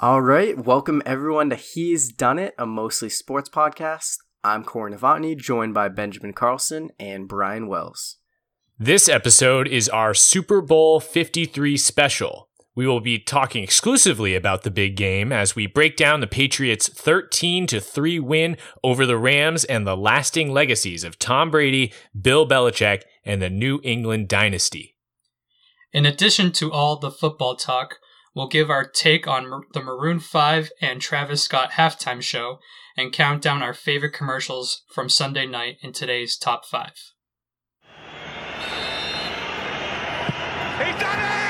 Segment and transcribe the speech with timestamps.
[0.00, 4.18] All right, welcome everyone to He's Done It, a mostly sports podcast.
[4.44, 8.18] I'm Corey Novotny, joined by Benjamin Carlson and Brian Wells.
[8.78, 12.48] This episode is our Super Bowl 53 special.
[12.76, 16.88] We will be talking exclusively about the big game as we break down the Patriots'
[16.88, 22.46] 13 to 3 win over the Rams and the lasting legacies of Tom Brady, Bill
[22.46, 24.94] Belichick, and the New England dynasty.
[25.92, 27.96] In addition to all the football talk,
[28.38, 32.60] we'll give our take on the Maroon 5 and Travis Scott halftime show
[32.96, 36.92] and count down our favorite commercials from Sunday night in today's top 5.
[40.78, 41.47] He's done it!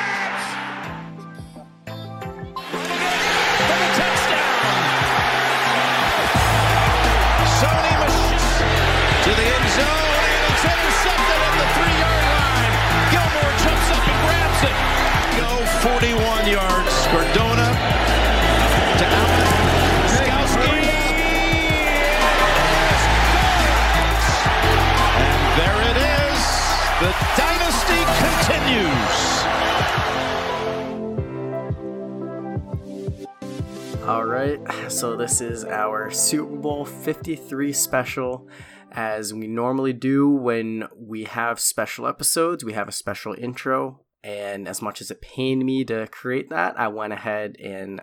[34.09, 38.49] All right, so this is our Super Bowl 53 special.
[38.91, 44.01] As we normally do when we have special episodes, we have a special intro.
[44.25, 48.01] And as much as it pained me to create that, I went ahead and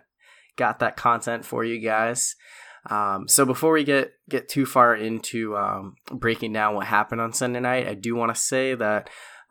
[0.58, 2.36] got that content for you guys.
[2.88, 7.34] Um, so before we get get too far into um, breaking down what happened on
[7.34, 9.10] Sunday night, I do want to say that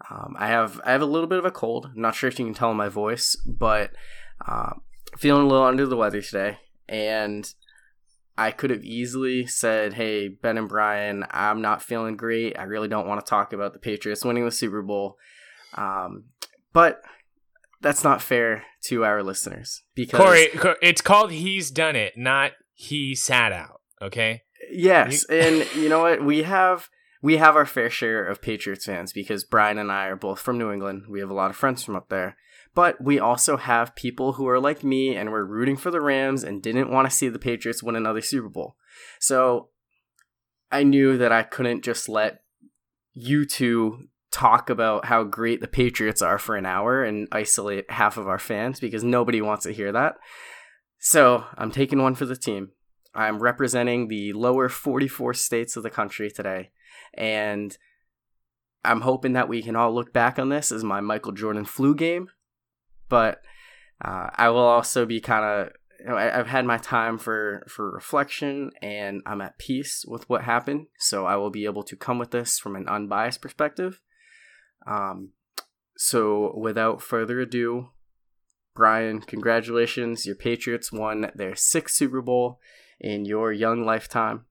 [0.08, 1.90] um, I have I have a little bit of a cold.
[1.92, 3.90] I'm not sure if you can tell in my voice, but
[4.46, 4.74] uh,
[5.16, 7.52] feeling a little under the weather today, and
[8.36, 12.58] I could have easily said, "Hey, Ben and Brian, I'm not feeling great.
[12.58, 15.16] I really don't want to talk about the Patriots winning the Super Bowl."
[15.74, 16.24] Um,
[16.72, 17.02] but
[17.80, 20.48] that's not fair to our listeners because Corey,
[20.82, 24.42] it's called "He's Done It," not "He Sat Out." Okay.
[24.70, 26.24] Yes, and you know what?
[26.24, 26.88] We have
[27.22, 30.58] we have our fair share of Patriots fans because Brian and I are both from
[30.58, 31.04] New England.
[31.08, 32.36] We have a lot of friends from up there.
[32.74, 36.42] But we also have people who are like me and were rooting for the Rams
[36.42, 38.76] and didn't want to see the Patriots win another Super Bowl.
[39.20, 39.68] So
[40.72, 42.42] I knew that I couldn't just let
[43.12, 48.16] you two talk about how great the Patriots are for an hour and isolate half
[48.16, 50.16] of our fans because nobody wants to hear that.
[50.98, 52.70] So I'm taking one for the team.
[53.14, 56.70] I'm representing the lower 44 states of the country today.
[57.16, 57.76] And
[58.84, 61.94] I'm hoping that we can all look back on this as my Michael Jordan flu
[61.94, 62.28] game.
[63.14, 63.42] But
[64.04, 67.64] uh, I will also be kind of you know, I, I've had my time for
[67.68, 70.88] for reflection, and I'm at peace with what happened.
[70.98, 74.00] So I will be able to come with this from an unbiased perspective.
[74.84, 75.30] Um,
[75.96, 77.90] so without further ado,
[78.74, 80.26] Brian, congratulations!
[80.26, 82.58] Your Patriots won their sixth Super Bowl
[82.98, 84.46] in your young lifetime.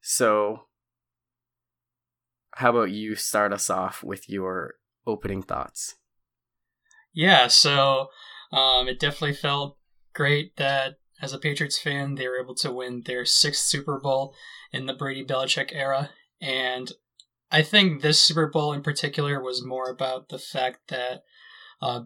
[0.00, 0.66] So,
[2.52, 4.74] how about you start us off with your
[5.08, 5.96] opening thoughts?
[7.12, 8.08] Yeah, so
[8.52, 9.76] um, it definitely felt
[10.14, 14.34] great that as a Patriots fan, they were able to win their sixth Super Bowl
[14.72, 16.10] in the Brady Belichick era.
[16.40, 16.92] And
[17.50, 21.22] I think this Super Bowl in particular was more about the fact that
[21.82, 22.02] uh,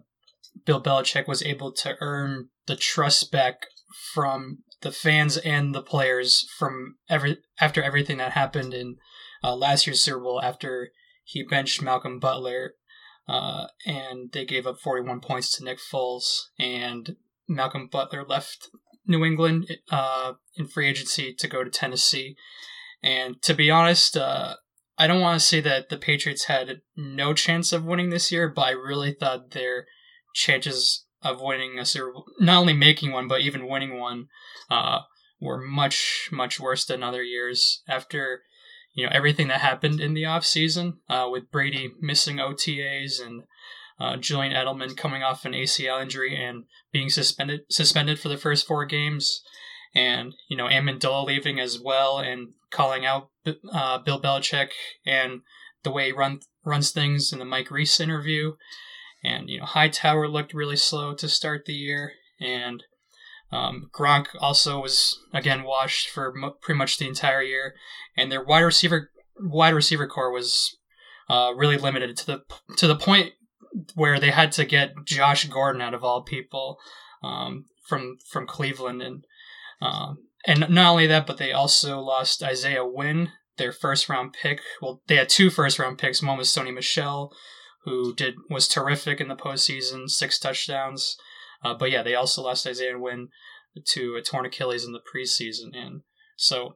[0.65, 3.67] Bill Belichick was able to earn the trust back
[4.13, 8.97] from the fans and the players from every after everything that happened in
[9.43, 10.89] uh, last year's Super Bowl after
[11.23, 12.73] he benched Malcolm Butler
[13.27, 17.15] uh, and they gave up 41 points to Nick Foles and
[17.47, 18.69] Malcolm Butler left
[19.07, 22.35] New England uh, in free agency to go to Tennessee.
[23.03, 24.55] And to be honest, uh,
[24.97, 28.49] I don't want to say that the Patriots had no chance of winning this year,
[28.49, 29.85] but I really thought their
[30.33, 34.27] chances of winning a Super Bowl, not only making one, but even winning one,
[34.69, 34.99] uh,
[35.41, 38.43] were much, much worse than other years after,
[38.95, 43.43] you know, everything that happened in the offseason, uh, with Brady missing OTAs and
[43.99, 48.65] uh, Julian Edelman coming off an ACL injury and being suspended suspended for the first
[48.65, 49.41] four games,
[49.93, 53.29] and you know Amendola leaving as well and calling out
[53.71, 54.69] uh, Bill Belichick
[55.05, 55.41] and
[55.83, 58.53] the way he run, runs things in the Mike Reiss interview,
[59.23, 62.83] and you know Hightower looked really slow to start the year, and
[63.51, 67.75] um, Gronk also was again washed for pretty much the entire year,
[68.17, 70.77] and their wide receiver wide receiver core was
[71.29, 72.41] uh, really limited to the
[72.77, 73.33] to the point
[73.93, 76.77] where they had to get Josh Gordon out of all people
[77.23, 79.25] um, from from Cleveland, and
[79.81, 84.61] um, and not only that, but they also lost Isaiah Wynn, their first round pick.
[84.81, 86.21] Well, they had two first round picks.
[86.21, 87.31] One was Sony Michel,
[87.83, 91.17] who did was terrific in the postseason, six touchdowns.
[91.65, 93.29] Uh, but yeah, they also lost Isaiah Wynn
[93.87, 96.01] to a torn Achilles in the preseason, and
[96.37, 96.75] so,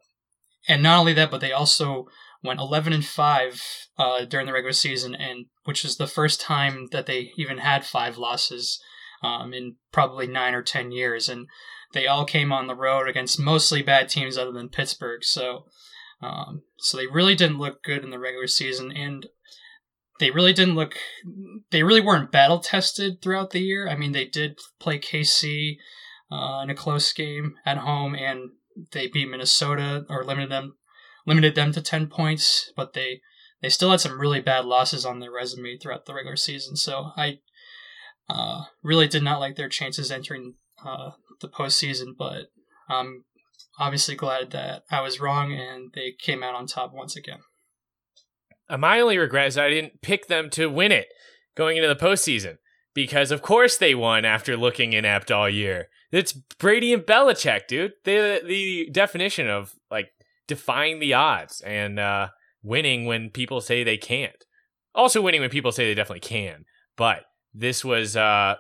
[0.68, 2.08] and not only that, but they also
[2.44, 3.62] went 11 and five
[4.00, 7.86] uh, during the regular season, and which is the first time that they even had
[7.86, 8.82] five losses
[9.22, 11.46] um, in probably nine or ten years, and
[11.94, 15.24] they all came on the road against mostly bad teams other than Pittsburgh.
[15.24, 15.66] So,
[16.20, 19.28] um, so they really didn't look good in the regular season, and
[20.20, 20.96] they really didn't look.
[21.72, 23.88] They really weren't battle tested throughout the year.
[23.90, 25.78] I mean, they did play KC
[26.32, 28.52] uh, in a close game at home, and
[28.92, 30.76] they beat Minnesota or limited them
[31.26, 33.22] limited them to ten points, but they
[33.62, 36.76] they still had some really bad losses on their resume throughout the regular season.
[36.76, 37.40] So I
[38.30, 40.56] uh, really did not like their chances entering
[40.86, 41.12] uh,
[41.42, 42.48] the postseason, but
[42.90, 43.26] I'm
[43.80, 47.40] obviously glad that I was wrong and they came out on top once again.
[48.70, 51.08] Uh, my only regret is I didn't pick them to win it
[51.56, 52.58] going into the postseason
[52.94, 55.88] because, of course, they won after looking inept all year.
[56.12, 57.94] It's Brady and Belichick, dude.
[58.04, 60.10] They're the definition of like
[60.48, 62.30] defying the odds and uh,
[62.64, 64.44] winning when people say they can't.
[64.96, 66.66] Also, winning when people say they definitely can.
[66.98, 67.24] But
[67.54, 68.56] this was uh,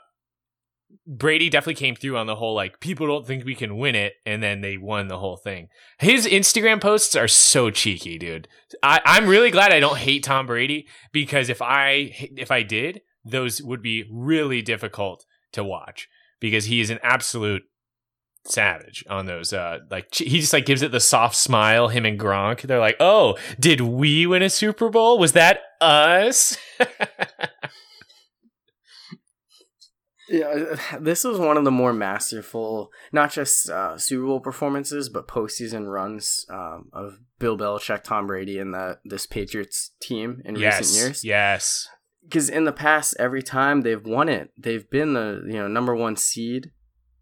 [1.05, 4.13] Brady definitely came through on the whole like people don't think we can win it,
[4.25, 5.67] and then they won the whole thing.
[5.99, 8.47] His Instagram posts are so cheeky, dude.
[8.83, 13.01] I, I'm really glad I don't hate Tom Brady because if I if I did,
[13.25, 16.07] those would be really difficult to watch
[16.39, 17.63] because he is an absolute
[18.45, 22.19] savage on those uh like he just like gives it the soft smile him and
[22.19, 26.57] gronk they're like oh did we win a super bowl was that us
[30.29, 35.27] Yeah, this was one of the more masterful, not just uh, Super Bowl performances, but
[35.27, 40.79] postseason runs um, of Bill Belichick, Tom Brady, and the this Patriots team in yes,
[40.79, 41.23] recent years.
[41.23, 41.89] Yes,
[42.23, 45.95] because in the past, every time they've won it, they've been the you know number
[45.95, 46.71] one seed.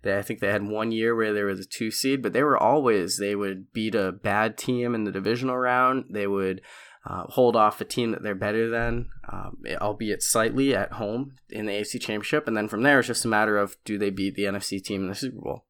[0.04, 2.44] They, I think they had one year where they were the two seed, but they
[2.44, 6.06] were always they would beat a bad team in the divisional round.
[6.10, 6.62] They would
[7.10, 11.66] uh, hold off a team that they're better than, um, albeit slightly at home in
[11.66, 14.36] the AFC Championship, and then from there it's just a matter of do they beat
[14.36, 15.66] the NFC team in the Super Bowl.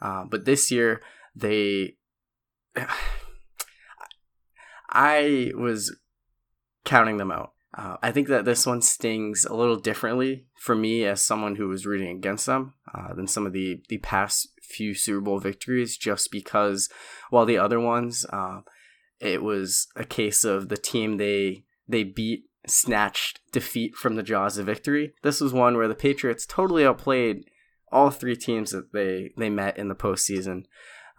[0.00, 1.02] Uh, but this year
[1.34, 1.94] they,
[4.90, 5.96] I was
[6.84, 7.52] counting them out.
[7.76, 11.68] Uh, I think that this one stings a little differently for me as someone who
[11.68, 15.96] was rooting against them uh, than some of the the past few Super Bowl victories,
[15.98, 16.88] just because
[17.28, 18.60] while the other ones uh,
[19.20, 24.58] it was a case of the team they they beat snatched defeat from the jaws
[24.58, 25.14] of victory.
[25.22, 27.44] This was one where the Patriots totally outplayed
[27.92, 30.64] all three teams that they they met in the postseason,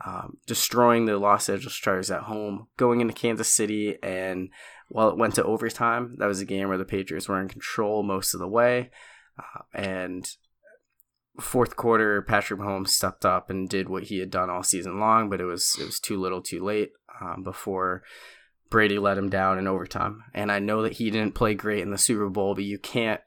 [0.05, 4.49] um, destroying the Los Angeles Chargers at home, going into Kansas City, and
[4.89, 8.03] while it went to overtime, that was a game where the Patriots were in control
[8.03, 8.91] most of the way,
[9.39, 10.29] uh, and
[11.39, 15.29] fourth quarter, Patrick Mahomes stepped up and did what he had done all season long,
[15.29, 16.91] but it was it was too little, too late
[17.21, 18.03] um, before
[18.69, 20.23] Brady let him down in overtime.
[20.33, 23.21] And I know that he didn't play great in the Super Bowl, but you can't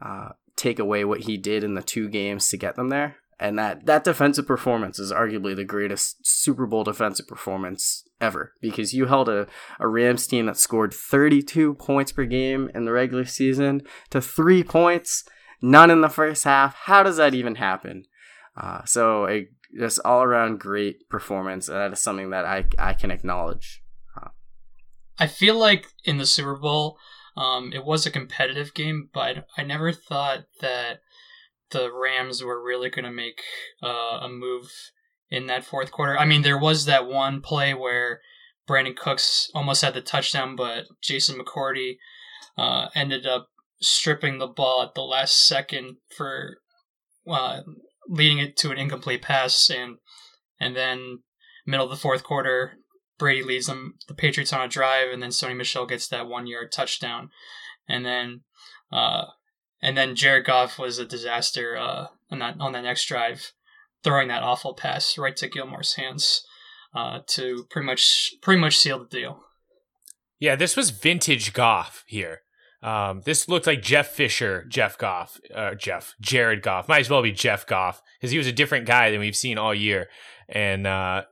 [0.00, 3.16] uh, take away what he did in the two games to get them there.
[3.40, 8.94] And that, that defensive performance is arguably the greatest Super Bowl defensive performance ever because
[8.94, 9.48] you held a,
[9.80, 14.62] a Rams team that scored 32 points per game in the regular season to three
[14.62, 15.24] points,
[15.60, 16.74] none in the first half.
[16.84, 18.04] How does that even happen?
[18.56, 19.48] Uh, so a
[19.78, 21.68] just all around great performance.
[21.68, 23.82] And that is something that I I can acknowledge.
[24.20, 24.28] Uh,
[25.18, 26.98] I feel like in the Super Bowl,
[27.36, 31.00] um, it was a competitive game, but I never thought that
[31.70, 33.40] the Rams were really going to make
[33.82, 34.70] uh, a move
[35.30, 36.18] in that fourth quarter.
[36.18, 38.20] I mean, there was that one play where
[38.68, 41.96] Brandin Cooks almost had the touchdown, but Jason McCourty
[42.58, 43.48] uh, ended up
[43.80, 46.58] stripping the ball at the last second for
[47.26, 47.62] uh,
[48.08, 49.96] leading it to an incomplete pass, and
[50.60, 51.20] and then
[51.66, 52.74] middle of the fourth quarter,
[53.18, 56.46] Brady leads them the Patriots on a drive, and then Sony Michel gets that one
[56.46, 57.30] yard touchdown,
[57.88, 58.42] and then
[58.90, 59.26] uh,
[59.80, 63.52] and then Jared Goff was a disaster uh, on that on that next drive,
[64.02, 66.44] throwing that awful pass right to Gilmore's hands
[66.94, 69.44] uh, to pretty much pretty much seal the deal.
[70.38, 72.42] Yeah, this was vintage Goff here.
[72.82, 76.88] Um, this looked like Jeff Fisher, Jeff Goff, uh, Jeff, Jared Goff.
[76.88, 79.56] Might as well be Jeff Goff because he was a different guy than we've seen
[79.56, 80.08] all year.
[80.48, 81.22] And uh,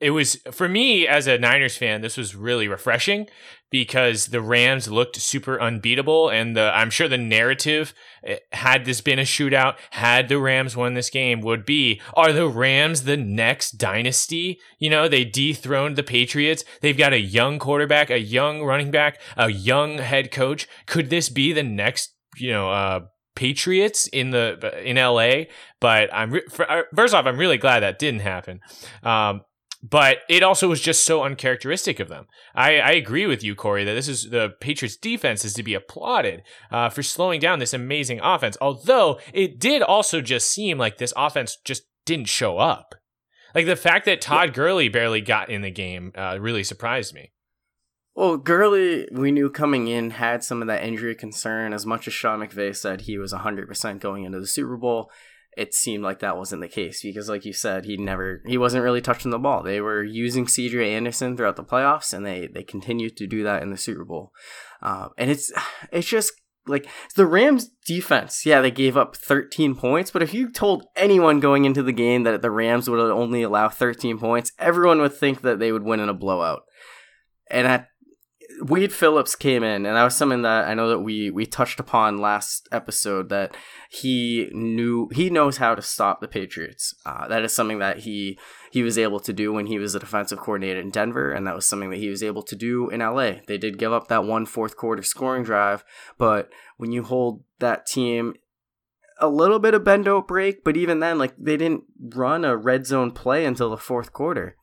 [0.00, 3.26] it was for me as a Niners fan, this was really refreshing
[3.70, 9.00] because the Rams looked super unbeatable, and the I'm sure the narrative eh, had this
[9.00, 13.16] been a shootout, had the Rams won this game, would be are the Rams the
[13.16, 14.60] next dynasty?
[14.78, 16.64] You know, they dethroned the Patriots.
[16.82, 20.68] They've got a young quarterback, a young running back, a young head coach.
[20.86, 22.12] Could this be the next?
[22.36, 23.00] You know, uh,
[23.34, 25.44] Patriots in the in LA,
[25.80, 28.60] but I'm re- uh, first off, I'm really glad that didn't happen.
[29.02, 29.42] Um,
[29.88, 32.26] but it also was just so uncharacteristic of them.
[32.54, 35.74] I, I, agree with you, Corey, that this is the Patriots defense is to be
[35.74, 38.56] applauded uh, for slowing down this amazing offense.
[38.60, 42.94] Although it did also just seem like this offense just didn't show up.
[43.54, 47.32] Like the fact that Todd Gurley barely got in the game uh, really surprised me.
[48.14, 51.74] Well, Gurley, we knew coming in had some of that injury concern.
[51.74, 55.10] As much as Sean McVay said he was 100% going into the Super Bowl,
[55.56, 58.84] it seemed like that wasn't the case because, like you said, he never, he wasn't
[58.84, 59.62] really touching the ball.
[59.62, 60.94] They were using C.J.
[60.94, 64.32] Anderson throughout the playoffs, and they they continued to do that in the Super Bowl.
[64.82, 65.50] Uh, and it's
[65.90, 66.32] it's just
[66.66, 68.44] like the Rams defense.
[68.44, 72.24] Yeah, they gave up 13 points, but if you told anyone going into the game
[72.24, 76.00] that the Rams would only allow 13 points, everyone would think that they would win
[76.00, 76.62] in a blowout.
[77.48, 77.88] And at
[78.60, 81.80] Wade Phillips came in, and that was something that I know that we we touched
[81.80, 83.28] upon last episode.
[83.28, 83.56] That
[83.90, 86.94] he knew he knows how to stop the Patriots.
[87.04, 88.38] Uh, that is something that he
[88.70, 91.54] he was able to do when he was a defensive coordinator in Denver, and that
[91.54, 93.34] was something that he was able to do in LA.
[93.46, 95.84] They did give up that one fourth quarter scoring drive,
[96.18, 98.34] but when you hold that team
[99.20, 101.84] a little bit of bendo break, but even then, like they didn't
[102.14, 104.56] run a red zone play until the fourth quarter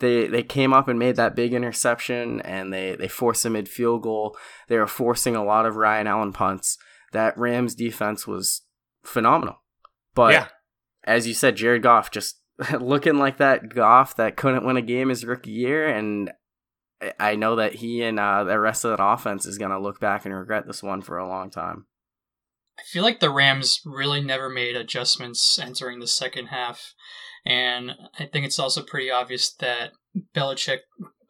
[0.00, 3.68] they they came up and made that big interception and they they forced a mid
[3.68, 4.36] field goal.
[4.68, 6.78] They were forcing a lot of Ryan Allen punts.
[7.12, 8.62] That Rams defense was
[9.02, 9.62] phenomenal.
[10.14, 10.48] But yeah.
[11.04, 12.40] as you said, Jared Goff just
[12.80, 16.32] looking like that Goff that couldn't win a game his rookie year, and
[17.18, 20.00] I know that he and uh, the rest of that offense is going to look
[20.00, 21.86] back and regret this one for a long time.
[22.78, 26.94] I feel like the Rams really never made adjustments entering the second half.
[27.44, 29.92] And I think it's also pretty obvious that
[30.34, 30.78] Belichick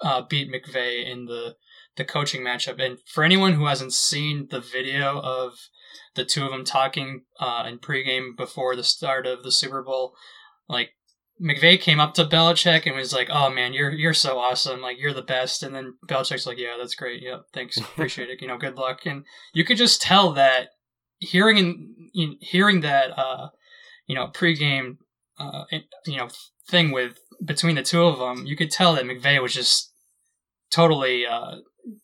[0.00, 1.54] uh, beat McVay in the,
[1.96, 2.80] the coaching matchup.
[2.80, 5.54] And for anyone who hasn't seen the video of
[6.14, 10.14] the two of them talking uh, in pregame before the start of the Super Bowl,
[10.68, 10.90] like
[11.40, 14.80] McVay came up to Belichick and was like, "Oh man, you're you're so awesome!
[14.80, 17.22] Like you're the best." And then Belichick's like, "Yeah, that's great.
[17.22, 18.42] Yep, thanks, appreciate it.
[18.42, 20.70] You know, good luck." And you could just tell that
[21.18, 23.48] hearing in, hearing that uh,
[24.06, 24.98] you know pregame
[25.38, 25.64] uh,
[26.06, 26.28] you know
[26.68, 29.92] thing with between the two of them, you could tell that McVay was just
[30.70, 31.56] totally uh,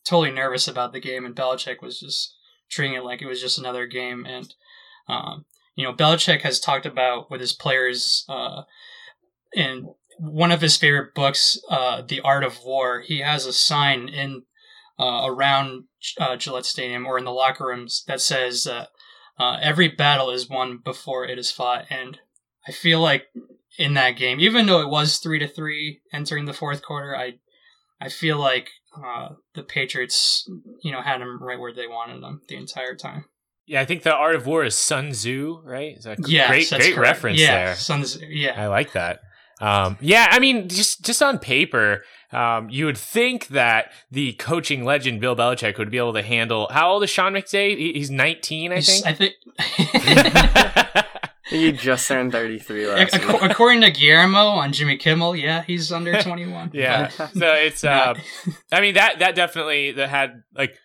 [0.05, 2.35] totally nervous about the game, and Belichick was just
[2.69, 4.25] treating it like it was just another game.
[4.25, 4.53] And
[5.07, 5.45] um,
[5.75, 8.63] you know, Belichick has talked about with his players uh,
[9.53, 13.01] in one of his favorite books, uh, The Art of War.
[13.01, 14.43] He has a sign in
[14.97, 15.85] uh, around
[16.17, 18.65] uh, Gillette Stadium or in the locker rooms that says
[19.39, 22.19] uh, "Every battle is won before it is fought," and
[22.67, 23.27] I feel like
[23.77, 27.35] in that game, even though it was three to three entering the fourth quarter, I
[27.99, 30.49] I feel like uh, the Patriots,
[30.83, 33.25] you know, had them right where they wanted them the entire time.
[33.67, 35.97] Yeah, I think the Art of War is Sun Tzu, right?
[35.97, 36.97] Is that yeah, great, great correct.
[36.97, 37.75] reference yeah, there.
[37.75, 38.25] Sun Tzu.
[38.29, 39.21] Yeah, I like that.
[39.59, 42.03] Um, yeah, I mean, just just on paper,
[42.35, 46.67] um, you would think that the coaching legend Bill Belichick would be able to handle.
[46.71, 47.95] How old is Sean McVay?
[47.95, 49.05] He's 19, I think.
[49.05, 51.05] I think.
[51.47, 53.37] He just turned 33 last Ac- week.
[53.43, 56.71] According to Guillermo on Jimmy Kimmel, yeah, he's under 21.
[56.73, 57.09] yeah.
[57.09, 58.15] so it's, uh,
[58.71, 60.75] I mean, that, that definitely that had, like,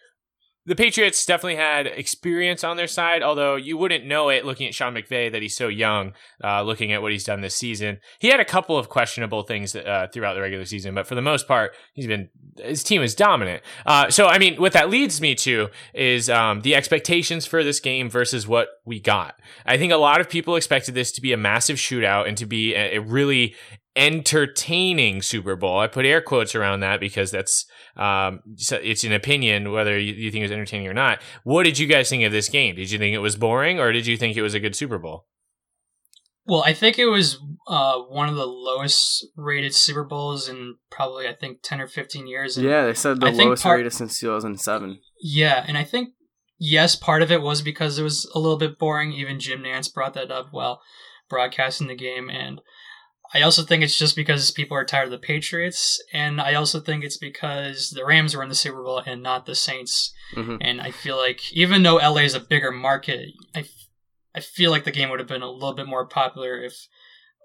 [0.71, 4.75] the Patriots definitely had experience on their side, although you wouldn't know it looking at
[4.75, 6.13] Sean McVay that he's so young,
[6.45, 7.99] uh, looking at what he's done this season.
[8.21, 11.23] He had a couple of questionable things uh, throughout the regular season, but for the
[11.23, 12.29] most part, he's been
[12.63, 13.65] his team is dominant.
[13.85, 17.81] Uh, so, I mean, what that leads me to is um, the expectations for this
[17.81, 19.35] game versus what we got.
[19.67, 22.47] I think a lot of people expected this to be a massive shootout and to
[22.47, 23.57] be a, a really
[24.01, 25.79] entertaining Super Bowl.
[25.79, 27.67] I put air quotes around that because that's
[27.97, 31.21] um, it's an opinion whether you, you think was entertaining or not.
[31.45, 32.77] What did you guys think of this game?
[32.77, 34.99] Did you think it was boring or did you think it was a good Super
[34.99, 35.27] Bowl?
[36.47, 37.39] Well, I think it was
[37.69, 42.27] uh, one of the lowest rated Super Bowls in probably I think ten or fifteen
[42.27, 42.57] years.
[42.57, 44.99] And yeah, they said the I lowest part, rated since two thousand seven.
[45.21, 46.15] Yeah, and I think
[46.59, 49.13] yes, part of it was because it was a little bit boring.
[49.13, 50.81] Even Jim Nantz brought that up while
[51.29, 52.63] broadcasting the game, and
[53.33, 56.81] I also think it's just because people are tired of the Patriots, and I also
[56.81, 60.13] think it's because the Rams were in the Super Bowl and not the Saints.
[60.35, 60.57] Mm-hmm.
[60.61, 63.67] And I feel like even though LA is a bigger market, I,
[64.35, 66.89] I feel like the game would have been a little bit more popular if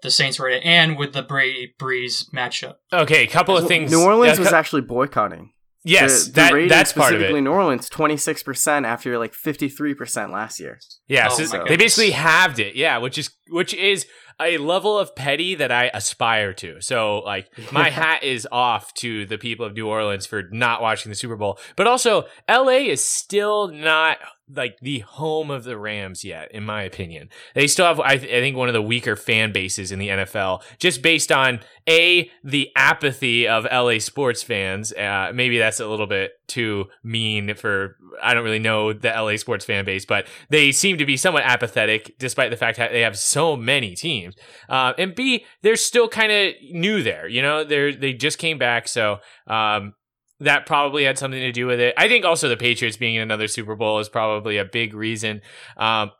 [0.02, 2.76] the Saints were it, and with the Brady Brees matchup.
[2.92, 3.90] Okay, a couple of things.
[3.90, 5.52] New Orleans yeah, was actually boycotting.
[5.86, 7.40] Yes, the, the that, that's part of it.
[7.40, 10.80] New Orleans, twenty six percent after like fifty three percent last year.
[11.06, 12.74] Yeah, oh so they basically halved it.
[12.74, 14.04] Yeah, which is which is
[14.40, 16.80] a level of petty that I aspire to.
[16.80, 21.10] So like my hat is off to the people of New Orleans for not watching
[21.10, 21.58] the Super Bowl.
[21.76, 26.82] But also LA is still not like the home of the Rams yet, in my
[26.82, 27.28] opinion.
[27.54, 30.08] They still have, I, th- I think, one of the weaker fan bases in the
[30.08, 34.92] NFL, just based on a the apathy of LA sports fans.
[34.92, 39.36] Uh, maybe that's a little bit too mean for I don't really know the LA
[39.36, 43.00] sports fan base, but they seem to be somewhat apathetic, despite the fact that they
[43.00, 44.34] have so many teams.
[44.68, 47.26] Uh, and B, they're still kind of new there.
[47.28, 49.18] You know, they they just came back, so.
[49.46, 49.94] Um,
[50.40, 51.94] that probably had something to do with it.
[51.96, 55.40] I think also the Patriots being in another Super Bowl is probably a big reason.
[55.76, 56.10] Um,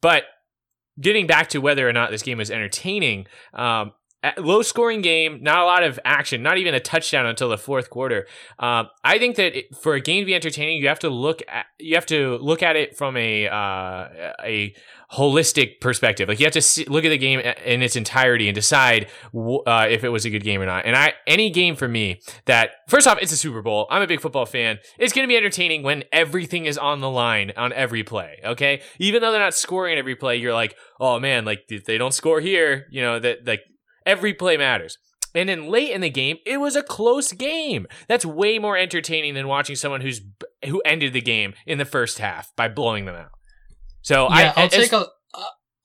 [0.00, 0.24] but
[1.00, 3.92] getting back to whether or not this game was entertaining, um,
[4.38, 7.90] low scoring game, not a lot of action, not even a touchdown until the fourth
[7.90, 8.26] quarter.
[8.58, 11.42] Um, I think that it, for a game to be entertaining, you have to look
[11.48, 14.74] at you have to look at it from a uh, a
[15.12, 16.28] holistic perspective.
[16.28, 19.86] Like you have to see, look at the game in its entirety and decide uh,
[19.88, 20.84] if it was a good game or not.
[20.84, 23.86] And I any game for me that first off, it's a Super Bowl.
[23.90, 24.78] I'm a big football fan.
[24.98, 28.40] It's going to be entertaining when everything is on the line on every play.
[28.44, 31.98] Okay, even though they're not scoring every play, you're like, oh man, like if they
[31.98, 33.62] don't score here, you know that like
[34.04, 34.98] every play matters.
[35.34, 37.86] And then late in the game, it was a close game.
[38.08, 40.22] That's way more entertaining than watching someone who's
[40.64, 43.35] who ended the game in the first half by blowing them out.
[44.06, 45.06] So yeah, I, will take a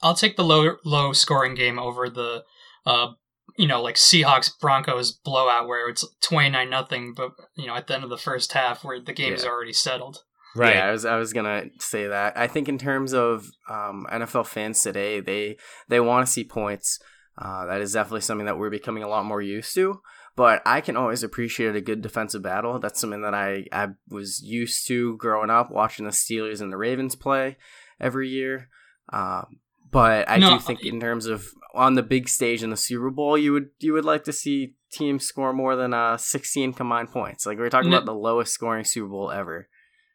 [0.03, 2.43] will take the low low scoring game over the
[2.85, 3.13] uh
[3.57, 7.87] you know like Seahawks Broncos blowout where it's twenty nine nothing, but you know at
[7.87, 10.23] the end of the first half where the game is already settled.
[10.55, 10.75] Right.
[10.75, 12.37] Yeah, I was I was gonna say that.
[12.37, 15.57] I think in terms of um, NFL fans today, they
[15.89, 16.99] they want to see points.
[17.35, 19.99] Uh, that is definitely something that we're becoming a lot more used to.
[20.35, 22.77] But I can always appreciate a good defensive battle.
[22.77, 26.77] That's something that I, I was used to growing up, watching the Steelers and the
[26.77, 27.57] Ravens play
[28.01, 28.67] every year.
[29.13, 29.59] Um,
[29.91, 33.09] but I no, do think in terms of on the big stage in the Super
[33.09, 37.11] Bowl, you would you would like to see teams score more than uh 16 combined
[37.11, 37.45] points.
[37.45, 39.69] Like we are talking no, about the lowest scoring Super Bowl ever.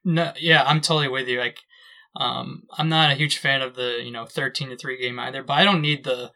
[0.04, 1.40] No, yeah, I'm totally with you.
[1.40, 1.58] Like,
[2.14, 5.42] um, I'm not a huge fan of the you know 13 to three game either,
[5.42, 6.30] but I don't need the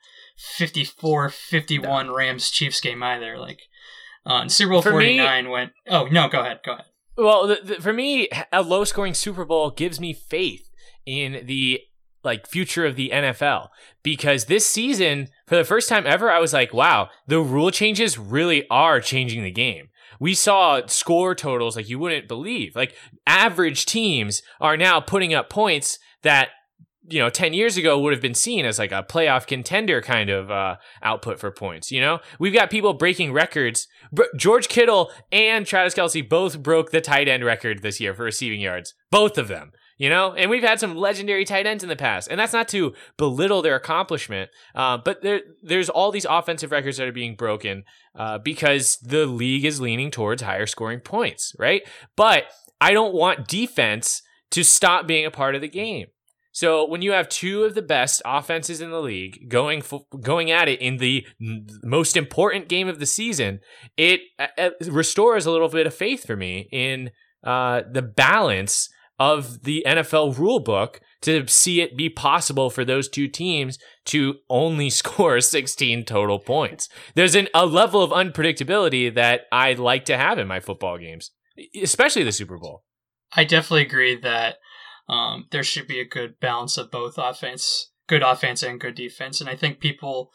[0.58, 2.14] 54-51 no.
[2.14, 3.38] Rams Chiefs game either.
[3.38, 3.60] Like,
[4.26, 5.72] uh, Super Bowl 49 me, went.
[5.88, 6.86] Oh no, go ahead, go ahead.
[7.16, 10.69] Well, the, the, for me, a low scoring Super Bowl gives me faith
[11.06, 11.80] in the
[12.24, 13.68] like future of the NFL
[14.02, 18.18] because this season for the first time ever I was like wow the rule changes
[18.18, 19.88] really are changing the game.
[20.18, 22.76] We saw score totals like you wouldn't believe.
[22.76, 22.94] Like
[23.26, 26.50] average teams are now putting up points that
[27.08, 30.28] you know 10 years ago would have been seen as like a playoff contender kind
[30.28, 32.20] of uh, output for points you know?
[32.38, 33.88] We've got people breaking records.
[34.36, 38.60] George kittle and travis Kelce both broke the tight end record this year for receiving
[38.60, 38.94] yards.
[39.10, 40.32] Both of them you know?
[40.32, 43.62] And we've had some legendary tight ends in the past and that's not to belittle
[43.62, 47.84] their accomplishment uh, but there, there's all these offensive records that are being broken
[48.14, 51.82] uh, because the league is leaning towards higher scoring points right?
[52.16, 52.44] But
[52.80, 56.06] i don't want defense to stop being a part of the game.
[56.52, 59.82] So when you have two of the best offenses in the league going
[60.20, 61.26] going at it in the
[61.84, 63.60] most important game of the season,
[63.96, 64.20] it,
[64.58, 67.12] it restores a little bit of faith for me in
[67.44, 68.88] uh, the balance
[69.20, 74.88] of the NFL rulebook to see it be possible for those two teams to only
[74.90, 76.88] score 16 total points.
[77.14, 81.30] There's an, a level of unpredictability that I like to have in my football games,
[81.80, 82.84] especially the Super Bowl.
[83.36, 84.56] I definitely agree that
[85.08, 89.40] um, there should be a good balance of both offense, good offense and good defense.
[89.40, 90.30] And I think people,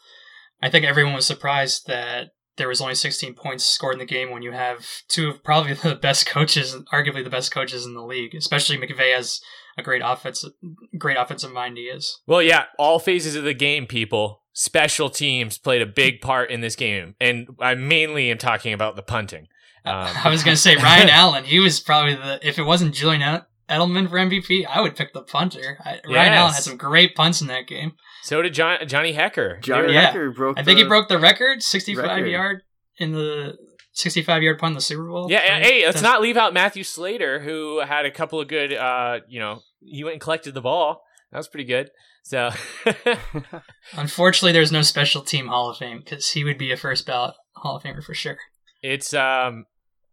[0.62, 4.30] I think everyone was surprised that there was only 16 points scored in the game
[4.30, 8.02] when you have two of probably the best coaches, arguably the best coaches in the
[8.02, 9.40] league, especially McVay has
[9.78, 10.52] a great offensive,
[10.98, 12.20] great offensive mind he is.
[12.26, 14.42] Well, yeah, all phases of the game, people.
[14.52, 18.96] Special teams played a big part in this game, and I mainly am talking about
[18.96, 19.48] the punting.
[19.84, 21.44] Um, I was going to say Ryan Allen.
[21.44, 25.22] He was probably the if it wasn't Julian Edelman for MVP, I would pick the
[25.22, 25.78] punter.
[25.84, 26.02] I, yes.
[26.06, 27.92] Ryan Allen had some great punts in that game.
[28.26, 29.62] So did John, Johnny Hekker.
[29.62, 30.12] Johnny yeah.
[30.12, 30.58] Hekker broke.
[30.58, 32.26] I think he broke the record, sixty-five record.
[32.26, 32.62] yard
[32.98, 33.56] in the
[33.92, 35.30] sixty-five yard punt in the Super Bowl.
[35.30, 35.62] Yeah, right?
[35.62, 36.02] hey, let's That's...
[36.02, 38.72] not leave out Matthew Slater, who had a couple of good.
[38.72, 41.04] Uh, you know, he went and collected the ball.
[41.30, 41.92] That was pretty good.
[42.24, 42.50] So,
[43.96, 47.36] unfortunately, there's no special team Hall of Fame because he would be a first ballot
[47.54, 48.38] Hall of Famer for sure.
[48.82, 49.66] It's um,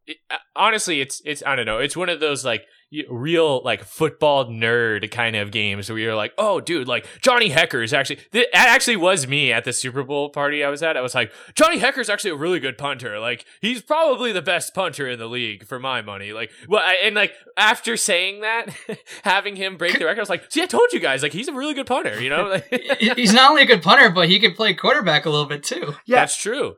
[0.06, 1.80] it, uh, honestly, it's it's I don't know.
[1.80, 2.62] It's one of those like
[3.10, 7.84] real like football nerd kind of games where you're like, oh, dude, like Johnny Hekker
[7.84, 10.97] is actually that actually was me at the Super Bowl party I was at.
[10.97, 13.19] I was like, Johnny Hekker's actually a really good punter.
[13.19, 16.34] Like he's probably the best punter in the league for my money.
[16.34, 18.75] Like, well, I, and like after saying that,
[19.23, 21.47] having him break the record, I was like, see, I told you guys, like he's
[21.47, 22.21] a really good punter.
[22.21, 22.62] You know,
[23.15, 25.95] he's not only a good punter, but he can play quarterback a little bit too.
[26.06, 26.75] Yeah, that's true.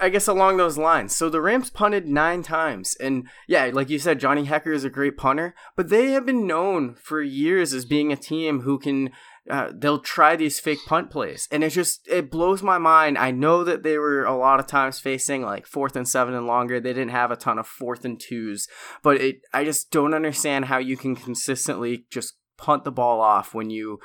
[0.00, 1.16] I guess along those lines.
[1.16, 2.94] So the Rams punted nine times.
[3.00, 6.46] And yeah, like you said, Johnny Hekker is a great punter, but they have been
[6.46, 9.10] known for years as being a team who can
[9.50, 13.30] uh, they'll try these fake punt plays and it just it blows my mind i
[13.30, 16.78] know that they were a lot of times facing like fourth and seven and longer
[16.78, 18.68] they didn't have a ton of fourth and twos
[19.02, 23.54] but it i just don't understand how you can consistently just punt the ball off
[23.54, 23.98] when you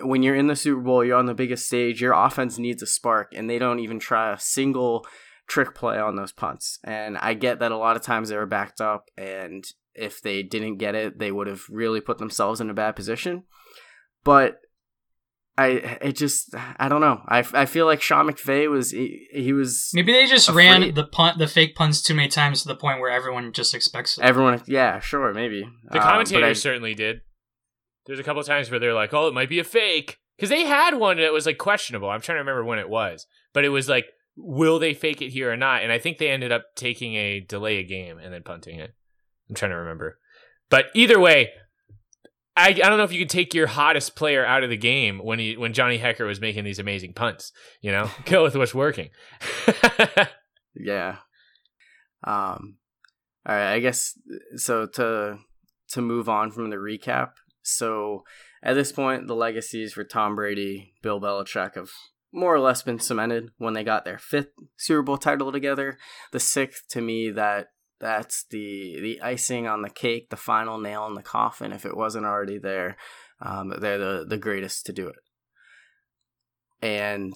[0.00, 2.86] when you're in the super bowl you're on the biggest stage your offense needs a
[2.86, 5.06] spark and they don't even try a single
[5.46, 8.46] trick play on those punts and i get that a lot of times they were
[8.46, 12.70] backed up and if they didn't get it they would have really put themselves in
[12.70, 13.44] a bad position
[14.24, 14.58] but
[15.58, 15.68] I
[16.02, 17.22] it just I don't know.
[17.26, 20.66] I, I feel like Sean McVay was he, he was maybe they just afraid.
[20.66, 23.74] ran the punt the fake punts too many times to the point where everyone just
[23.74, 24.24] expects it.
[24.24, 27.20] Everyone, yeah, sure, maybe the commentators um, I, certainly did.
[28.04, 30.66] There's a couple times where they're like, "Oh, it might be a fake," because they
[30.66, 32.10] had one that was like questionable.
[32.10, 34.06] I'm trying to remember when it was, but it was like,
[34.36, 37.40] "Will they fake it here or not?" And I think they ended up taking a
[37.40, 38.94] delay a game and then punting it.
[39.48, 40.18] I'm trying to remember,
[40.70, 41.50] but either way,
[42.56, 45.18] I, I don't know if you could take your hottest player out of the game
[45.18, 47.52] when he when Johnny Hekker was making these amazing punts.
[47.82, 49.10] You know, go with what's working.
[50.74, 51.18] yeah.
[52.24, 52.76] Um.
[53.46, 53.74] All right.
[53.74, 54.18] I guess
[54.56, 54.86] so.
[54.86, 55.38] To
[55.90, 57.32] to move on from the recap.
[57.62, 58.24] So
[58.62, 61.90] at this point, the legacies for Tom Brady, Bill Belichick have
[62.36, 65.96] more or less been cemented when they got their fifth Super Bowl title together.
[66.32, 67.68] The sixth, to me, that
[67.98, 71.72] that's the the icing on the cake, the final nail in the coffin.
[71.72, 72.96] If it wasn't already there,
[73.40, 75.16] um, they're the the greatest to do it.
[76.82, 77.32] And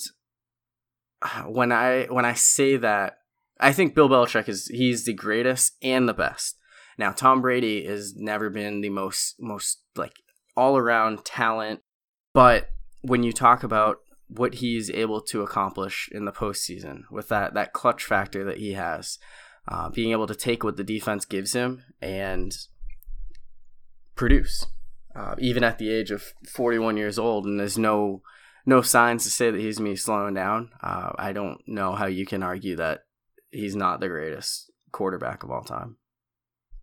[1.46, 3.18] when I when I say that,
[3.58, 6.58] I think Bill Belichick is he's the greatest and the best.
[6.98, 10.16] Now Tom Brady has never been the most most like
[10.56, 11.80] all around talent,
[12.34, 12.68] but
[13.02, 17.72] when you talk about what he's able to accomplish in the postseason with that that
[17.72, 19.18] clutch factor that he has,
[19.68, 22.56] uh, being able to take what the defense gives him and
[24.14, 24.66] produce,
[25.16, 28.22] uh, even at the age of 41 years old, and there's no
[28.66, 30.70] no signs to say that he's me slowing down.
[30.82, 33.00] Uh, I don't know how you can argue that
[33.50, 35.96] he's not the greatest quarterback of all time.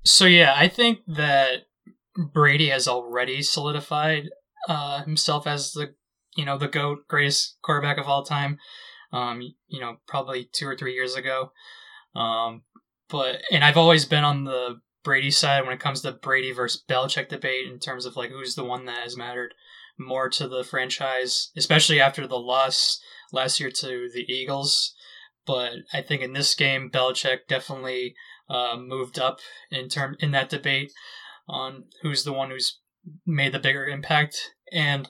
[0.04, 1.68] So yeah, I think that
[2.16, 4.30] Brady has already solidified
[4.68, 5.94] uh, himself as the
[6.38, 8.58] you know the goat greatest quarterback of all time.
[9.12, 11.52] Um, you know, probably two or three years ago.
[12.16, 12.64] Um,
[13.10, 16.84] but and I've always been on the Brady side when it comes to Brady versus
[16.88, 19.54] Belichick debate in terms of like who's the one that has mattered
[19.98, 23.00] more to the franchise, especially after the loss
[23.32, 24.94] last year to the Eagles.
[25.46, 28.16] But I think in this game, Belichick definitely
[28.50, 29.40] uh, moved up
[29.72, 30.92] in term in that debate
[31.48, 32.80] on who's the one who's
[33.26, 34.54] made the bigger impact.
[34.72, 35.10] And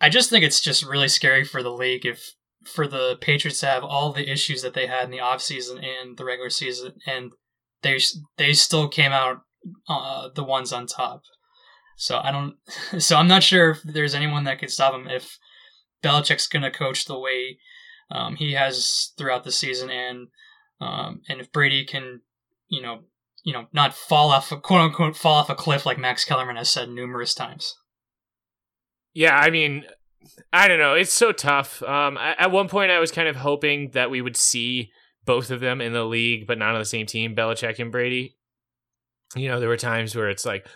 [0.00, 3.66] I just think it's just really scary for the league if for the Patriots to
[3.66, 7.32] have all the issues that they had in the offseason and the regular season, and
[7.82, 7.98] they
[8.36, 9.42] they still came out
[9.88, 11.22] uh, the ones on top.
[11.96, 12.56] So I don't.
[13.00, 15.38] So I'm not sure if there's anyone that could stop him if
[16.02, 17.58] Belichick's going to coach the way
[18.10, 20.28] um, he has throughout the season, and
[20.80, 22.20] um, and if Brady can,
[22.68, 23.00] you know,
[23.44, 26.56] you know, not fall off a quote unquote fall off a cliff like Max Kellerman
[26.56, 27.74] has said numerous times.
[29.16, 29.86] Yeah, I mean,
[30.52, 30.92] I don't know.
[30.92, 31.82] It's so tough.
[31.82, 34.90] Um, at one point, I was kind of hoping that we would see
[35.24, 38.36] both of them in the league, but not on the same team, Belichick and Brady.
[39.34, 40.66] You know, there were times where it's like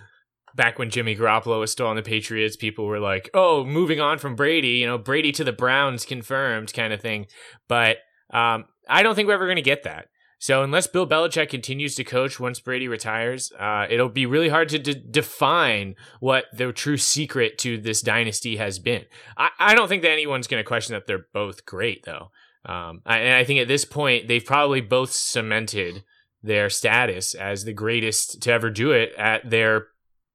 [0.57, 4.17] back when Jimmy Garoppolo was still on the Patriots, people were like, "Oh, moving on
[4.17, 7.27] from Brady, you know, Brady to the Browns confirmed," kind of thing.
[7.69, 7.99] But
[8.33, 10.07] um, I don't think we're ever going to get that.
[10.41, 14.71] So unless Bill Belichick continues to coach once Brady retires, uh, it'll be really hard
[14.71, 19.05] to define what the true secret to this dynasty has been.
[19.37, 22.31] I, I don't think that anyone's going to question that they're both great, though.
[22.65, 26.05] Um, I, and I think at this point, they've probably both cemented
[26.43, 29.89] their status as the greatest to ever do it at their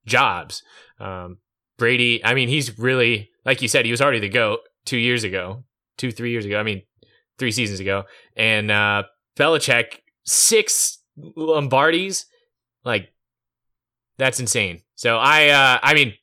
[0.06, 0.62] jobs.
[1.00, 1.40] Um,
[1.80, 5.24] Brady, I mean, he's really, like you said, he was already the GOAT two years
[5.24, 5.64] ago,
[5.98, 6.60] two, three years ago.
[6.60, 6.84] I mean,
[7.40, 8.04] three seasons ago.
[8.36, 9.04] And uh,
[9.38, 12.26] Belichick six Lombardis,
[12.84, 13.10] like
[14.18, 14.82] that's insane.
[14.96, 16.14] So I, uh, I mean,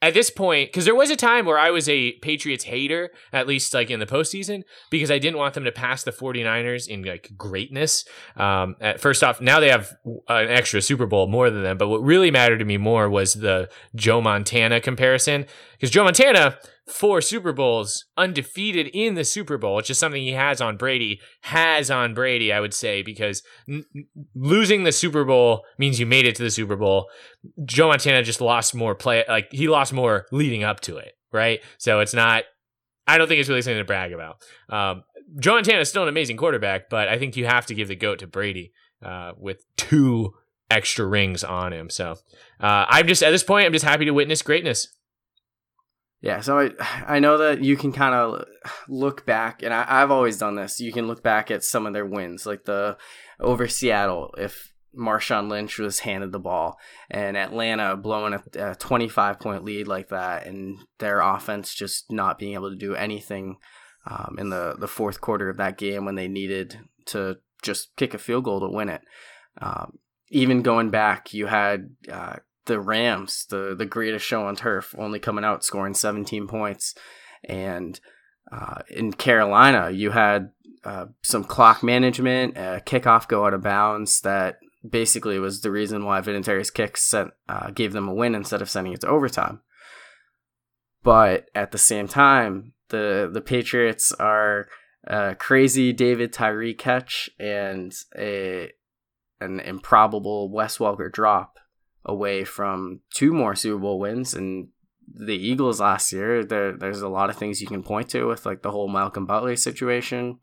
[0.00, 3.46] at this point, because there was a time where I was a Patriots hater, at
[3.46, 7.04] least like in the postseason, because I didn't want them to pass the 49ers in
[7.04, 8.04] like greatness.
[8.36, 9.94] Um, at, first off, now they have
[10.28, 13.34] an extra Super Bowl more than them, but what really mattered to me more was
[13.34, 16.58] the Joe Montana comparison, because Joe Montana
[16.92, 21.20] four Super Bowls undefeated in the Super Bowl, which is something he has on Brady,
[21.42, 23.84] has on Brady, I would say, because n-
[24.34, 27.08] losing the Super Bowl means you made it to the Super Bowl.
[27.64, 31.60] Joe Montana just lost more play, like he lost more leading up to it, right?
[31.78, 32.44] So it's not,
[33.06, 34.36] I don't think it's really something to brag about.
[34.68, 35.04] Um,
[35.40, 37.96] Joe Montana is still an amazing quarterback, but I think you have to give the
[37.96, 38.72] goat to Brady
[39.04, 40.34] uh, with two
[40.70, 41.90] extra rings on him.
[41.90, 42.12] So
[42.60, 44.88] uh, I'm just at this point, I'm just happy to witness greatness.
[46.22, 46.70] Yeah, so I
[47.16, 48.46] I know that you can kind of
[48.88, 50.80] look back, and I, I've always done this.
[50.80, 52.96] You can look back at some of their wins, like the
[53.40, 54.32] over Seattle.
[54.38, 56.78] If Marshawn Lynch was handed the ball,
[57.10, 62.38] and Atlanta blowing a, a 25 point lead like that, and their offense just not
[62.38, 63.56] being able to do anything
[64.06, 68.14] um, in the, the fourth quarter of that game when they needed to just kick
[68.14, 69.02] a field goal to win it.
[69.60, 69.98] Um,
[70.30, 75.18] even going back, you had uh, the Rams, the the greatest show on turf, only
[75.18, 76.94] coming out scoring 17 points,
[77.44, 77.98] and
[78.50, 80.50] uh, in Carolina, you had
[80.84, 86.04] uh, some clock management, a kickoff go out of bounds that basically was the reason
[86.04, 89.60] why Vinatieri's kick sent uh, gave them a win instead of sending it to overtime.
[91.02, 94.68] But at the same time, the the Patriots are
[95.04, 98.70] a crazy David Tyree catch and a
[99.40, 101.58] an improbable Wes Welker drop
[102.04, 104.68] away from two more Super Bowl wins and
[105.14, 106.44] the Eagles last year.
[106.44, 109.26] There, there's a lot of things you can point to with like the whole Malcolm
[109.26, 110.38] Butler situation,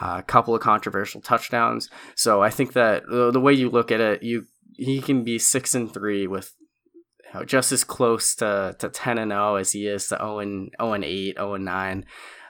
[0.00, 1.88] uh, a couple of controversial touchdowns.
[2.14, 5.38] So I think that the, the way you look at it, you he can be
[5.38, 6.52] six and three with
[7.32, 10.40] you know, just as close to, to 10 and 0 as he is to 0
[10.40, 12.06] and, 0 and 8, 0 and 9.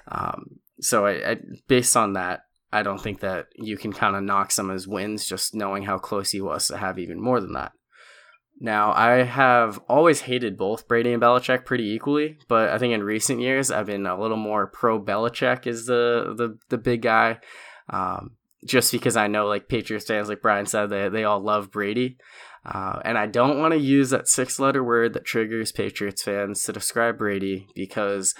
[0.09, 1.37] Um, so I, I,
[1.69, 2.41] based on that,
[2.73, 5.85] I don't think that you can kind of knock some of his wins just knowing
[5.85, 7.73] how close he was to have even more than that.
[8.61, 13.03] Now, I have always hated both Brady and Belichick pretty equally, but I think in
[13.03, 17.39] recent years I've been a little more pro Belichick is the the, the big guy.
[17.91, 21.71] Um, just because I know like Patriots fans, like Brian said, they, they all love
[21.71, 22.17] Brady.
[22.65, 26.63] Uh, and I don't want to use that six letter word that triggers Patriots fans
[26.63, 28.35] to describe Brady because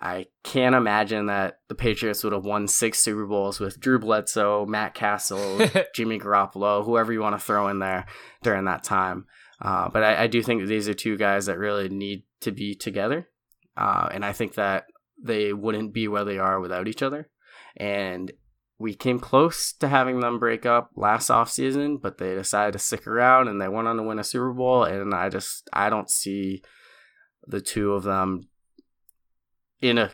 [0.00, 4.66] I can't imagine that the Patriots would have won six Super Bowls with Drew Bledsoe,
[4.66, 5.60] Matt Cassel,
[5.94, 8.06] Jimmy Garoppolo, whoever you want to throw in there
[8.42, 9.26] during that time.
[9.60, 12.52] Uh, but I, I, do think that these are two guys that really need to
[12.52, 13.28] be together.
[13.76, 14.84] Uh, and I think that
[15.20, 17.28] they wouldn't be where they are without each other.
[17.76, 18.30] And
[18.78, 23.06] we came close to having them break up last offseason, but they decided to stick
[23.06, 24.84] around and they went on to win a Super Bowl.
[24.84, 26.62] And I just, I don't see
[27.46, 28.48] the two of them
[29.80, 30.12] in a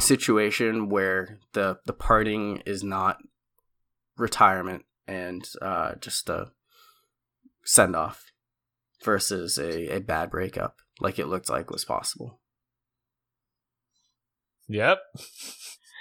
[0.00, 3.18] situation where the, the parting is not
[4.16, 6.52] retirement and uh, just a
[7.64, 8.27] send off
[9.04, 12.40] versus a, a bad breakup like it looked like was possible.
[14.68, 14.98] Yep.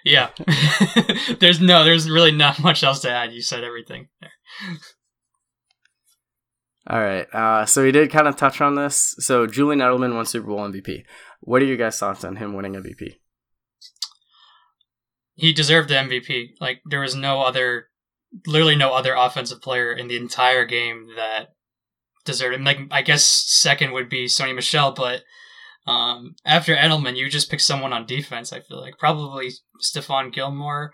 [0.04, 0.30] Yeah.
[1.40, 3.34] there's no, there's really not much else to add.
[3.34, 4.32] You said everything there.
[6.90, 7.28] All right.
[7.34, 9.16] Uh, so we did kind of touch on this.
[9.20, 11.04] So Julian Edelman won Super Bowl MVP.
[11.42, 13.16] What are your guys' thoughts on him winning MVP?
[15.36, 16.52] He deserved the MVP.
[16.60, 17.90] Like there was no other,
[18.46, 21.50] literally no other offensive player in the entire game that
[22.28, 22.63] deserved him.
[22.63, 25.24] Like I guess second would be Sony Michel, but
[25.88, 28.54] um, after Edelman, you just pick someone on defense.
[28.54, 30.92] I feel like probably Stephon Gilmore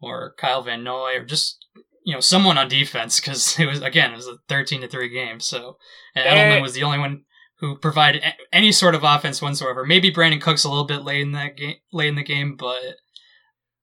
[0.00, 1.64] or Kyle Van Noy or just
[2.04, 5.08] you know someone on defense because it was again it was a thirteen to three
[5.08, 5.40] game.
[5.40, 5.78] So
[6.14, 7.24] and Edelman was the only one
[7.60, 9.84] who provided any sort of offense whatsoever.
[9.84, 12.78] Maybe Brandin Cooks a little bit late in that game, late in the game, but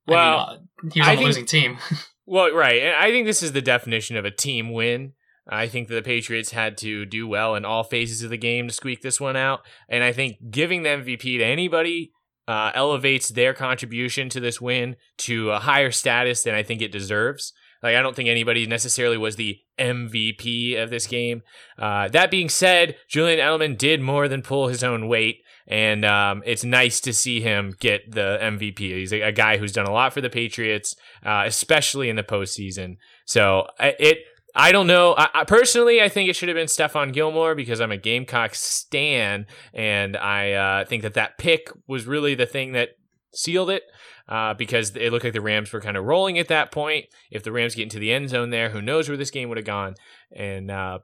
[0.06, 1.78] well, I mean, uh, he was on I the think, losing team.
[2.26, 5.12] well, right, and I think this is the definition of a team win.
[5.48, 8.68] I think that the Patriots had to do well in all phases of the game
[8.68, 9.60] to squeak this one out.
[9.88, 12.12] And I think giving the MVP to anybody
[12.48, 16.92] uh, elevates their contribution to this win to a higher status than I think it
[16.92, 17.52] deserves.
[17.82, 21.42] Like, I don't think anybody necessarily was the MVP of this game.
[21.78, 25.42] Uh, that being said, Julian Edelman did more than pull his own weight.
[25.68, 28.78] And um, it's nice to see him get the MVP.
[28.78, 32.22] He's a, a guy who's done a lot for the Patriots, uh, especially in the
[32.22, 32.96] postseason.
[33.24, 34.18] So it
[34.58, 35.14] I don't know.
[35.16, 38.54] I, I, personally, I think it should have been Stephon Gilmore because I'm a Gamecock
[38.54, 42.90] stan, and I uh, think that that pick was really the thing that
[43.34, 43.82] sealed it.
[44.28, 47.04] Uh, because it looked like the Rams were kind of rolling at that point.
[47.30, 49.56] If the Rams get into the end zone there, who knows where this game would
[49.56, 49.94] have gone?
[50.34, 50.98] And uh,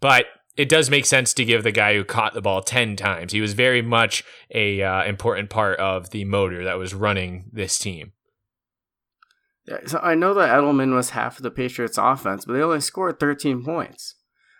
[0.00, 3.32] but it does make sense to give the guy who caught the ball ten times.
[3.32, 7.78] He was very much a uh, important part of the motor that was running this
[7.78, 8.13] team.
[9.66, 12.80] Yeah, so I know that Edelman was half of the Patriots offense, but they only
[12.80, 14.16] scored 13 points.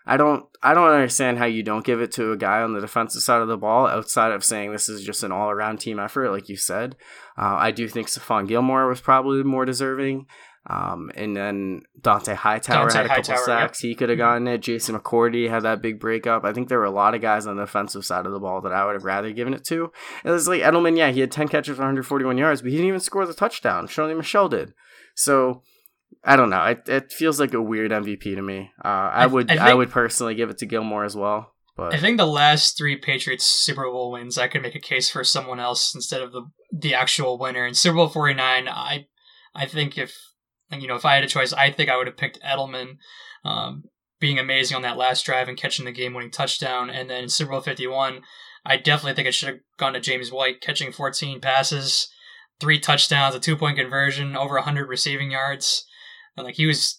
[0.06, 2.80] I don't I don't understand how you don't give it to a guy on the
[2.80, 5.98] defensive side of the ball outside of saying this is just an all around team
[5.98, 6.96] effort, like you said.
[7.38, 10.26] Uh, I do think Stephon Gilmore was probably more deserving.
[10.66, 13.80] Um, and then Dont'a Hightower Dont'a had a couple Hightower, sacks.
[13.80, 14.62] He could have gotten it.
[14.62, 16.44] Jason McCourty had that big breakup.
[16.44, 18.62] I think there were a lot of guys on the offensive side of the ball
[18.62, 19.92] that I would have rather given it to.
[20.24, 22.88] It was like Edelman, yeah, he had 10 catches for 141 yards, but he didn't
[22.88, 23.88] even score the touchdown.
[23.88, 24.72] Sony Michel did.
[25.14, 25.62] So
[26.24, 26.64] I don't know.
[26.64, 28.70] It, it feels like a weird MVP to me.
[28.84, 31.52] Uh, I, I- would I I, would personally give it to Gilmore as well.
[31.76, 35.10] But I think the last three Patriots Super Bowl wins, I could make a case
[35.10, 37.66] for someone else instead of the the actual winner.
[37.66, 39.06] In Super Bowl forty nine, I
[39.54, 40.16] I think if
[40.70, 42.98] you know if I had a choice, I think I would have picked Edelman,
[43.44, 43.84] um,
[44.20, 46.90] being amazing on that last drive and catching the game winning touchdown.
[46.90, 48.20] And then in Super Bowl fifty one,
[48.64, 52.08] I definitely think it should have gone to James White catching fourteen passes,
[52.60, 55.86] three touchdowns, a two point conversion, over hundred receiving yards,
[56.36, 56.98] and like he was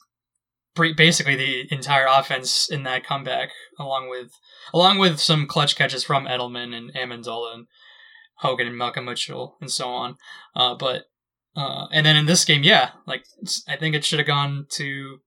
[0.76, 4.32] basically the entire offense in that comeback, along with
[4.74, 7.68] along with some clutch catches from Edelman and Amendola and
[8.40, 10.18] Hogan and Malcolm Mitchell and so on.
[10.56, 11.06] Uh, but
[11.56, 13.26] uh, and then in this game, yeah, like
[13.68, 15.20] I think it should have gone to.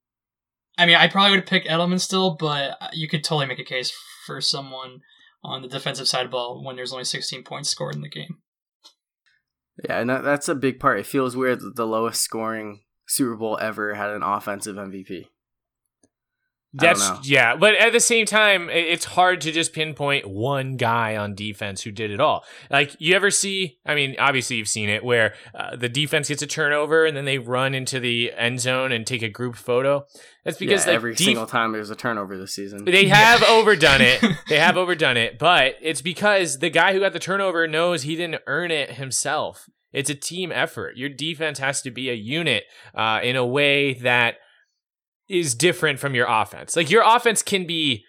[0.76, 3.92] I mean, I probably would picked Edelman still, but you could totally make a case
[4.26, 5.00] for someone
[5.42, 8.08] on the defensive side of the ball when there's only 16 points scored in the
[8.08, 8.38] game.
[9.84, 10.98] Yeah, and that, that's a big part.
[10.98, 15.26] It feels weird that the lowest scoring Super Bowl ever had an offensive MVP.
[16.74, 21.34] That's yeah, but at the same time, it's hard to just pinpoint one guy on
[21.34, 22.44] defense who did it all.
[22.70, 23.78] Like you ever see?
[23.86, 27.24] I mean, obviously you've seen it where uh, the defense gets a turnover and then
[27.24, 30.04] they run into the end zone and take a group photo.
[30.44, 32.84] That's because yeah, like every def- single time there's a turnover this season.
[32.84, 34.22] they have overdone it.
[34.48, 38.16] They have overdone it, but it's because the guy who got the turnover knows he
[38.16, 39.68] didn't earn it himself.
[39.92, 40.96] It's a team effort.
[40.96, 44.36] Your defense has to be a unit uh, in a way that
[45.28, 46.76] is different from your offense.
[46.76, 48.04] Like your offense can be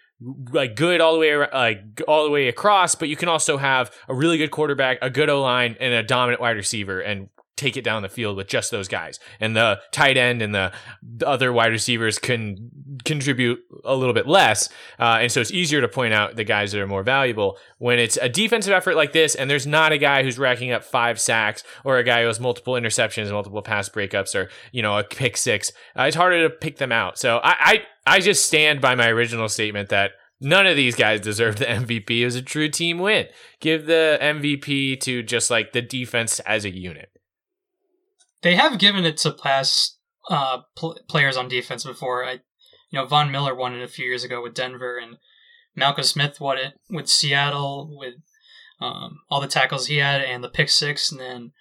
[0.52, 3.90] like good all the way like all the way across, but you can also have
[4.08, 7.28] a really good quarterback, a good O line, and a dominant wide receiver, and
[7.60, 9.20] take it down the field with just those guys.
[9.38, 12.70] And the tight end and the, the other wide receivers can
[13.04, 14.68] contribute a little bit less,
[14.98, 17.98] uh, and so it's easier to point out the guys that are more valuable when
[17.98, 21.20] it's a defensive effort like this, and there's not a guy who's racking up five
[21.20, 25.04] sacks or a guy who has multiple interceptions, multiple pass breakups, or you know a
[25.04, 25.72] pick six.
[25.98, 27.18] Uh, it's harder to pick them out.
[27.18, 27.54] So I,
[28.06, 30.12] I I just stand by my original statement that.
[30.42, 32.20] None of these guys deserve the MVP.
[32.20, 33.26] It was a true team win.
[33.60, 37.19] Give the MVP to just like the defense as a unit.
[38.42, 39.98] They have given it to past
[40.28, 42.24] uh, pl- players on defense before.
[42.24, 42.32] I,
[42.90, 45.16] you know, Von Miller won it a few years ago with Denver, and
[45.76, 48.14] Malcolm Smith won it with Seattle with
[48.80, 51.52] um, all the tackles he had and the pick six, and then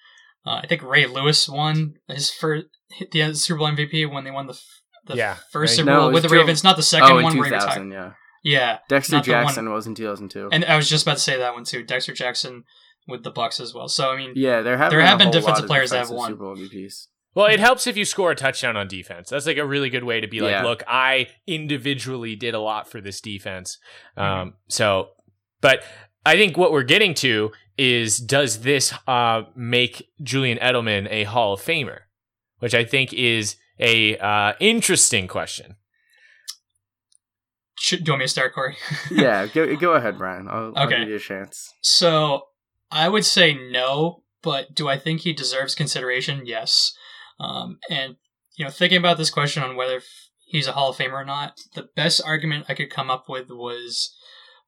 [0.46, 2.66] uh, I think Ray Lewis won his first
[3.12, 5.36] the Super Bowl MVP when they won the f- the Yeah.
[5.52, 7.52] first Super Bowl it with the Ravens, not the second oh, in one where he
[7.54, 7.66] retired.
[7.84, 8.12] 2000, yeah.
[8.42, 10.50] Yeah, Dexter Not the one- Jackson was in 2002.
[10.54, 11.84] and I was just about to say that one too.
[11.84, 12.64] Dexter Jackson
[13.10, 13.88] with the Bucks as well.
[13.88, 15.90] So I mean, yeah, there have There been have been whole defensive lot of players
[15.92, 16.32] that have won.
[16.32, 17.08] Super Bowl MVPs.
[17.36, 19.30] Well, it helps if you score a touchdown on defense.
[19.30, 20.64] That's like a really good way to be like, Yeah.
[20.64, 23.78] look, I individually did a lot for this defense.
[24.18, 24.50] Um, Mm-hmm.
[24.68, 25.10] so,
[25.62, 25.84] but
[26.26, 31.54] I think what we're getting to is does this uh, make Julian Edelman a Hall
[31.54, 32.00] of Famer?
[32.60, 35.76] Which I think is a uh, interesting question.
[37.78, 38.76] should, do you want me to start, Corey?
[39.12, 40.48] yeah, go, go ahead, Brian.
[40.50, 41.00] I'll, I'll Okay.
[41.00, 41.74] give you a chance.
[41.82, 42.42] So
[42.92, 46.46] I would say no, but do I think he deserves consideration?
[46.46, 46.94] Yes.
[47.40, 48.16] Um, and
[48.56, 50.02] you know, thinking about this question on whether
[50.46, 53.50] he's a Hall of Famer or not, the best argument I could come up with
[53.50, 54.14] was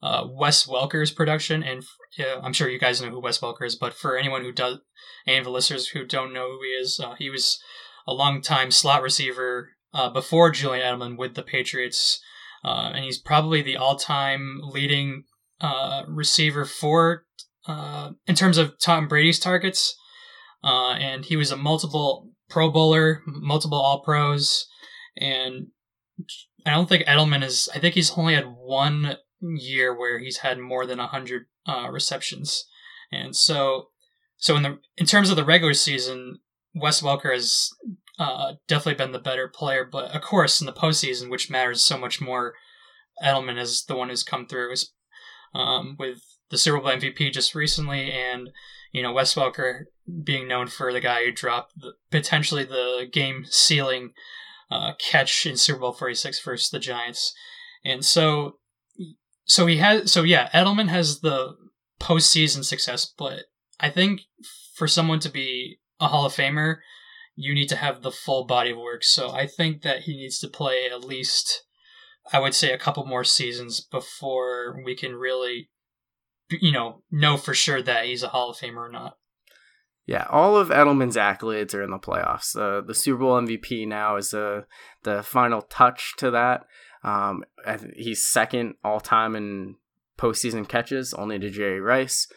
[0.01, 1.83] uh, Wes Welker's production, and
[2.19, 4.79] uh, I'm sure you guys know who Wes Welker is, but for anyone who does,
[5.27, 7.59] any of the listeners who don't know who he is, uh, he was
[8.07, 12.19] a long-time slot receiver uh, before Julian Edelman with the Patriots,
[12.63, 15.25] uh, and he's probably the all-time leading
[15.59, 17.25] uh, receiver for
[17.67, 19.95] uh, in terms of Tom Brady's targets.
[20.63, 24.67] Uh, and he was a multiple Pro Bowler, multiple All Pros,
[25.17, 25.67] and
[26.65, 27.69] I don't think Edelman is.
[27.73, 32.65] I think he's only had one year where he's had more than hundred uh, receptions,
[33.11, 33.87] and so
[34.37, 36.39] so in the in terms of the regular season,
[36.75, 37.69] Wes Welker has
[38.19, 39.87] uh, definitely been the better player.
[39.89, 42.53] But of course, in the postseason, which matters so much more,
[43.23, 44.75] Edelman is the one who's come through
[45.55, 48.49] um, with the Super Bowl MVP just recently, and
[48.91, 49.85] you know Wes Welker
[50.23, 54.11] being known for the guy who dropped the, potentially the game sealing
[54.69, 57.33] uh, catch in Super Bowl Forty Six versus the Giants,
[57.83, 58.57] and so
[59.45, 61.55] so he has so yeah Edelman has the
[61.99, 63.45] postseason success, but
[63.79, 64.21] I think
[64.75, 66.77] for someone to be a Hall of Famer,
[67.35, 69.03] you need to have the full body of work.
[69.03, 71.63] So I think that he needs to play at least.
[72.31, 75.69] I would say a couple more seasons before we can really,
[76.59, 79.17] you know, know for sure that he's a Hall of Famer or not.
[80.05, 82.55] Yeah, all of Edelman's accolades are in the playoffs.
[82.55, 84.65] Uh, the Super Bowl MVP now is the
[85.03, 86.65] the final touch to that.
[87.03, 87.43] Um,
[87.95, 89.75] he's second all time in
[90.17, 92.27] postseason catches, only to Jerry Rice.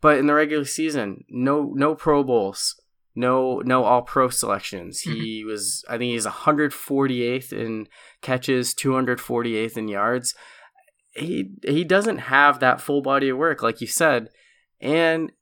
[0.00, 2.80] But in the regular season, no no Pro Bowls,
[3.14, 5.02] no no All Pro selections.
[5.02, 5.20] Mm-hmm.
[5.20, 7.88] He was I think he's 148th in
[8.20, 10.34] catches, 248th in yards.
[11.14, 14.28] He he doesn't have that full body of work like you said,
[14.80, 15.32] and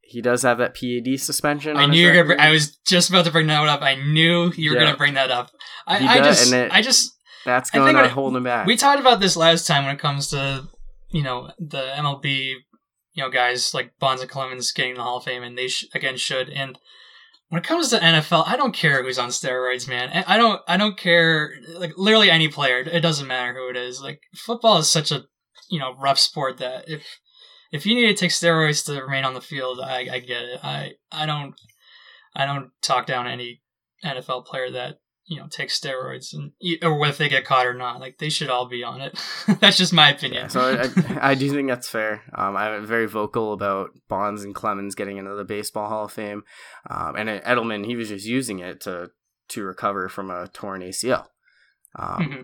[0.00, 1.76] he does have that PED suspension.
[1.76, 2.42] I knew you were gonna.
[2.42, 3.82] I was just about to bring that up.
[3.82, 4.84] I knew you were yeah.
[4.84, 5.50] gonna bring that up.
[5.86, 8.66] I, I just, it, I just, that's going to hold him back.
[8.66, 10.68] We talked about this last time when it comes to,
[11.10, 12.54] you know, the MLB,
[13.14, 15.86] you know, guys like Bonds and Clemens getting the Hall of Fame, and they sh-
[15.94, 16.48] again should.
[16.50, 16.78] And
[17.52, 20.24] when it comes to NFL, I don't care who's on steroids, man.
[20.26, 21.52] I don't, I don't care.
[21.74, 24.00] Like literally any player, it doesn't matter who it is.
[24.00, 25.24] Like football is such a,
[25.68, 27.20] you know, rough sport that if
[27.70, 30.60] if you need to take steroids to remain on the field, I, I get it.
[30.64, 31.54] I I don't
[32.34, 33.60] I don't talk down any
[34.02, 36.52] NFL player that you know take steroids and
[36.82, 38.00] or whether they get caught or not.
[38.00, 39.18] Like they should all be on it.
[39.60, 40.44] that's just my opinion.
[40.44, 42.22] Yeah, so I, I, do think that's fair.
[42.34, 46.42] Um, I'm very vocal about Bonds and Clemens getting into the Baseball Hall of Fame,
[46.88, 49.10] um, and Edelman he was just using it to
[49.48, 51.26] to recover from a torn ACL.
[51.96, 52.42] Um, mm-hmm.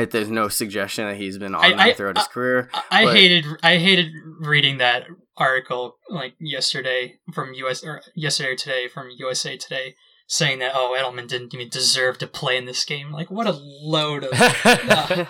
[0.00, 2.70] It, there's no suggestion that he's been on I, throughout I, his career.
[2.72, 8.56] I, I hated I hated reading that article like yesterday from US or yesterday or
[8.56, 9.94] today from USA Today
[10.30, 13.10] saying that oh Edelman didn't even deserve to play in this game.
[13.10, 14.30] Like what a load of.
[14.32, 15.26] uh,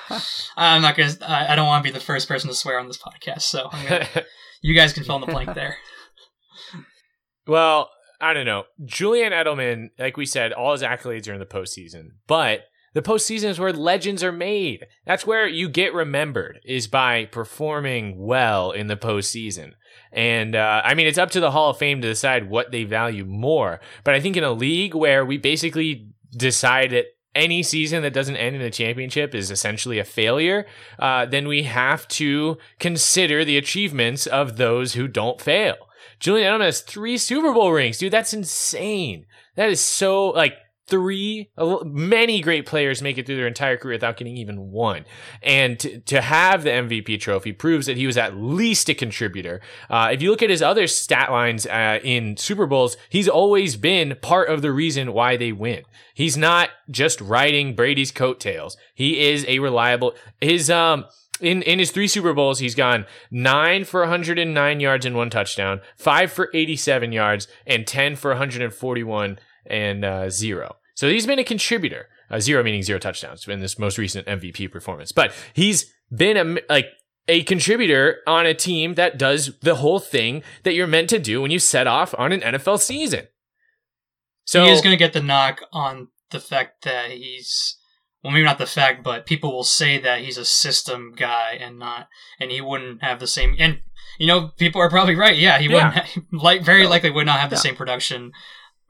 [0.57, 1.13] I'm not gonna.
[1.23, 3.71] I, I don't want to be the first person to swear on this podcast, so
[3.71, 4.07] gonna,
[4.61, 5.77] you guys can fill in the blank there.
[7.47, 7.91] Well,
[8.21, 8.65] I don't know.
[8.85, 12.61] Julian Edelman, like we said, all his accolades are in the postseason, but
[12.95, 14.87] the postseason is where legends are made.
[15.05, 19.73] That's where you get remembered is by performing well in the postseason.
[20.13, 22.85] And uh, I mean, it's up to the Hall of Fame to decide what they
[22.85, 23.81] value more.
[24.05, 28.37] But I think in a league where we basically decide that any season that doesn't
[28.37, 30.67] end in a championship is essentially a failure,
[30.99, 35.77] uh, then we have to consider the achievements of those who don't fail.
[36.19, 38.13] Julian Edelman has three Super Bowl rings, dude.
[38.13, 39.27] That's insane.
[39.57, 40.55] That is so like
[40.91, 41.51] three,
[41.85, 45.05] many great players make it through their entire career without getting even one.
[45.43, 49.61] And to, to have the MVP trophy proves that he was at least a contributor.
[49.89, 53.77] Uh, if you look at his other stat lines uh, in Super Bowls, he's always
[53.77, 55.83] been part of the reason why they win.
[56.15, 58.77] He's not just riding Brady's coattails.
[58.95, 61.07] He is a reliable, his, um,
[61.41, 65.81] in, in his three Super Bowls, he's gone nine for 109 yards and one touchdown,
[65.97, 70.77] five for 87 yards, and 10 for 141 and uh, zero.
[71.01, 72.09] So he's been a contributor.
[72.31, 75.13] Uh, zero meaning zero touchdowns in this most recent MVP performance.
[75.13, 76.89] But he's been a like
[77.27, 81.41] a contributor on a team that does the whole thing that you're meant to do
[81.41, 83.29] when you set off on an NFL season.
[84.45, 87.79] So he is going to get the knock on the fact that he's
[88.23, 91.79] well, maybe not the fact, but people will say that he's a system guy and
[91.79, 93.57] not, and he wouldn't have the same.
[93.59, 93.81] And
[94.19, 95.39] you know, people are probably right.
[95.39, 96.05] Yeah, he yeah.
[96.15, 98.33] wouldn't like very likely would not have the same production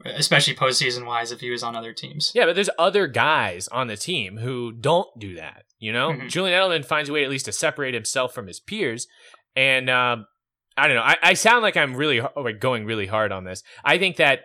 [0.04, 2.32] especially postseason wise if he was on other teams.
[2.34, 5.64] Yeah, but there's other guys on the team who don't do that.
[5.78, 6.28] You know, mm-hmm.
[6.28, 9.06] Julian Edelman finds a way at least to separate himself from his peers,
[9.56, 10.26] and um,
[10.76, 11.02] I don't know.
[11.02, 13.62] I, I sound like I'm really like going really hard on this.
[13.84, 14.40] I think that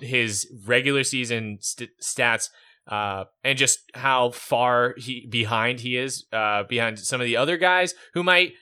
[0.00, 2.48] his regular season st- stats
[2.88, 7.56] uh, and just how far he behind he is uh, behind some of the other
[7.56, 8.52] guys who might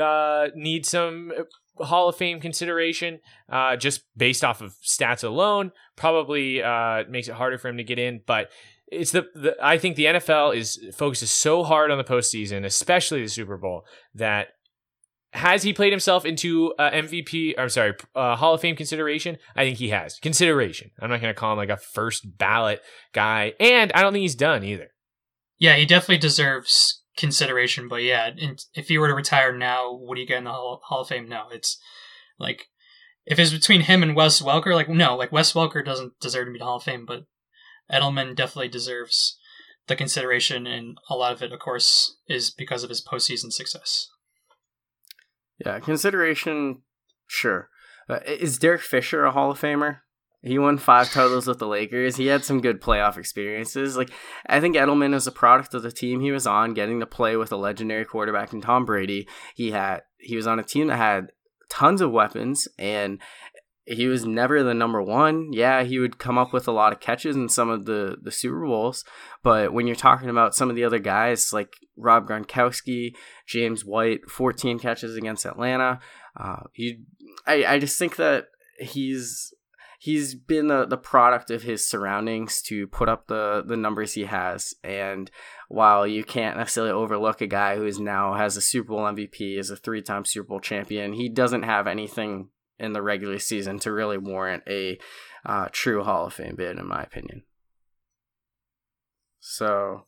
[0.00, 1.32] uh, need some
[1.80, 7.34] Hall of Fame consideration, uh, just based off of stats alone, probably uh, makes it
[7.34, 8.20] harder for him to get in.
[8.26, 8.50] But
[8.86, 13.22] it's the, the I think the NFL is focuses so hard on the postseason, especially
[13.22, 14.48] the Super Bowl, that
[15.32, 17.54] has he played himself into uh, MVP?
[17.58, 19.36] I'm sorry, uh, Hall of Fame consideration.
[19.54, 20.90] I think he has consideration.
[21.00, 22.80] I'm not going to call him like a first ballot
[23.12, 24.88] guy, and I don't think he's done either.
[25.58, 27.88] Yeah, he definitely deserves consideration.
[27.88, 28.30] But yeah,
[28.74, 31.28] if he were to retire now, would he get in the Hall, Hall of Fame?
[31.28, 31.78] No, it's
[32.38, 32.68] like
[33.26, 36.52] if it's between him and Wes Welker, like no, like Wes Welker doesn't deserve to
[36.52, 37.24] be in the Hall of Fame, but
[37.92, 39.38] Edelman definitely deserves
[39.88, 44.08] the consideration, and a lot of it, of course, is because of his postseason success.
[45.64, 46.82] Yeah, consideration,
[47.26, 47.68] sure.
[48.08, 50.00] Uh, is Derek Fisher a Hall of Famer?
[50.40, 52.16] He won five titles with the Lakers.
[52.16, 53.96] He had some good playoff experiences.
[53.96, 54.10] Like
[54.46, 57.36] I think Edelman is a product of the team he was on, getting to play
[57.36, 59.28] with a legendary quarterback in Tom Brady.
[59.54, 61.32] He had he was on a team that had
[61.68, 63.20] tons of weapons and
[63.88, 65.52] he was never the number one.
[65.52, 68.30] Yeah, he would come up with a lot of catches in some of the, the
[68.30, 69.02] Super Bowls.
[69.42, 73.14] But when you're talking about some of the other guys like Rob Gronkowski,
[73.46, 76.00] James White, 14 catches against Atlanta,
[76.38, 76.64] uh,
[77.46, 79.54] I, I just think that he's
[79.98, 84.24] he's been the, the product of his surroundings to put up the, the numbers he
[84.24, 84.72] has.
[84.84, 85.30] And
[85.68, 89.58] while you can't necessarily overlook a guy who is now has a Super Bowl MVP,
[89.58, 93.80] is a three time Super Bowl champion, he doesn't have anything in the regular season
[93.80, 94.98] to really warrant a
[95.44, 97.42] uh, true Hall of Fame bid, in my opinion.
[99.40, 100.06] So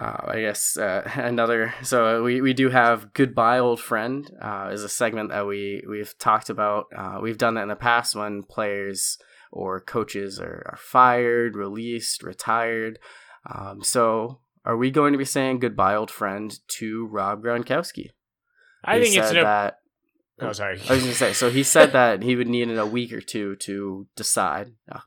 [0.00, 1.74] uh, I guess uh, another.
[1.82, 6.16] So we, we do have goodbye old friend uh, is a segment that we we've
[6.18, 6.86] talked about.
[6.96, 9.18] Uh, we've done that in the past when players
[9.50, 12.98] or coaches are, are fired, released, retired.
[13.52, 18.10] Um, so are we going to be saying goodbye old friend to Rob Gronkowski?
[18.84, 19.42] I He think it's an.
[19.42, 19.78] that.
[20.40, 20.78] oh, sorry.
[20.88, 21.32] I was going to say.
[21.32, 24.72] So he said that he would need a week or two to decide.
[24.90, 25.00] Uh,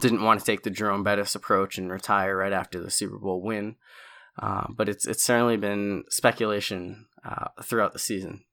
[0.00, 3.42] didn't want to take the Jerome Bettis approach and retire right after the Super Bowl
[3.42, 3.74] win.
[4.38, 8.44] Uh, but it's it's certainly been speculation uh, throughout the season.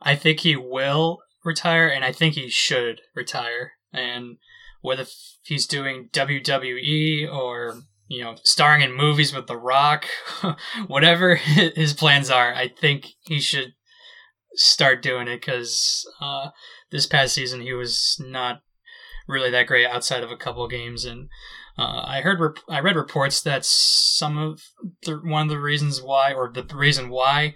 [0.00, 3.72] I think he will retire, and I think he should retire.
[3.92, 4.36] And
[4.80, 5.06] whether
[5.42, 10.06] he's doing WWE or you know starring in movies with The Rock,
[10.86, 13.74] whatever his plans are, I think he should
[14.54, 16.50] start doing it because uh,
[16.90, 18.62] this past season he was not
[19.28, 21.28] really that great outside of a couple of games and.
[21.80, 24.60] Uh, I heard, rep- I read reports that some of
[25.04, 27.54] the one of the reasons why, or the reason why,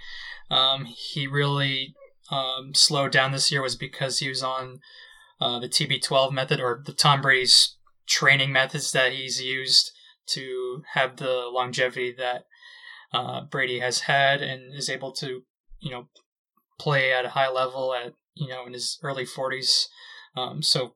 [0.48, 1.96] um, he really
[2.30, 4.78] um, slowed down this year was because he was on
[5.40, 9.90] uh, the TB12 method or the Tom Brady's training methods that he's used
[10.28, 12.44] to have the longevity that
[13.12, 15.42] uh, Brady has had and is able to,
[15.80, 16.08] you know,
[16.78, 19.86] play at a high level at you know in his early 40s.
[20.36, 20.94] Um, so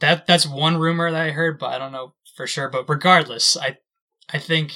[0.00, 2.68] that that's one rumor that I heard, but I don't know for sure.
[2.68, 3.78] But regardless, I
[4.32, 4.74] I think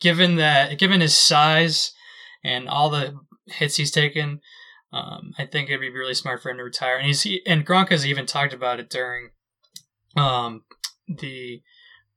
[0.00, 1.92] given that given his size
[2.44, 3.16] and all the
[3.46, 4.40] hits he's taken,
[4.92, 6.96] um, I think it'd be really smart for him to retire.
[6.96, 9.30] And he's he, and Gronk has even talked about it during
[10.16, 10.62] um,
[11.08, 11.62] the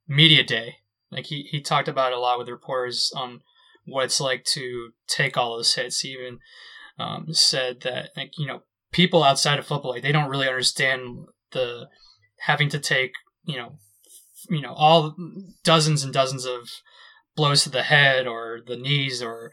[0.08, 0.78] media day.
[1.12, 3.42] Like he, he talked about it a lot with reporters on
[3.86, 6.02] what it's like to take all those hits.
[6.02, 6.40] He even
[7.00, 8.62] um, said that like you know
[8.92, 11.88] people outside of football like they don't really understand the
[12.42, 13.14] having to take
[13.44, 13.74] you know
[14.50, 15.16] you know all
[15.64, 16.70] dozens and dozens of
[17.36, 19.52] blows to the head or the knees or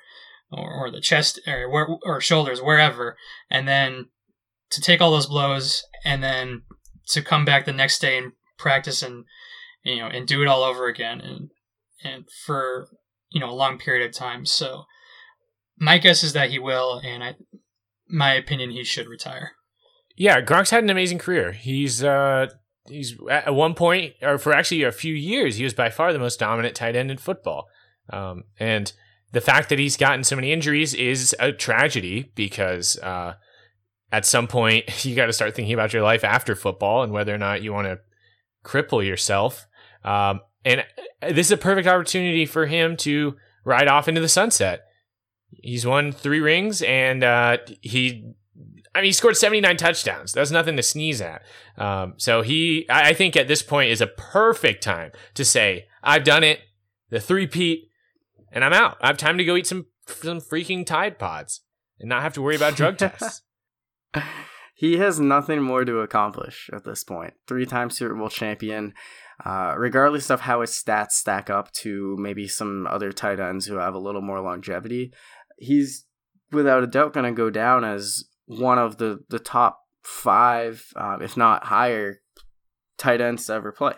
[0.50, 3.16] or, or the chest or, or shoulders wherever
[3.50, 4.06] and then
[4.70, 6.62] to take all those blows and then
[7.08, 9.24] to come back the next day and practice and
[9.84, 11.50] you know and do it all over again and
[12.02, 12.88] and for
[13.30, 14.84] you know a long period of time so
[15.78, 17.34] my guess is that he will and i
[18.08, 19.52] my opinion he should retire
[20.16, 21.52] Yeah, Gronk's had an amazing career.
[21.52, 22.48] He's uh
[22.88, 26.18] he's at one point or for actually a few years he was by far the
[26.18, 27.68] most dominant tight end in football.
[28.10, 28.92] Um, and
[29.32, 33.34] the fact that he's gotten so many injuries is a tragedy because uh,
[34.12, 37.34] at some point you got to start thinking about your life after football and whether
[37.34, 38.00] or not you want to
[38.64, 39.66] cripple yourself.
[40.04, 40.84] Um, and
[41.22, 44.84] this is a perfect opportunity for him to ride off into the sunset.
[45.50, 48.24] He's won three rings and uh, he
[48.96, 50.32] I mean, he scored 79 touchdowns.
[50.32, 51.42] That's nothing to sneeze at.
[51.76, 55.86] Um, so he, I I think at this point is a perfect time to say,
[56.02, 56.60] I've done it,
[57.10, 57.90] the three peat,
[58.50, 58.96] and I'm out.
[59.02, 61.60] I have time to go eat some some freaking Tide Pods
[62.00, 63.42] and not have to worry about drug tests.
[64.74, 67.34] he has nothing more to accomplish at this point.
[67.46, 68.94] Three time Super Bowl champion.
[69.44, 73.76] Uh, regardless of how his stats stack up to maybe some other tight ends who
[73.76, 75.12] have a little more longevity,
[75.58, 76.06] he's
[76.50, 81.18] without a doubt going to go down as one of the, the top five, uh,
[81.20, 82.20] if not higher,
[82.96, 83.94] tight ends to ever play.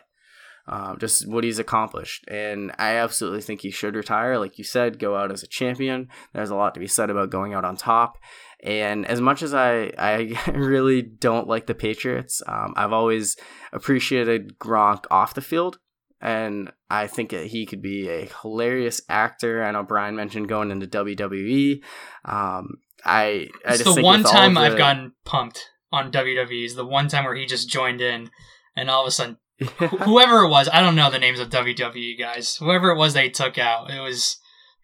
[0.67, 2.27] Um, just what he's accomplished.
[2.29, 4.39] And I absolutely think he should retire.
[4.39, 6.09] Like you said, go out as a champion.
[6.35, 8.19] There's a lot to be said about going out on top.
[8.63, 13.37] And as much as I, I really don't like the Patriots, um, I've always
[13.73, 15.79] appreciated Gronk off the field.
[16.21, 19.63] And I think that he could be a hilarious actor.
[19.63, 21.81] I know Brian mentioned going into WWE.
[22.25, 26.65] Um, I, I it's just the think one time the- I've gotten pumped on WWE
[26.65, 28.31] is the one time where he just joined in,
[28.77, 31.51] and all of a sudden, wh- whoever it was, I don't know the names of
[31.51, 32.57] WWE guys.
[32.57, 34.39] Whoever it was they took out, it was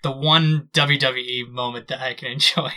[0.04, 2.70] the one WWE moment that I can enjoy.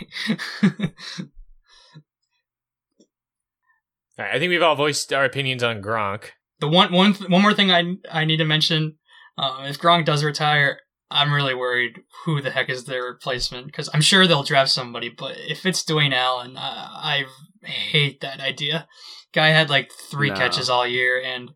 [4.18, 6.30] All right, I think we've all voiced our opinions on Gronk.
[6.60, 8.96] The one one th- one more thing I I need to mention,
[9.36, 10.78] um, if Gronk does retire,
[11.10, 15.08] I'm really worried who the heck is their replacement because I'm sure they'll draft somebody,
[15.08, 17.24] but if it's Dwayne Allen, uh, I
[17.62, 18.86] hate that idea.
[19.32, 20.36] Guy had like three No.
[20.36, 21.50] catches all year, and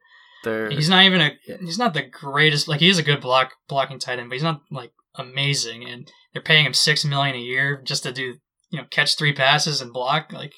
[0.44, 1.30] They're, he's not even a
[1.60, 2.68] he's not the greatest.
[2.68, 5.84] Like he is a good block blocking tight end, but he's not like amazing.
[5.84, 8.34] And they're paying him six million a year just to do
[8.70, 10.32] you know catch three passes and block.
[10.32, 10.52] Like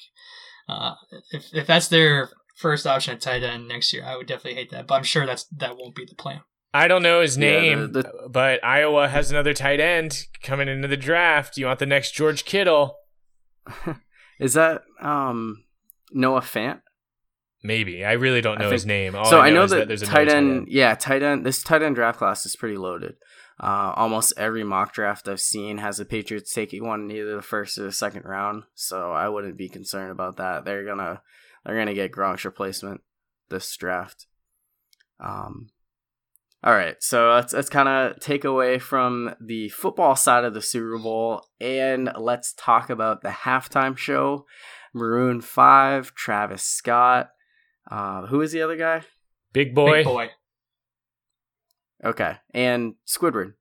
[0.67, 0.95] uh,
[1.31, 4.71] if if that's their first option at tight end next year, I would definitely hate
[4.71, 4.87] that.
[4.87, 6.41] But I'm sure that's that won't be the plan.
[6.73, 10.67] I don't know his Yeah, the- name, the- but Iowa has another tight end coming
[10.67, 11.57] into the draft.
[11.57, 12.97] You want the next George Kittle?
[14.39, 15.63] Is that um
[16.11, 16.81] Noah Fant?
[17.63, 18.05] Maybe.
[18.05, 19.15] I really don't know think- his name.
[19.15, 21.45] All so I know, is that there's a tight no end, yeah, tight end.
[21.45, 23.15] This tight end draft class is pretty loaded.
[23.59, 27.41] Uh, almost every mock draft I've seen has the Patriots taking one in either the
[27.41, 30.65] first or the second round, so I wouldn't be concerned about that.
[30.65, 31.21] They're gonna
[31.65, 33.01] they're gonna get Gronk's replacement
[33.49, 34.27] this draft.
[35.19, 35.69] Um,
[36.63, 40.61] all right, so let's let's kind of take away from the football side of the
[40.61, 44.45] Super Bowl and let's talk about the halftime show.
[44.93, 47.29] Maroon Five, Travis Scott.
[47.89, 49.03] Uh, who is the other guy?
[49.53, 49.97] Big Boi.
[49.97, 50.29] Big Boi.
[52.03, 53.53] Okay, and Squidward.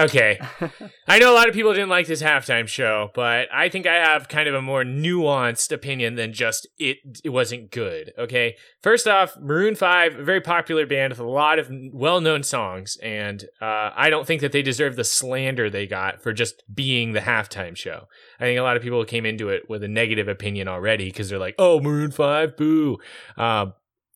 [0.00, 0.40] Okay.
[1.08, 3.94] I know a lot of people didn't like this halftime show, but I think I
[3.94, 8.12] have kind of a more nuanced opinion than just it it wasn't good.
[8.18, 8.56] Okay.
[8.82, 13.44] First off, Maroon 5, a very popular band with a lot of well-known songs, and
[13.60, 17.20] uh, I don't think that they deserve the slander they got for just being the
[17.20, 18.06] halftime show.
[18.38, 21.28] I think a lot of people came into it with a negative opinion already because
[21.28, 22.98] they're like, "Oh, Maroon 5, boo."
[23.36, 23.66] Uh,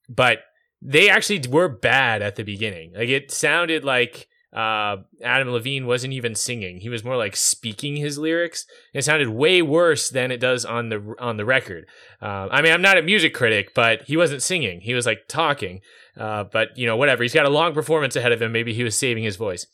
[0.09, 0.39] but
[0.80, 2.93] they actually were bad at the beginning.
[2.95, 7.97] Like it sounded like uh, Adam Levine wasn't even singing; he was more like speaking
[7.97, 8.67] his lyrics.
[8.93, 11.87] It sounded way worse than it does on the on the record.
[12.23, 15.27] Uh, I mean, I'm not a music critic, but he wasn't singing; he was like
[15.29, 15.81] talking.
[16.17, 17.23] Uh, but you know, whatever.
[17.23, 18.53] He's got a long performance ahead of him.
[18.53, 19.67] Maybe he was saving his voice.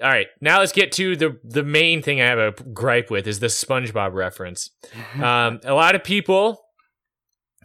[0.00, 3.26] All right, now let's get to the the main thing I have a gripe with
[3.26, 4.70] is the SpongeBob reference.
[5.22, 6.62] Um, a lot of people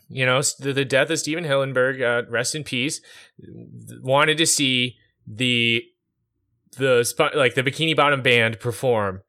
[0.09, 3.01] you know, the, the death of Stephen Hillenburg, uh, rest in peace,
[4.01, 4.95] wanted to see
[5.25, 5.83] the
[6.77, 9.21] the like the Bikini Bottom band perform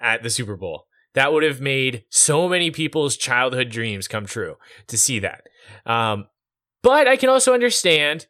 [0.00, 0.86] at the Super Bowl.
[1.14, 5.42] That would have made so many people's childhood dreams come true to see that.
[5.84, 6.26] Um,
[6.82, 8.26] but I can also understand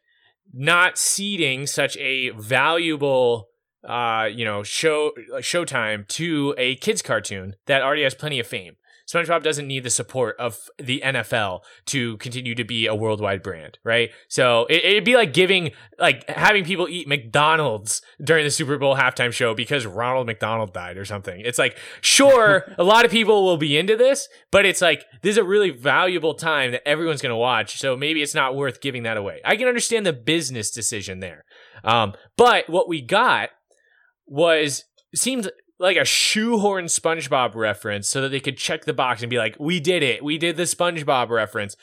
[0.51, 3.47] not ceding such a valuable
[3.87, 8.75] uh, you know, show showtime to a kids cartoon that already has plenty of fame.
[9.11, 13.77] SpongeBob doesn't need the support of the NFL to continue to be a worldwide brand,
[13.83, 14.09] right?
[14.29, 18.95] So it, it'd be like giving, like having people eat McDonald's during the Super Bowl
[18.95, 21.41] halftime show because Ronald McDonald died or something.
[21.41, 25.31] It's like, sure, a lot of people will be into this, but it's like, this
[25.31, 27.79] is a really valuable time that everyone's going to watch.
[27.79, 29.41] So maybe it's not worth giving that away.
[29.43, 31.43] I can understand the business decision there.
[31.83, 33.49] Um, but what we got
[34.25, 35.51] was seemed
[35.81, 39.57] like a shoehorn SpongeBob reference so that they could check the box and be like,
[39.59, 40.23] "We did it.
[40.23, 41.75] We did the SpongeBob reference."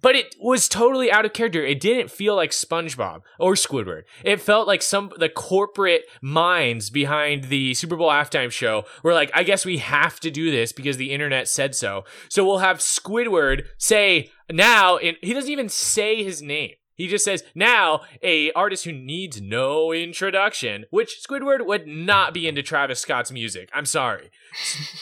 [0.00, 1.64] But it was totally out of character.
[1.64, 4.02] It didn't feel like SpongeBob or Squidward.
[4.22, 9.30] It felt like some the corporate minds behind the Super Bowl halftime show were like,
[9.34, 12.78] "I guess we have to do this because the internet said so." So we'll have
[12.78, 16.74] Squidward say now, and he doesn't even say his name.
[16.96, 22.46] He just says, now a artist who needs no introduction, which Squidward would not be
[22.46, 23.68] into Travis Scott's music.
[23.72, 24.30] I'm sorry.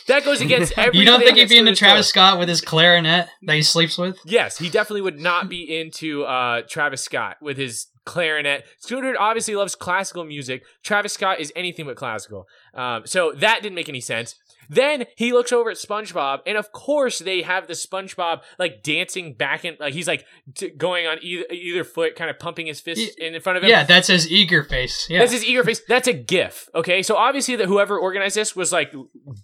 [0.09, 1.01] That goes against everything.
[1.01, 2.09] You don't think he'd be into Travis.
[2.09, 4.19] Scott with his clarinet that he sleeps with?
[4.25, 8.65] Yes, he definitely would not be into uh, Travis Scott with his clarinet.
[8.85, 10.65] Squidward obviously loves classical music.
[10.83, 12.47] Travis Scott is anything but classical.
[12.75, 14.37] Um, so that didn't make any sense.
[14.69, 19.35] Then he looks over at SpongeBob, and of course they have the SpongeBob like dancing
[19.35, 22.81] back and like he's like t- going on either either foot, kind of pumping his
[22.81, 23.71] fist in front of him.
[23.71, 25.07] Yeah, that's his eager face.
[25.09, 25.21] Yeah.
[25.21, 25.83] That's his eager face.
[25.87, 26.69] That's a GIF.
[26.75, 28.93] Okay, so obviously that whoever organized this was like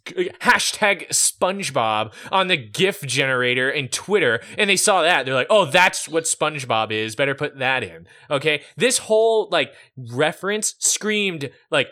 [0.07, 5.49] g- hashtag SpongeBob on the GIF generator in Twitter, and they saw that they're like,
[5.51, 7.17] oh, that's what SpongeBob is.
[7.17, 8.07] Better put that in.
[8.31, 11.89] Okay, this whole like reference screamed like,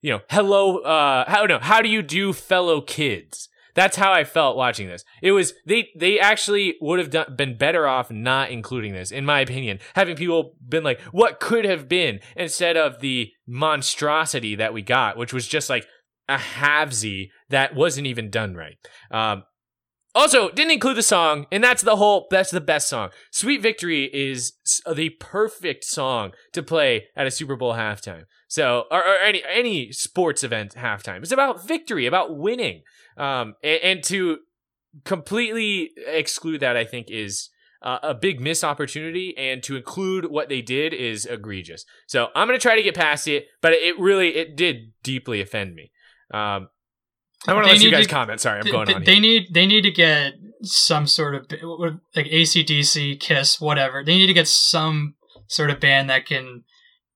[0.00, 0.78] you know, hello.
[0.78, 3.48] Uh, how no, how do you do, fellow kids?
[3.74, 5.04] That's how I felt watching this.
[5.22, 9.24] It was they they actually would have done, been better off not including this, in
[9.24, 9.78] my opinion.
[9.94, 15.16] Having people been like, "What could have been?" instead of the monstrosity that we got,
[15.16, 15.86] which was just like
[16.28, 18.76] a halvesy that wasn't even done right.
[19.10, 19.44] Um,
[20.14, 22.26] also, didn't include the song, and that's the whole.
[22.30, 23.10] That's the best song.
[23.30, 24.54] "Sweet Victory" is
[24.90, 28.24] the perfect song to play at a Super Bowl halftime.
[28.48, 31.22] So, or, or any any sports event halftime.
[31.22, 32.82] It's about victory, about winning.
[33.16, 34.38] Um, and, and to
[35.04, 37.50] completely exclude that, I think, is
[37.80, 39.36] uh, a big missed opportunity.
[39.38, 41.84] And to include what they did is egregious.
[42.08, 45.76] So I'm gonna try to get past it, but it really it did deeply offend
[45.76, 45.92] me.
[46.34, 46.68] Um,
[47.48, 48.40] I want to let you guys to- comment.
[48.40, 49.04] Sorry, I'm Th- going th- on.
[49.04, 49.20] They Here.
[49.20, 51.46] need they need to get some sort of
[52.14, 54.04] like ACDC, Kiss, whatever.
[54.04, 55.14] They need to get some
[55.48, 56.64] sort of band that can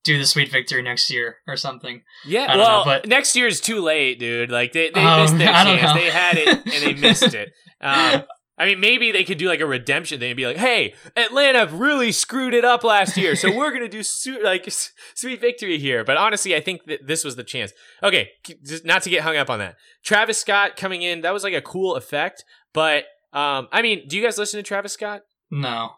[0.02, 2.02] do the Sweet Victory next year or something.
[2.26, 4.50] Yeah, well, know, but- next year is too late, dude.
[4.50, 5.82] Like they, they Um, missed their chance.
[5.82, 5.94] know.
[5.94, 7.50] They had it and they missed it.
[7.80, 8.22] Um,
[8.56, 11.66] I mean, maybe they could do like a redemption thing and be like, "Hey, Atlanta
[11.74, 15.78] really screwed it up last year, so we're gonna do su- like s- sweet victory
[15.78, 17.72] here." But honestly, I think that this was the chance.
[18.02, 18.30] Okay,
[18.64, 19.76] just not to get hung up on that.
[20.04, 22.44] Travis Scott coming in, that was like a cool effect.
[22.72, 25.90] But um, I mean, do you guys listen to Travis Scott, No.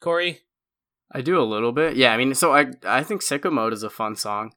[0.00, 0.40] Corey?
[1.12, 1.96] I do a little bit.
[1.96, 4.52] Yeah, I mean, so I I think Sicko Mode is a fun song.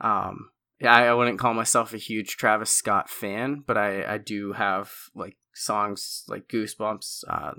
[0.00, 0.50] Um,
[0.80, 4.52] yeah, I, I wouldn't call myself a huge Travis Scott fan, but I I do
[4.52, 7.52] have like songs like Goosebumps, uh,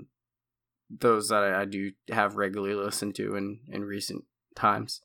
[0.90, 4.24] those that I, I do have regularly listened to in in recent
[4.54, 5.00] times.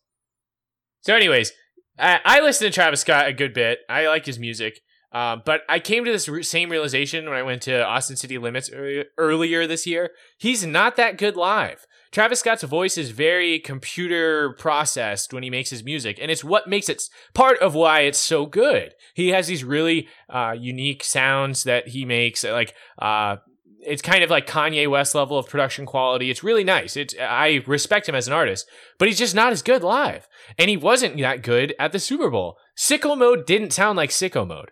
[1.02, 1.54] So, anyways,
[1.98, 3.80] I, I listen to Travis Scott a good bit.
[3.90, 4.82] I like his music.
[5.12, 8.70] Um, but I came to this same realization when I went to Austin City Limits
[9.18, 10.12] earlier this year.
[10.38, 11.88] He's not that good live.
[12.12, 16.68] Travis Scott's voice is very computer processed when he makes his music, and it's what
[16.68, 17.04] makes it
[17.34, 18.94] part of why it's so good.
[19.14, 23.38] He has these really uh, unique sounds that he makes, like uh,
[23.82, 26.32] it's kind of like Kanye West level of production quality.
[26.32, 26.98] It's really nice.
[26.98, 28.66] It's I respect him as an artist,
[28.98, 32.32] but he's just not as good live, and he wasn't that good at the Super
[32.32, 32.58] Bowl.
[32.78, 34.72] Sicko Mode didn't sound like Sicko Mode.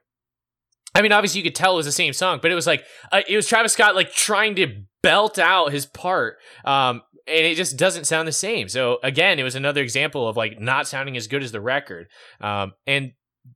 [0.96, 2.84] I mean, obviously you could tell it was the same song, but it was like
[3.12, 7.56] uh, it was Travis Scott like trying to belt out his part, um, and it
[7.56, 8.70] just doesn't sound the same.
[8.70, 12.08] So again, it was another example of like not sounding as good as the record.
[12.42, 13.14] Um, and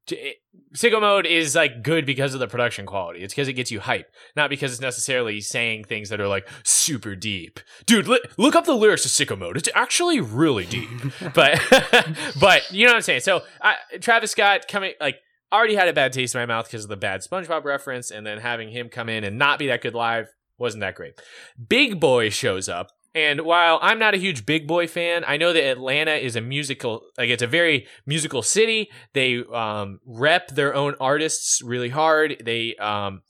[0.10, 0.38] it,
[0.76, 3.22] Sicko Mode is like good because of the production quality.
[3.22, 6.48] It's because it gets you hype, not because it's necessarily saying things that are like
[6.64, 7.60] super deep.
[7.86, 9.58] Dude, li- look up the lyrics to Sicko Mode.
[9.58, 10.90] It's actually really deep.
[11.34, 11.60] but
[12.40, 13.22] but you know what I'm saying.
[13.22, 15.18] So I, Travis Scott coming like
[15.52, 18.26] already had a bad taste in my mouth because of the bad SpongeBob reference, and
[18.26, 21.20] then having him come in and not be that good live wasn't that great.
[21.68, 22.92] Big Boi shows up.
[23.14, 26.42] And while I'm not a huge Big Boi fan, I know that Atlanta is a
[26.42, 28.90] musical, like it's a very musical city.
[29.14, 32.42] They um, rep their own artists really hard.
[32.46, 33.22] They um,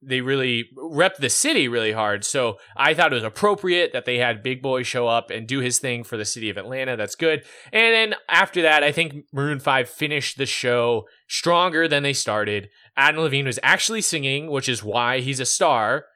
[0.00, 2.24] they really rep the city really hard.
[2.24, 5.60] So I thought it was appropriate that they had Big Boi show up and do
[5.60, 6.96] his thing for the city of Atlanta.
[6.96, 7.42] That's good.
[7.72, 12.68] And then after that, I think Maroon 5 finished the show stronger than they started.
[12.96, 16.06] Adam Levine was actually singing, which is why he's a star.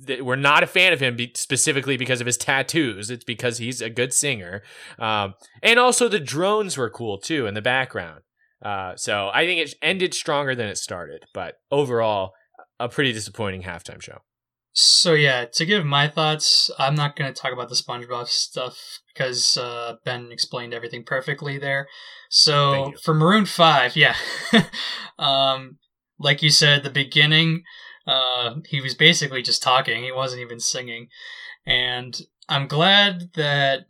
[0.00, 3.10] That We're not a fan of him be- specifically because of his tattoos.
[3.10, 4.62] It's because he's a good singer.
[4.98, 8.20] Um, and also the drones were cool too in the background.
[8.62, 11.24] Uh, so I think it ended stronger than it started.
[11.34, 12.32] But overall,
[12.78, 14.20] a pretty disappointing halftime show.
[14.72, 19.00] So yeah, to give my thoughts, I'm not going to talk about the SpongeBob stuff
[19.12, 21.88] because uh, Ben explained everything perfectly there.
[22.30, 24.14] So for Maroon Five, yeah,
[25.18, 25.78] um,
[26.20, 27.64] like you said the beginning,
[28.08, 30.02] uh, he was basically just talking.
[30.02, 31.08] He wasn't even singing,
[31.66, 33.80] and I'm glad that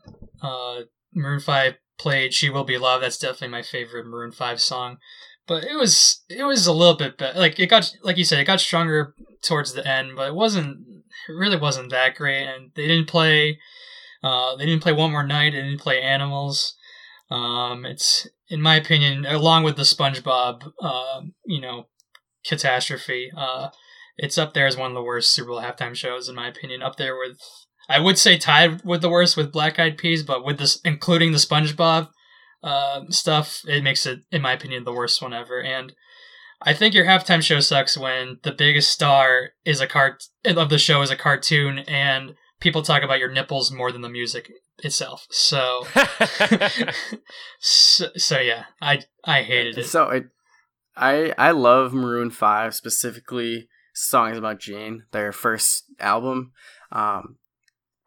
[0.43, 0.81] uh,
[1.15, 4.99] Maroon Five played "She Will Be Loved." That's definitely my favorite Maroon Five song.
[5.47, 7.39] But it was it was a little bit better.
[7.39, 10.79] Like it got like you said, it got stronger towards the end, but it wasn't.
[11.29, 13.59] It really wasn't that great, and they didn't play.
[14.23, 15.53] Uh, they didn't play one more night.
[15.53, 16.75] They didn't play animals.
[17.31, 21.87] Um, it's in my opinion, along with the SpongeBob, uh, you know,
[22.45, 23.31] catastrophe.
[23.37, 23.69] Uh,
[24.19, 26.83] it's up there as one of the worst Super Bowl halftime shows, in my opinion.
[26.83, 27.39] Up there with,
[27.89, 31.31] I would say tied with the worst with Black Eyed Peas, but with this including
[31.31, 32.11] the SpongeBob
[32.63, 35.63] uh, stuff, it makes it, in my opinion, the worst one ever.
[35.63, 35.93] And
[36.61, 40.79] I think your halftime show sucks when the biggest star is a cart of the
[40.79, 45.29] show is a cartoon, and people talk about your nipples more than the music itself.
[45.31, 45.87] So,
[47.61, 49.87] so, so yeah, I I hated it.
[49.87, 50.25] So it,
[50.97, 53.69] I I love Maroon Five specifically
[53.99, 56.53] songs about Jane, their first album.
[56.93, 57.37] Um,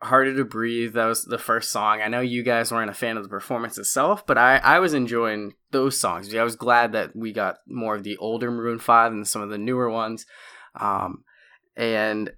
[0.02, 2.02] Harder to Breathe, that was the first song.
[2.02, 4.96] I know you guys weren't a fan of the performance itself, but I, I was
[4.96, 6.34] enjoying those songs.
[6.34, 9.50] I was glad that we got more of the older Maroon 5 and some of
[9.50, 10.26] the newer ones.
[10.80, 11.24] Um,
[11.76, 12.32] and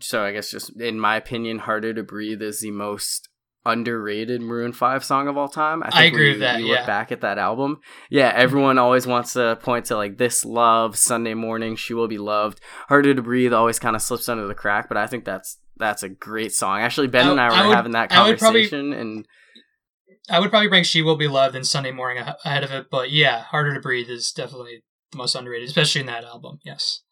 [0.00, 3.28] so I guess just in my opinion, Harder to Breathe is the most
[3.66, 5.82] underrated Maroon 5 song of all time.
[5.84, 7.80] I agree when you- with that, You look back at that album.
[8.10, 12.18] Yeah, everyone always wants to point to like this love, Sunday morning, she will be
[12.18, 12.60] loved.
[12.88, 16.02] Harder to Breathe always kind of slips under the crack, but I think that's that's
[16.02, 16.80] a great song.
[16.80, 19.26] Actually, Ben I- and I were I would- having that I would probably- conversation, and
[20.30, 22.86] I would probably rank "She Will Be Loved" and "Sunday Morning" ah- ahead of it,
[22.90, 26.58] but yeah, "Harder to Breathe" is definitely the most underrated, especially in that album.
[26.64, 27.02] Yes.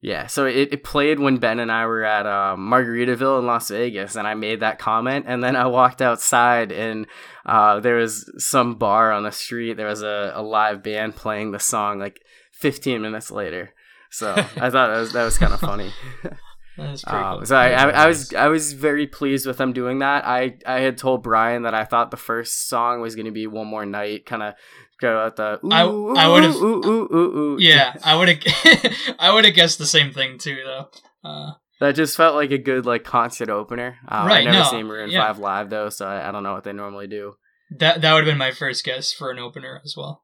[0.00, 3.68] Yeah, so it, it played when Ben and I were at um, Margaritaville in Las
[3.70, 7.06] Vegas, and I made that comment, and then I walked outside, and
[7.44, 9.76] uh, there was some bar on the street.
[9.76, 12.20] There was a, a live band playing the song like
[12.52, 13.72] 15 minutes later.
[14.10, 15.90] So I thought that was that was kind of funny.
[16.78, 17.46] That's pretty Um, cool.
[17.46, 18.34] so I, I, I was.
[18.34, 20.26] I was very pleased with them doing that.
[20.26, 23.46] I, I had told Brian that I thought the first song was going to be
[23.46, 24.54] "One More Night," kind of
[25.00, 25.58] go out the.
[25.64, 27.56] Ooh, I- I would've- ooh, ooh, ooh, ooh.
[27.58, 29.14] Yeah, I would have.
[29.18, 30.88] I would have guessed the same thing too, though.
[31.28, 33.98] Uh, that just felt like a good like concert opener.
[34.08, 35.26] Uh, I've never no, seen Maroon yeah.
[35.26, 37.34] Five live though, so I, I don't know what they normally do.
[37.78, 40.22] that that would have been my first guess for an opener as well.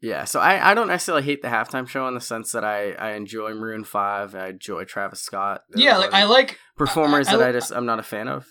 [0.00, 2.92] Yeah, so I, I don't necessarily hate the halftime show in the sense that I,
[2.92, 4.34] I enjoy Maroon Five.
[4.36, 5.62] I enjoy Travis Scott.
[5.74, 6.58] Yeah, like I like.
[6.76, 8.46] performers I- I- that I just I'm not a fan of.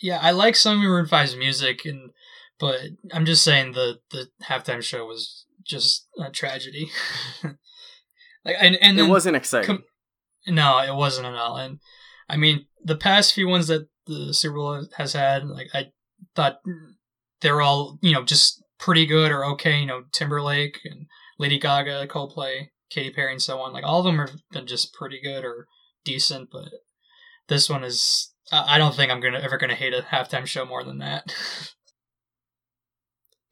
[0.00, 2.10] Yeah, I like some of Maroon 5's music, and
[2.58, 2.80] but
[3.12, 6.88] I'm just saying the the halftime show was just a tragedy.
[8.44, 9.66] like and and It wasn't exciting.
[9.66, 9.84] com-
[10.46, 11.56] no, it wasn't at all.
[11.56, 11.80] And
[12.28, 15.86] I mean, the past few ones that the Super Bowl has had, like I
[16.34, 16.60] thought
[17.40, 19.80] they're all you know just pretty good or okay.
[19.80, 21.06] You know, Timberlake and
[21.38, 23.72] Lady Gaga, Coldplay, Katy Perry, and so on.
[23.72, 25.66] Like all of them have been just pretty good or
[26.04, 26.68] decent, but
[27.48, 28.32] this one is.
[28.52, 31.34] I don't think I'm gonna ever gonna hate a halftime show more than that.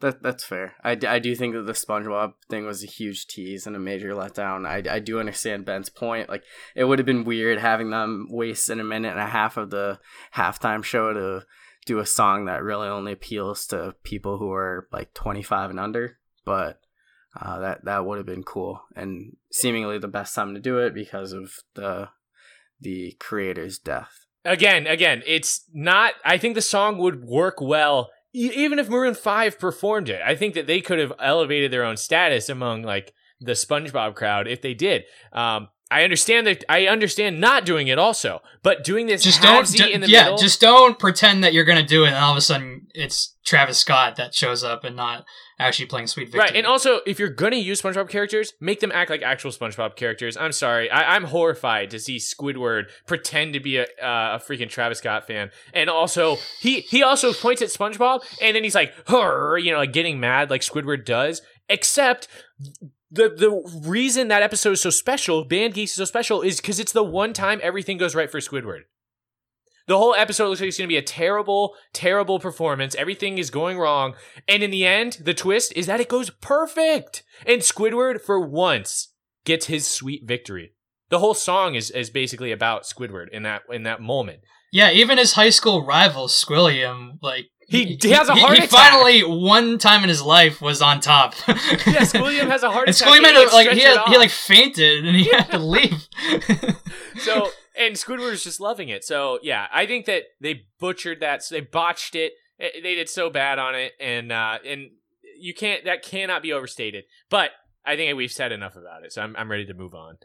[0.00, 0.74] That that's fair.
[0.82, 4.10] I, I do think that the SpongeBob thing was a huge tease and a major
[4.10, 4.66] letdown.
[4.66, 6.28] I, I do understand Ben's point.
[6.28, 6.42] Like
[6.74, 9.70] it would have been weird having them waste in a minute and a half of
[9.70, 10.00] the
[10.34, 11.46] halftime show to
[11.86, 16.18] do a song that really only appeals to people who are like 25 and under.
[16.44, 16.80] But
[17.40, 20.94] uh, that that would have been cool and seemingly the best time to do it
[20.94, 22.08] because of the
[22.80, 24.26] the creator's death.
[24.44, 26.14] again, again, it's not.
[26.24, 30.20] I think the song would work well, even if Maroon Five performed it.
[30.24, 34.48] I think that they could have elevated their own status among like the SpongeBob crowd
[34.48, 35.04] if they did.
[35.32, 36.64] Um, I understand that.
[36.68, 40.38] I understand not doing it also, but doing this just don't, in the yeah, middle.
[40.38, 43.78] just don't pretend that you're gonna do it, and all of a sudden it's Travis
[43.78, 45.24] Scott that shows up and not
[45.58, 46.40] actually playing Sweet Victory.
[46.40, 49.94] Right, and also if you're gonna use SpongeBob characters, make them act like actual SpongeBob
[49.94, 50.36] characters.
[50.36, 54.68] I'm sorry, I- I'm horrified to see Squidward pretend to be a uh, a freaking
[54.68, 58.92] Travis Scott fan, and also he he also points at SpongeBob, and then he's like,
[59.08, 61.40] "Her," you know, like getting mad like Squidward does.
[61.68, 62.28] Except
[63.14, 66.78] the the reason that episode is so special, Band Geeks is so special, is because
[66.78, 68.82] it's the one time everything goes right for Squidward.
[69.86, 72.94] The whole episode looks like it's going to be a terrible, terrible performance.
[72.94, 74.14] Everything is going wrong.
[74.48, 77.22] And in the end, the twist is that it goes perfect.
[77.46, 79.12] And Squidward, for once,
[79.44, 80.72] gets his sweet victory.
[81.10, 84.40] The whole song is, is basically about Squidward in that in that moment.
[84.72, 88.70] yeah, even his high school rival Squilliam, like He- he has a heart he, attack.
[88.70, 91.34] finally one time in his life was on top.
[91.48, 93.08] Yeah, Squilliam has a heart and attack.
[93.08, 95.58] Squilliam and had he to, like he, had, he like fainted and he had to
[95.58, 96.08] leave.
[97.18, 99.04] so and Squidward is just loving it.
[99.04, 101.42] So yeah, I think that they butchered that.
[101.42, 102.32] So They botched it.
[102.58, 104.90] They did so bad on it, and uh, and
[105.38, 105.84] you can't.
[105.84, 107.04] That cannot be overstated.
[107.28, 107.50] But
[107.84, 110.18] I think we've said enough about it, so I'm I'm ready to move on.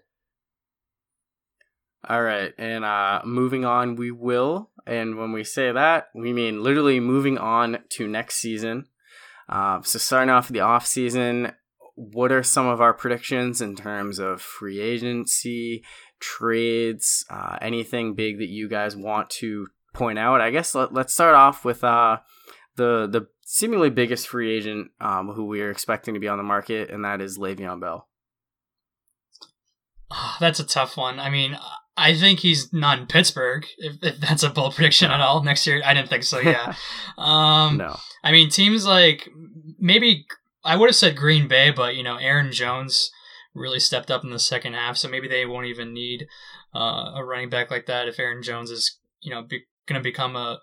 [2.08, 4.70] All right, and uh, moving on, we will.
[4.90, 8.86] And when we say that, we mean literally moving on to next season.
[9.48, 11.52] Uh, so starting off the off season,
[11.94, 15.84] what are some of our predictions in terms of free agency,
[16.20, 20.42] trades, uh, anything big that you guys want to point out?
[20.42, 22.18] I guess let, let's start off with uh,
[22.76, 26.44] the the seemingly biggest free agent um, who we are expecting to be on the
[26.44, 28.08] market, and that is Le'Veon Bell.
[30.12, 31.20] Ah, That's a tough one.
[31.20, 31.58] I mean,
[32.00, 33.66] I think he's not in Pittsburgh.
[33.78, 36.40] If, if that's a bold prediction at all next year, I didn't think so.
[36.40, 36.74] Yeah.
[37.18, 37.98] um, no.
[38.24, 39.30] I mean, teams like
[39.78, 40.26] maybe
[40.64, 43.12] I would have said Green Bay, but you know, Aaron Jones
[43.54, 46.28] really stepped up in the second half, so maybe they won't even need
[46.76, 50.04] uh, a running back like that if Aaron Jones is you know be, going to
[50.04, 50.60] become a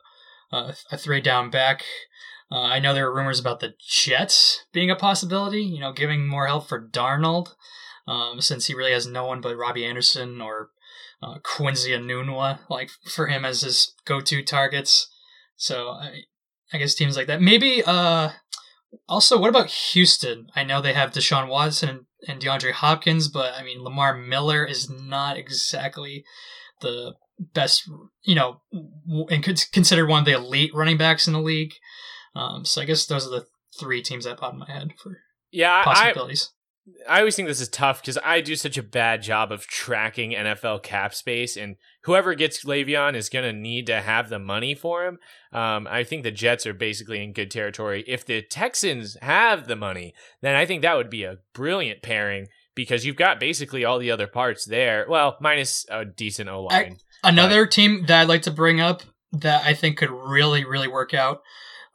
[0.53, 1.83] a, a three down back.
[2.51, 5.63] Uh, I know there are rumors about the Jets being a possibility.
[5.63, 7.49] You know, giving more help for Darnold,
[8.07, 10.71] um, since he really has no one but Robbie Anderson or
[11.23, 15.09] uh, Quincy Enunwa, like for him as his go-to targets.
[15.57, 16.23] So I,
[16.73, 17.41] I guess teams like that.
[17.41, 17.83] Maybe.
[17.85, 18.31] Uh,
[19.09, 20.49] also, what about Houston?
[20.55, 24.65] I know they have Deshaun Watson and, and DeAndre Hopkins, but I mean Lamar Miller
[24.65, 26.25] is not exactly
[26.81, 27.89] the best,
[28.23, 28.61] you know,
[29.31, 31.73] and could considered one of the elite running backs in the league.
[32.35, 33.47] Um, so I guess those are the
[33.79, 35.19] three teams that pop in my head for
[35.51, 36.51] Yeah, I, possibilities.
[37.09, 40.33] I always think this is tough because I do such a bad job of tracking
[40.33, 44.75] NFL cap space, and whoever gets Le'Veon is going to need to have the money
[44.75, 45.19] for him.
[45.53, 48.05] Um, I think the Jets are basically in good territory.
[48.07, 52.47] If the Texans have the money, then I think that would be a brilliant pairing
[52.77, 55.07] because you've got basically all the other parts there.
[55.09, 56.99] Well, minus a decent O line.
[57.25, 61.15] Another team that I'd like to bring up that I think could really, really work
[61.15, 61.41] out,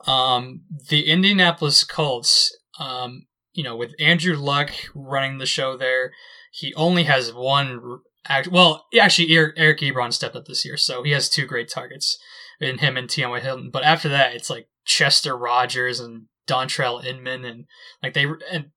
[0.06, 2.58] um, the Indianapolis Colts.
[2.80, 6.12] Um, you know, with Andrew Luck running the show there,
[6.52, 11.12] he only has one act, well, actually, Eric, Ebron stepped up this year, so he
[11.12, 12.18] has two great targets
[12.60, 13.40] in him and T.Y.
[13.40, 13.70] Hilton.
[13.72, 17.66] But after that, it's like Chester Rogers and Dontrelle Inman, and
[18.02, 18.72] like they and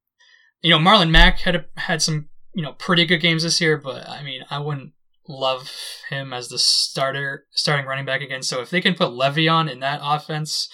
[0.62, 3.76] you know Marlon Mack had a, had some you know pretty good games this year,
[3.76, 4.92] but I mean I wouldn't
[5.28, 5.72] love
[6.10, 8.42] him as the starter starting running back again.
[8.42, 10.68] So if they can put Le'Veon in that offense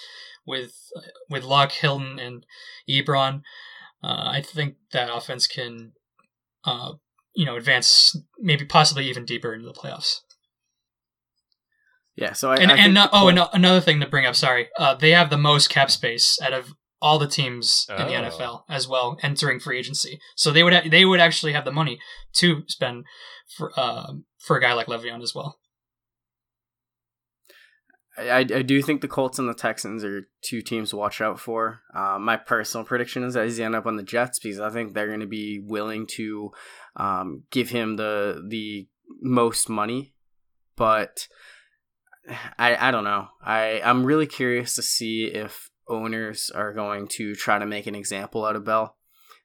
[0.45, 0.73] with
[1.29, 2.45] with Luck, Hilton, and
[2.89, 3.41] Ebron,
[4.03, 5.93] uh, I think that offense can
[6.65, 6.93] uh,
[7.35, 10.17] you know advance maybe possibly even deeper into the playoffs.
[12.15, 12.33] Yeah.
[12.33, 14.35] So I and I and think no, oh, and another thing to bring up.
[14.35, 18.15] Sorry, uh, they have the most cap space out of all the teams in the
[18.15, 18.21] Oh.
[18.29, 20.19] NFL as well, entering free agency.
[20.35, 21.99] So they would ha- they would actually have the money
[22.35, 23.05] to spend
[23.57, 25.57] for uh, for a guy like Le'Veon as well.
[28.21, 31.39] I, I do think the Colts and the Texans are two teams to watch out
[31.39, 31.81] for.
[31.93, 34.93] Uh, my personal prediction is that he's end up on the Jets because I think
[34.93, 36.51] they're going to be willing to
[36.95, 38.87] um, give him the the
[39.21, 40.13] most money.
[40.75, 41.27] But
[42.57, 43.27] I I don't know.
[43.43, 47.95] I I'm really curious to see if owners are going to try to make an
[47.95, 48.95] example out of Bell.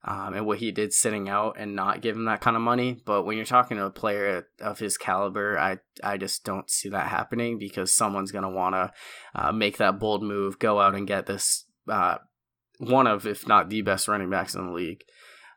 [0.09, 2.97] Um, and what he did sitting out and not give him that kind of money.
[3.05, 6.89] But when you're talking to a player of his caliber, I I just don't see
[6.91, 8.93] that happening because someone's gonna want to
[9.35, 12.19] uh, make that bold move, go out and get this uh,
[12.79, 15.03] one of, if not the best running backs in the league.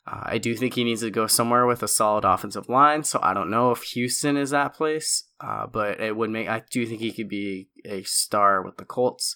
[0.07, 3.03] Uh, I do think he needs to go somewhere with a solid offensive line.
[3.03, 6.47] So I don't know if Houston is that place, uh, but it would make.
[6.47, 9.35] I do think he could be a star with the Colts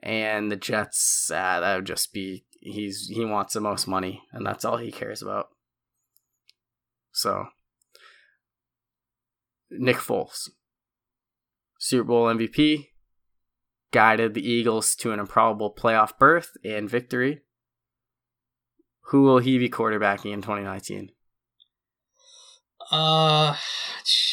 [0.00, 1.30] and the Jets.
[1.32, 4.90] Uh, that would just be he's he wants the most money, and that's all he
[4.90, 5.48] cares about.
[7.12, 7.46] So
[9.70, 10.50] Nick Foles,
[11.78, 12.88] Super Bowl MVP,
[13.92, 17.42] guided the Eagles to an improbable playoff berth and victory.
[19.10, 21.10] Who will he be quarterbacking in 2019?
[22.90, 23.56] Uh,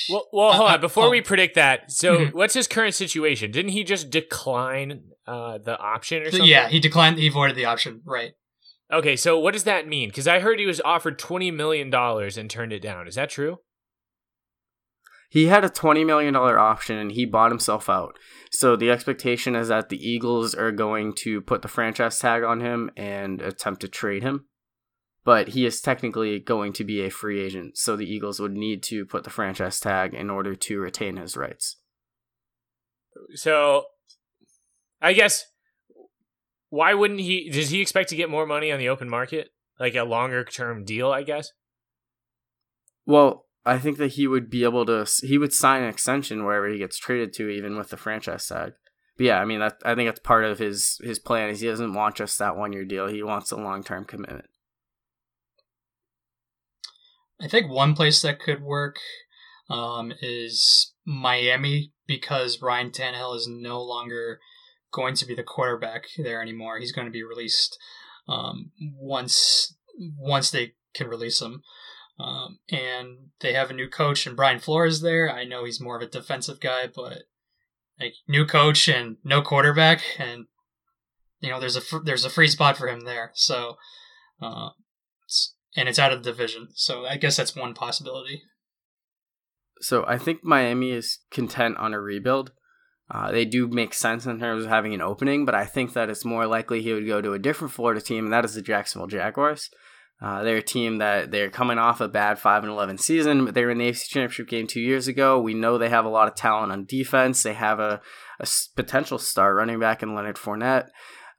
[0.10, 0.82] Well, well, hold Uh, on.
[0.82, 1.10] Before oh.
[1.10, 2.34] we predict that, so Mhm.
[2.34, 3.52] what's his current situation?
[3.52, 6.48] Didn't he just decline uh, the option or something?
[6.48, 7.18] yeah, he declined.
[7.18, 8.02] He voided the option.
[8.06, 8.34] Right.
[8.92, 10.10] Okay, so what does that mean?
[10.10, 13.08] Because I heard he was offered twenty million dollars and turned it down.
[13.08, 13.60] Is that true?
[15.30, 18.20] He had a $20 million option and he bought himself out.
[18.52, 22.60] So the expectation is that the Eagles are going to put the franchise tag on
[22.62, 24.46] him and attempt to trade him.
[25.26, 27.78] But he is technically going to be a free agent.
[27.78, 31.38] So the Eagles would need to put the franchise tag in order to retain his
[31.38, 31.78] rights.
[33.36, 33.86] So,
[35.02, 35.46] I guess
[36.74, 37.52] why wouldn't he?
[37.52, 39.50] Does he expect to get more money on the open market,
[39.80, 41.12] like a longer term deal?
[41.12, 41.52] I guess.
[43.06, 45.06] Well, I think that he would be able to.
[45.22, 48.74] He would sign an extension wherever he gets traded to, even with the franchise tag.
[49.18, 51.50] But yeah, I mean, that, I think that's part of his his plan.
[51.50, 53.08] Is he doesn't want just that one year deal.
[53.08, 54.46] He wants a long term commitment.
[57.44, 58.98] I think one place that could work
[59.70, 64.40] um, is Miami because Ryan Tannehill is no longer
[64.94, 66.80] going to be the quarterback there anymore.
[66.80, 67.78] He's going to be released
[68.30, 69.76] um, once
[70.18, 71.64] once they can release him.
[72.20, 75.30] Um, and they have a new coach and Brian Flores there.
[75.30, 77.24] I know he's more of a defensive guy, but
[78.00, 80.46] like new coach and no quarterback, and
[81.42, 83.32] you know there's a fr- there's a free spot for him there.
[83.34, 83.78] So,
[84.42, 84.70] uh,
[85.76, 86.70] and it's out of the division.
[86.74, 88.44] So I guess that's one possibility.
[89.82, 92.52] So I think Miami is content on a rebuild.
[93.12, 96.10] Uh, they do make sense in terms of having an opening, but I think that
[96.10, 98.62] it's more likely he would go to a different Florida team, and that is the
[98.62, 99.70] Jacksonville Jaguars.
[100.22, 103.54] Uh, they're a team that they're coming off a bad five and eleven season, but
[103.54, 105.40] they were in the AFC Championship game two years ago.
[105.40, 107.44] We know they have a lot of talent on defense.
[107.44, 108.02] They have a
[108.76, 110.88] potential star running back in Leonard Fournette.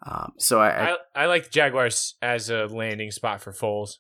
[0.06, 3.94] Um, so I, I I, I like the Jaguars as a landing spot for Foles.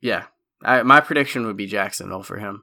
[0.00, 0.24] Yeah,
[0.62, 2.62] I, my prediction would be Jacksonville for him.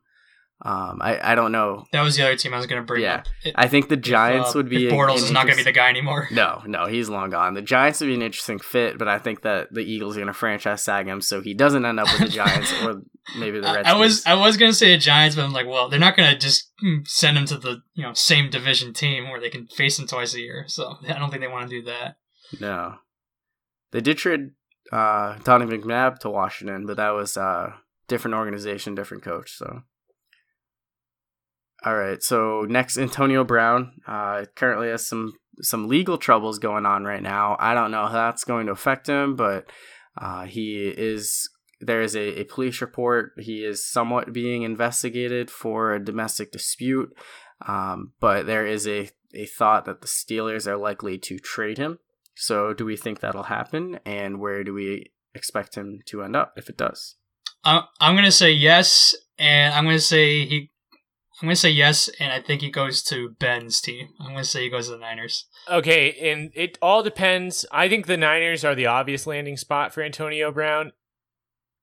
[0.60, 1.86] Um, I, I don't know.
[1.92, 3.18] That was the other team I was going to bring Yeah.
[3.18, 3.28] up.
[3.46, 5.64] It- I think the if, Giants uh, would be if Bortles is not going to
[5.64, 6.28] be the guy anymore.
[6.32, 7.54] No, no, he's long gone.
[7.54, 10.28] The Giants would be an interesting fit, but I think that the Eagles are going
[10.28, 13.04] to franchise tag him so he doesn't end up with the Giants or
[13.38, 13.96] maybe the I, Redskins.
[13.96, 16.18] I was I was going to say the Giants, but I'm like, well, they're not
[16.18, 19.52] going to just mm, send him to the you know same division team where they
[19.52, 20.64] can face him twice a year.
[20.68, 22.16] So I don't think they want to do that.
[22.60, 22.96] no.
[23.92, 24.50] They did trade
[24.92, 27.74] uh, Donovan McNabb to Washington, but that was uh,
[28.08, 29.52] different organization, different coach.
[29.58, 29.82] So,
[31.86, 32.22] all right.
[32.22, 37.58] So next, Antonio Brown uh, currently has some some legal troubles going on right now.
[37.60, 39.70] I don't know how that's going to affect him, but
[40.20, 41.50] uh, he is.
[41.80, 43.34] There is a, a police report.
[43.38, 47.10] He is somewhat being investigated for a domestic dispute,
[47.68, 52.00] um, but there is a, a thought that the Steelers are likely to trade him.
[52.38, 56.54] So, do we think that'll happen, and where do we expect him to end up
[56.56, 57.16] if it does?
[57.64, 60.72] I'm I'm going to say yes, and I'm gonna say he.
[61.42, 64.10] I'm gonna say yes, and I think he goes to Ben's team.
[64.20, 65.48] I'm gonna say he goes to the Niners.
[65.70, 67.66] Okay, and it all depends.
[67.72, 70.94] I think the Niners are the obvious landing spot for Antonio Brown,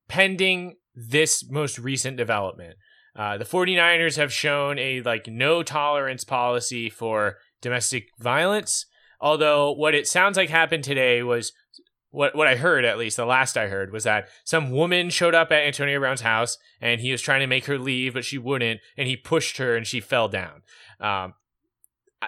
[0.09, 2.77] pending this most recent development.
[3.17, 8.87] Uh, the 49ers have shown a like no tolerance policy for domestic violence.
[9.25, 11.55] Although what it sounds like happened today was
[12.11, 15.35] what what I heard at least the last I heard was that some woman showed
[15.35, 18.37] up at Antonio Brown's house and he was trying to make her leave but she
[18.37, 20.61] wouldn't and he pushed her and she fell down.
[21.01, 21.33] Um,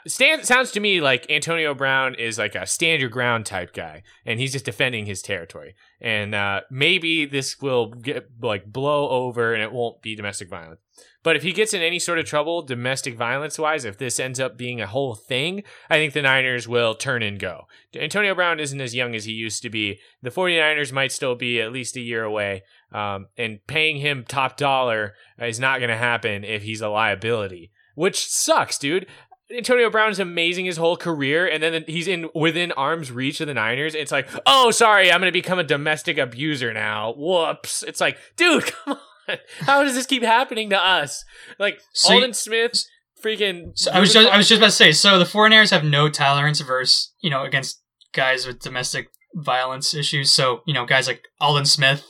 [0.06, 4.02] Stand, sounds to me like Antonio Brown is like a stand your ground type guy,
[4.24, 5.74] and he's just defending his territory.
[6.00, 10.80] And uh, maybe this will get like blow over, and it won't be domestic violence.
[11.26, 14.38] But if he gets in any sort of trouble, domestic violence wise, if this ends
[14.38, 17.66] up being a whole thing, I think the Niners will turn and go.
[17.98, 19.98] Antonio Brown isn't as young as he used to be.
[20.22, 22.62] The 49ers might still be at least a year away.
[22.92, 27.72] Um, and paying him top dollar is not going to happen if he's a liability
[27.96, 29.06] which sucks, dude.
[29.50, 33.46] Antonio Brown is amazing his whole career, and then he's in within arm's reach of
[33.46, 33.94] the Niners.
[33.94, 37.14] It's like, oh, sorry, I'm going to become a domestic abuser now.
[37.16, 37.82] Whoops!
[37.82, 39.00] It's like, dude, come on.
[39.60, 41.24] How does this keep happening to us?
[41.58, 42.84] Like so Aldon Smith,
[43.22, 43.72] freaking.
[43.74, 44.92] So I was just, I was just about to say.
[44.92, 50.32] So the 49ers have no tolerance versus you know against guys with domestic violence issues.
[50.32, 52.04] So you know guys like Aldon Smith,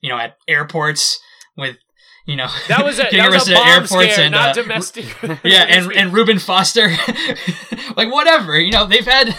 [0.00, 1.20] you know at airports
[1.56, 1.76] with
[2.26, 5.04] you know, that was a, getting that arrested at airports scare, and not uh, domestic.
[5.42, 6.88] yeah, and and Reuben Foster,
[7.96, 8.58] like whatever.
[8.58, 9.34] You know, they've had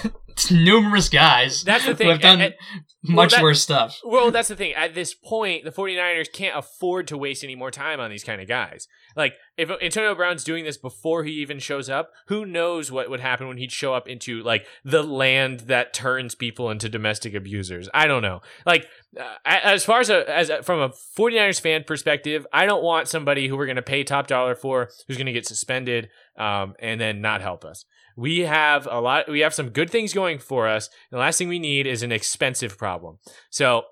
[0.51, 1.63] numerous guys.
[1.63, 2.07] That's the thing.
[2.07, 2.55] Who have done and,
[3.03, 3.99] much well, that, worse stuff.
[4.03, 4.73] Well, that's the thing.
[4.73, 8.41] At this point, the 49ers can't afford to waste any more time on these kind
[8.41, 8.87] of guys.
[9.15, 13.19] Like, if Antonio Brown's doing this before he even shows up, who knows what would
[13.19, 17.89] happen when he'd show up into, like, the land that turns people into domestic abusers?
[17.93, 18.41] I don't know.
[18.65, 18.87] Like,
[19.19, 23.07] uh, as far as a, as a, from a 49ers fan perspective, I don't want
[23.07, 26.75] somebody who we're going to pay top dollar for who's going to get suspended um,
[26.79, 27.85] and then not help us.
[28.16, 29.30] We have a lot.
[29.30, 30.89] We have some good things going for us.
[31.12, 33.18] The last thing we need is an expensive problem.
[33.49, 33.84] So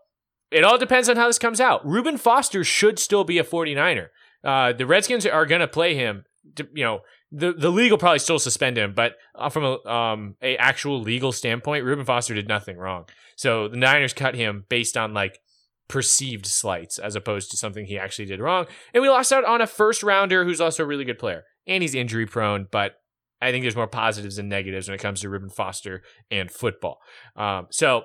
[0.52, 1.86] it all depends on how this comes out.
[1.86, 4.08] Reuben Foster should still be a 49er.
[4.44, 6.24] Uh, the Redskins are going to play him.
[6.56, 7.02] To, you know,
[7.32, 11.00] the the league will probably still suspend him, but uh, from a um a actual
[11.00, 13.06] legal standpoint, Reuben Foster did nothing wrong.
[13.36, 15.40] So the Niners cut him based on like
[15.88, 18.68] perceived slights as opposed to something he actually did wrong.
[18.94, 21.44] And we lost out on a first rounder who's also a really good player.
[21.68, 22.96] And he's injury prone, but
[23.42, 27.00] I think there's more positives than negatives when it comes to Reuben Foster and football.
[27.36, 28.04] Um, so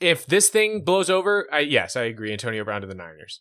[0.00, 2.32] if this thing blows over, I, yes, I agree.
[2.32, 3.40] Antonio Brown to the Niners.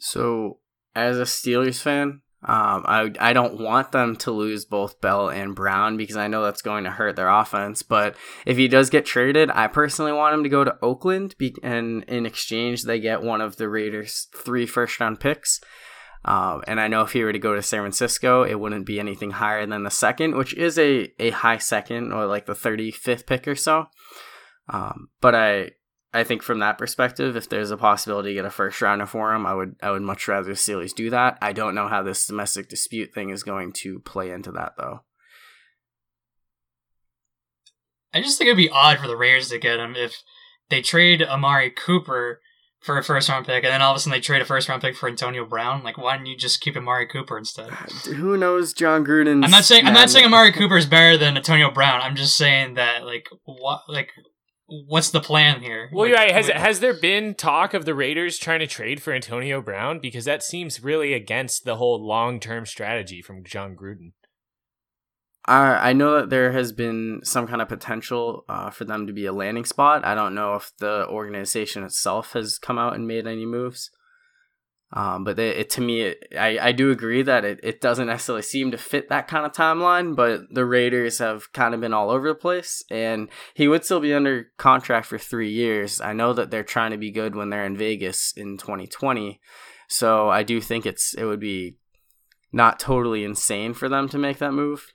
[0.00, 0.58] So,
[0.94, 5.54] as a Steelers fan, um, I I don't want them to lose both Bell and
[5.54, 7.82] Brown because I know that's going to hurt their offense.
[7.82, 11.56] But if he does get traded, I personally want him to go to Oakland, be-
[11.62, 15.60] and in exchange they get one of the Raiders' three first round picks.
[16.24, 18.98] Um, and I know if he were to go to San Francisco, it wouldn't be
[18.98, 23.26] anything higher than the second, which is a, a high second or like the 35th
[23.26, 23.86] pick or so.
[24.68, 25.72] Um, but I
[26.14, 29.34] I think from that perspective, if there's a possibility to get a first rounder for
[29.34, 31.36] him, I would I would much rather the Steelers do that.
[31.42, 35.00] I don't know how this domestic dispute thing is going to play into that though.
[38.14, 40.22] I just think it'd be odd for the Raiders to get him if
[40.70, 42.40] they trade Amari Cooper
[42.84, 44.68] for a first round pick, and then all of a sudden they trade a first
[44.68, 45.82] round pick for Antonio Brown.
[45.82, 47.70] Like, why didn't you just keep Amari Cooper instead?
[47.70, 49.42] Who knows, Jon Gruden?
[49.42, 52.02] I'm not saying I'm not saying Amari Cooper is better than Antonio Brown.
[52.02, 54.10] I'm just saying that like what like
[54.66, 55.88] what's the plan here?
[55.92, 56.30] Well, like, right.
[56.30, 60.26] Has has there been talk of the Raiders trying to trade for Antonio Brown because
[60.26, 64.12] that seems really against the whole long term strategy from Jon Gruden?
[65.46, 69.26] I know that there has been some kind of potential uh, for them to be
[69.26, 70.04] a landing spot.
[70.04, 73.90] I don't know if the organization itself has come out and made any moves.
[74.94, 78.06] Um, but it, it, to me, it, I, I do agree that it, it doesn't
[78.06, 81.92] necessarily seem to fit that kind of timeline, but the Raiders have kind of been
[81.92, 86.00] all over the place, and he would still be under contract for three years.
[86.00, 89.40] I know that they're trying to be good when they're in Vegas in 2020,
[89.88, 91.76] so I do think it's it would be
[92.52, 94.93] not totally insane for them to make that move.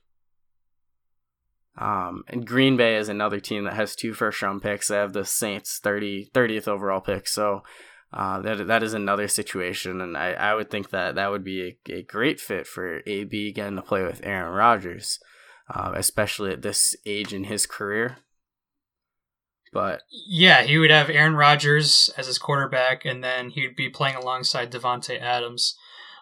[1.79, 4.89] Um, and Green Bay is another team that has two first round picks.
[4.89, 7.27] They have the Saints 30, 30th overall pick.
[7.27, 7.63] So
[8.11, 11.77] uh, that that is another situation, and I, I would think that that would be
[11.87, 15.19] a, a great fit for AB getting to play with Aaron Rodgers,
[15.73, 18.17] uh, especially at this age in his career.
[19.71, 23.89] But yeah, he would have Aaron Rodgers as his quarterback, and then he would be
[23.89, 25.77] playing alongside Davante Adams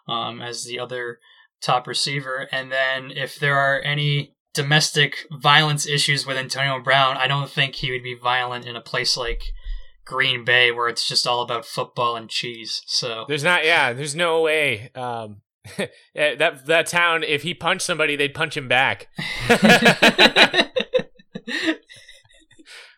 [0.09, 1.19] um, as the other
[1.61, 2.49] top receiver.
[2.51, 7.75] And then if there are any domestic violence issues with Antonio Brown, I don't think
[7.75, 9.43] he would be violent in a place like
[10.03, 12.81] Green Bay where it's just all about football and cheese.
[12.87, 14.89] So There's not, yeah, there's no way.
[14.95, 15.41] Um,
[16.15, 19.09] that that town, if he punched somebody, they'd punch him back.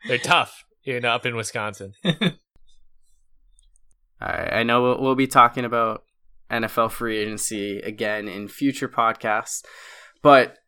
[0.07, 1.91] They're tough, you know, up in Wisconsin.
[2.06, 2.40] I,
[4.22, 6.03] I know we'll, we'll be talking about
[6.49, 9.65] NFL free agency again in future podcasts,
[10.22, 10.59] but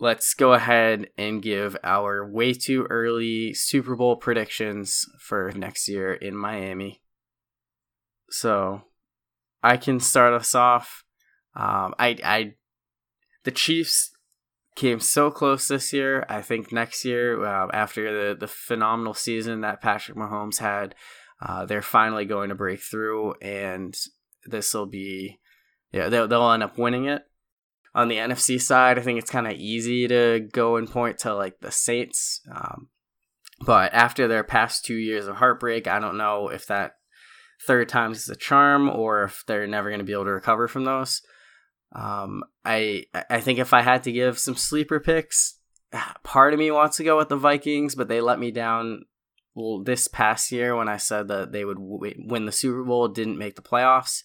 [0.00, 6.12] let's go ahead and give our way too early Super Bowl predictions for next year
[6.12, 7.02] in Miami.
[8.30, 8.82] So
[9.62, 11.04] I can start us off.
[11.54, 12.54] Um, I, I,
[13.44, 14.12] the Chiefs
[14.76, 16.24] came so close this year.
[16.28, 20.94] I think next year, uh, after the the phenomenal season that Patrick Mahomes had,
[21.44, 23.96] uh, they're finally going to break through, and
[24.46, 25.40] this will be,
[25.90, 27.22] yeah, they'll they'll end up winning it.
[27.98, 31.34] On the NFC side, I think it's kind of easy to go and point to
[31.34, 32.88] like the Saints, um,
[33.60, 36.92] but after their past two years of heartbreak, I don't know if that
[37.66, 40.68] third time is a charm or if they're never going to be able to recover
[40.68, 41.22] from those.
[41.92, 45.58] Um, I I think if I had to give some sleeper picks,
[46.22, 49.06] part of me wants to go with the Vikings, but they let me down
[49.84, 53.56] this past year when I said that they would win the Super Bowl, didn't make
[53.56, 54.22] the playoffs.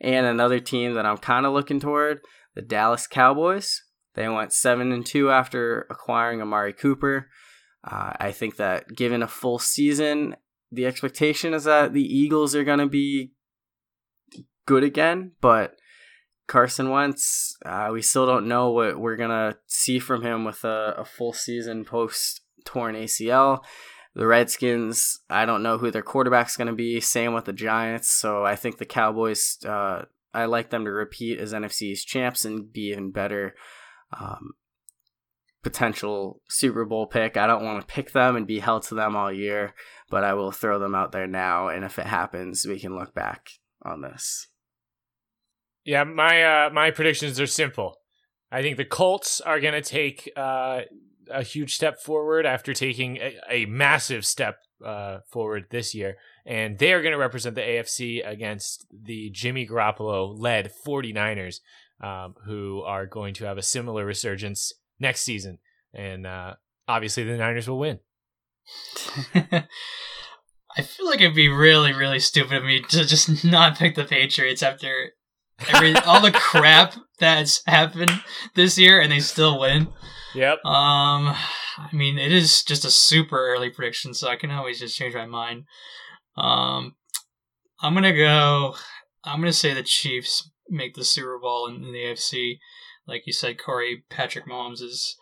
[0.00, 2.20] And another team that I'm kind of looking toward,
[2.58, 3.84] the Dallas Cowboys.
[4.16, 7.28] They went seven and two after acquiring Amari Cooper.
[7.88, 10.34] Uh, I think that given a full season,
[10.72, 13.30] the expectation is that the Eagles are going to be
[14.66, 15.76] good again, but
[16.48, 20.94] Carson Wentz, uh, we still don't know what we're gonna see from him with a,
[20.98, 23.62] a full season post torn ACL.
[24.14, 27.00] The Redskins, I don't know who their quarterback's gonna be.
[27.00, 28.08] Same with the Giants.
[28.08, 32.72] So I think the Cowboys, uh, I like them to repeat as NFC's champs and
[32.72, 33.54] be even better.
[34.18, 34.52] Um,
[35.62, 37.36] potential Super Bowl pick.
[37.36, 39.74] I don't want to pick them and be held to them all year,
[40.10, 41.68] but I will throw them out there now.
[41.68, 43.50] And if it happens, we can look back
[43.82, 44.48] on this.
[45.84, 47.96] Yeah, my uh, my predictions are simple.
[48.50, 50.82] I think the Colts are going to take uh,
[51.30, 56.78] a huge step forward after taking a, a massive step uh, forward this year, and
[56.78, 61.60] they are going to represent the AFC against the Jimmy Garoppolo led 49ers,
[62.02, 65.58] um, who are going to have a similar resurgence next season.
[65.92, 66.54] And uh,
[66.86, 68.00] obviously, the Niners will win.
[69.34, 74.04] I feel like it'd be really, really stupid of me to just not pick the
[74.04, 75.12] Patriots after
[75.68, 78.22] every all the crap that's happened
[78.54, 79.88] this year, and they still win.
[80.34, 80.64] Yep.
[80.64, 81.34] Um,
[81.78, 85.14] I mean, it is just a super early prediction, so I can always just change
[85.14, 85.64] my mind.
[86.36, 86.96] Um,
[87.80, 88.74] I'm gonna go.
[89.24, 92.58] I'm gonna say the Chiefs make the Super Bowl in, in the AFC.
[93.06, 95.16] Like you said, Corey, Patrick Mahomes is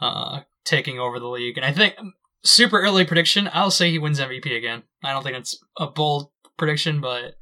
[0.00, 1.94] uh, taking over the league, and I think
[2.42, 3.50] super early prediction.
[3.52, 4.84] I'll say he wins MVP again.
[5.04, 7.34] I don't think it's a bold prediction, but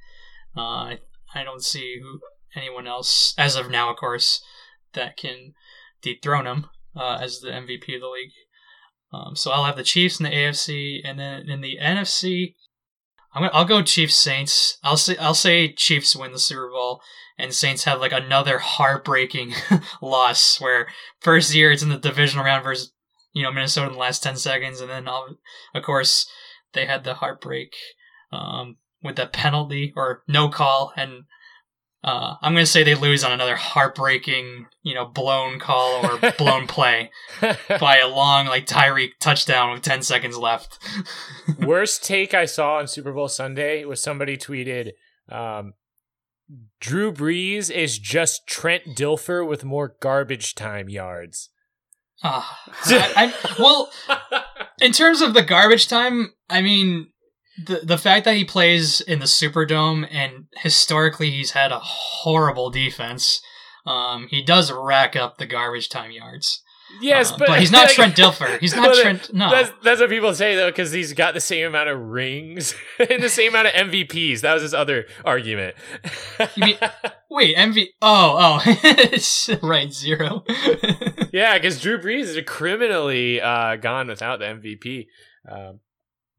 [0.56, 0.98] uh, I
[1.34, 2.20] I don't see who
[2.56, 4.43] anyone else as of now, of course,
[4.94, 5.55] that can
[6.02, 6.66] dethrone him
[6.97, 8.32] uh, as the MVP of the league.
[9.16, 12.55] Um, so I'll have the Chiefs in the AFC, and then in the NFC,
[13.32, 14.78] I'm gonna, I'll go Chiefs Saints.
[14.82, 17.01] I'll say I'll say Chiefs win the Super Bowl,
[17.38, 19.55] and Saints have like another heartbreaking
[20.02, 20.88] loss where
[21.20, 22.93] first year it's in the divisional round versus
[23.32, 26.28] you know Minnesota in the last ten seconds, and then of course
[26.72, 27.74] they had the heartbreak
[28.32, 31.24] um, with the penalty or no call, and
[32.07, 36.33] uh, I'm going to say they lose on another heartbreaking, you know, blown call or
[36.39, 37.11] blown play
[37.81, 40.78] by a long, like Tyreek touchdown with 10 seconds left.
[41.59, 44.93] Worst take I saw on Super Bowl Sunday was somebody tweeted,
[45.28, 45.74] um,
[46.78, 51.51] Drew Brees is just Trent Dilfer with more garbage time yards.
[52.23, 52.43] Uh,
[52.85, 53.91] I, I, well,
[54.81, 57.09] in terms of the garbage time, I mean,
[57.65, 62.70] the the fact that he plays in the Superdome and historically he's had a horrible
[62.70, 63.41] defense,
[63.87, 66.62] um, he does rack up the garbage time yards.
[67.01, 68.61] Yes, Uh, but, but he's not like- Trent Dilfer.
[68.61, 69.35] He's not Trent.
[69.35, 72.74] No, That's, that's what people say though, because he's got the same amount of rings
[73.11, 74.43] and the same amount of MVPs.
[74.43, 75.74] That was his other argument.
[76.57, 76.78] Mean-
[77.28, 77.87] wait, MV.
[78.01, 80.45] Oh, oh, right, zero.
[81.33, 85.07] yeah, because Drew Brees is criminally uh, gone without the MVP.
[85.51, 85.81] Um,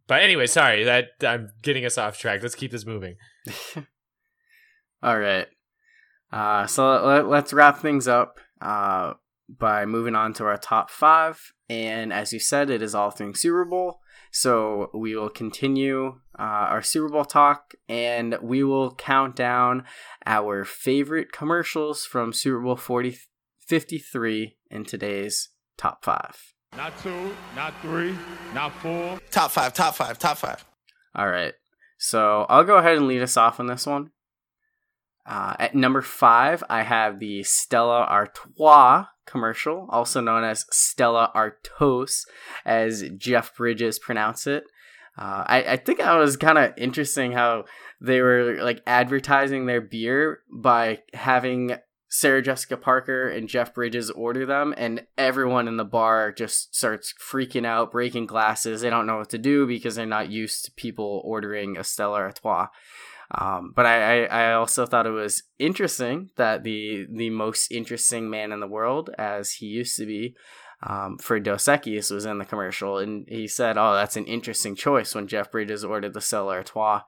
[0.08, 2.42] but anyway, sorry that I'm getting us off track.
[2.42, 3.16] Let's keep this moving.
[5.04, 5.48] All right.
[6.32, 9.14] Uh, so let, let's wrap things up uh,
[9.50, 11.54] by moving on to our top five.
[11.70, 14.00] And as you said, it is all things Super Bowl.
[14.32, 19.84] So we will continue uh, our Super Bowl talk and we will count down
[20.26, 23.18] our favorite commercials from Super Bowl 40,
[23.66, 26.54] 53 in today's top five.
[26.78, 28.16] Not two, not three,
[28.54, 29.20] not four.
[29.32, 30.64] Top five, top five, top five.
[31.16, 31.56] All right.
[31.98, 34.12] So I'll go ahead and lead us off on this one.
[35.26, 42.26] Uh, at number five, I have the Stella Artois commercial, also known as Stella Artois,
[42.64, 44.64] as Jeff Bridges pronounced it.
[45.18, 47.66] Uh, I, I think that was kind of interesting how
[48.00, 51.76] they were like advertising their beer by having
[52.10, 57.14] Sarah Jessica Parker and Jeff Bridges order them, and everyone in the bar just starts
[57.20, 58.82] freaking out, breaking glasses.
[58.82, 62.20] They don't know what to do because they're not used to people ordering a Stella
[62.20, 62.68] Artois.
[63.30, 68.30] Um, but I, I, I, also thought it was interesting that the the most interesting
[68.30, 70.34] man in the world, as he used to be,
[70.82, 74.76] um, for Dos Equis was in the commercial, and he said, "Oh, that's an interesting
[74.76, 77.02] choice." When Jeff Bridges ordered the Stella Artois.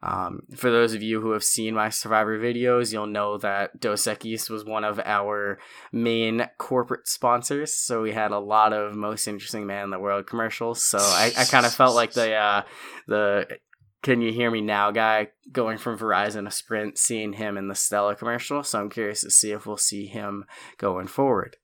[0.00, 4.04] Um, for those of you who have seen my Survivor videos, you'll know that Dos
[4.04, 5.58] Equis was one of our
[5.92, 7.74] main corporate sponsors.
[7.74, 10.84] So we had a lot of most interesting man in the world commercials.
[10.84, 12.62] So I, I kind of felt like the uh,
[13.08, 13.58] the
[14.02, 17.74] can you hear me now guy going from Verizon to Sprint, seeing him in the
[17.74, 18.62] Stella commercial.
[18.62, 20.44] So I'm curious to see if we'll see him
[20.78, 21.56] going forward.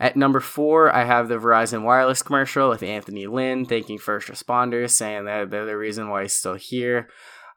[0.00, 4.90] At number four, I have the Verizon Wireless commercial with Anthony Lynn thanking first responders,
[4.90, 7.08] saying that they're the reason why he's still here.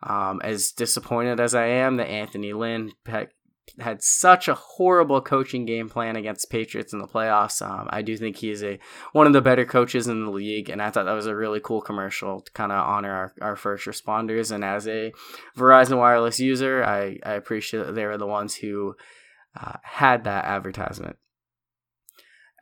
[0.03, 2.91] Um, as disappointed as I am that Anthony Lynn
[3.80, 7.61] had such a horrible coaching game plan against Patriots in the playoffs.
[7.61, 8.80] Um, I do think he is a
[9.11, 11.60] one of the better coaches in the league, and I thought that was a really
[11.60, 14.52] cool commercial to kind of honor our, our first responders.
[14.52, 15.11] And as a
[15.57, 18.95] Verizon Wireless user, I, I appreciate that they were the ones who
[19.60, 21.18] uh, had that advertisement.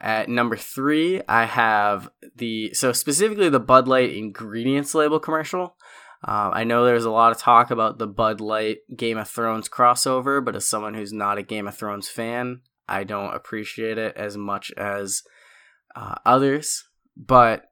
[0.02, 5.78] At number three, I have the so specifically the Bud Light ingredients label commercial.
[6.24, 9.70] Um, I know there's a lot of talk about the Bud Light Game of Thrones
[9.70, 14.16] crossover, but as someone who's not a Game of Thrones fan, I don't appreciate it
[14.16, 15.24] as much as
[15.96, 16.88] uh, others.
[17.16, 17.66] But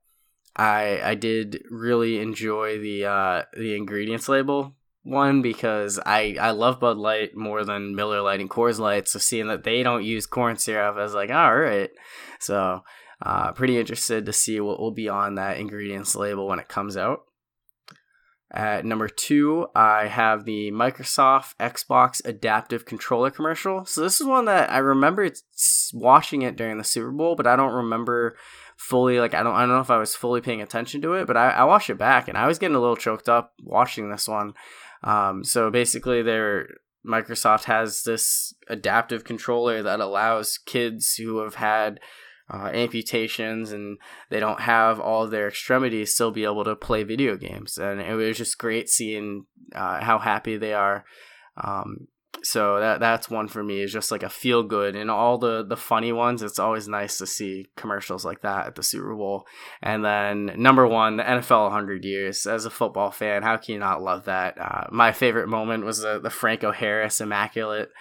[0.55, 6.79] I I did really enjoy the uh, the ingredients label one because I I love
[6.79, 9.07] Bud Light more than Miller Lite and Coors Light.
[9.07, 11.89] So seeing that they don't use corn syrup, I was like, all right.
[12.39, 12.83] So
[13.21, 16.97] uh, pretty interested to see what will be on that ingredients label when it comes
[16.97, 17.23] out.
[18.53, 23.83] At number two, I have the Microsoft Xbox Adaptive Controller commercial.
[23.85, 25.27] So this is one that I remember
[25.91, 28.37] watching it during the Super Bowl, but I don't remember
[28.77, 29.19] fully.
[29.19, 31.35] Like I don't, I don't know if I was fully paying attention to it, but
[31.35, 34.27] I, I watched it back and I was getting a little choked up watching this
[34.27, 34.53] one.
[35.03, 36.67] Um, so basically, their
[37.03, 41.99] Microsoft has this adaptive controller that allows kids who have had
[42.51, 43.97] uh, amputations and
[44.29, 47.77] they don't have all their extremities still be able to play video games.
[47.77, 51.05] And it was just great seeing uh, how happy they are.
[51.57, 52.07] Um,
[52.41, 54.95] so that that's one for me is just like a feel good.
[54.95, 58.75] And all the the funny ones it's always nice to see commercials like that at
[58.75, 59.45] the super bowl.
[59.81, 62.45] And then number one the nfl 100 years.
[62.45, 64.57] As a football fan how can you not love that?
[64.59, 67.91] Uh, my favorite moment was the, the franco harris immaculate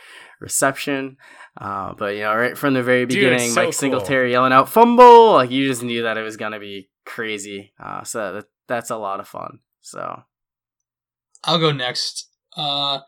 [0.42, 1.16] reception
[1.56, 3.72] uh, but you know, right from the very beginning, Dude, so Mike cool.
[3.72, 7.72] Singletary yelling out "fumble!" Like you just knew that it was gonna be crazy.
[7.78, 9.58] Uh, so that, that's a lot of fun.
[9.80, 10.22] So
[11.44, 12.30] I'll go next.
[12.56, 13.00] Uh,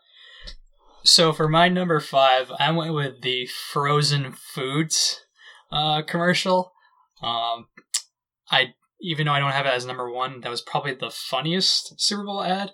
[1.03, 5.21] so for my number five, I went with the frozen foods
[5.71, 6.73] uh, commercial.
[7.23, 7.67] Um,
[8.51, 11.99] I even though I don't have it as number one, that was probably the funniest
[11.99, 12.73] Super Bowl ad.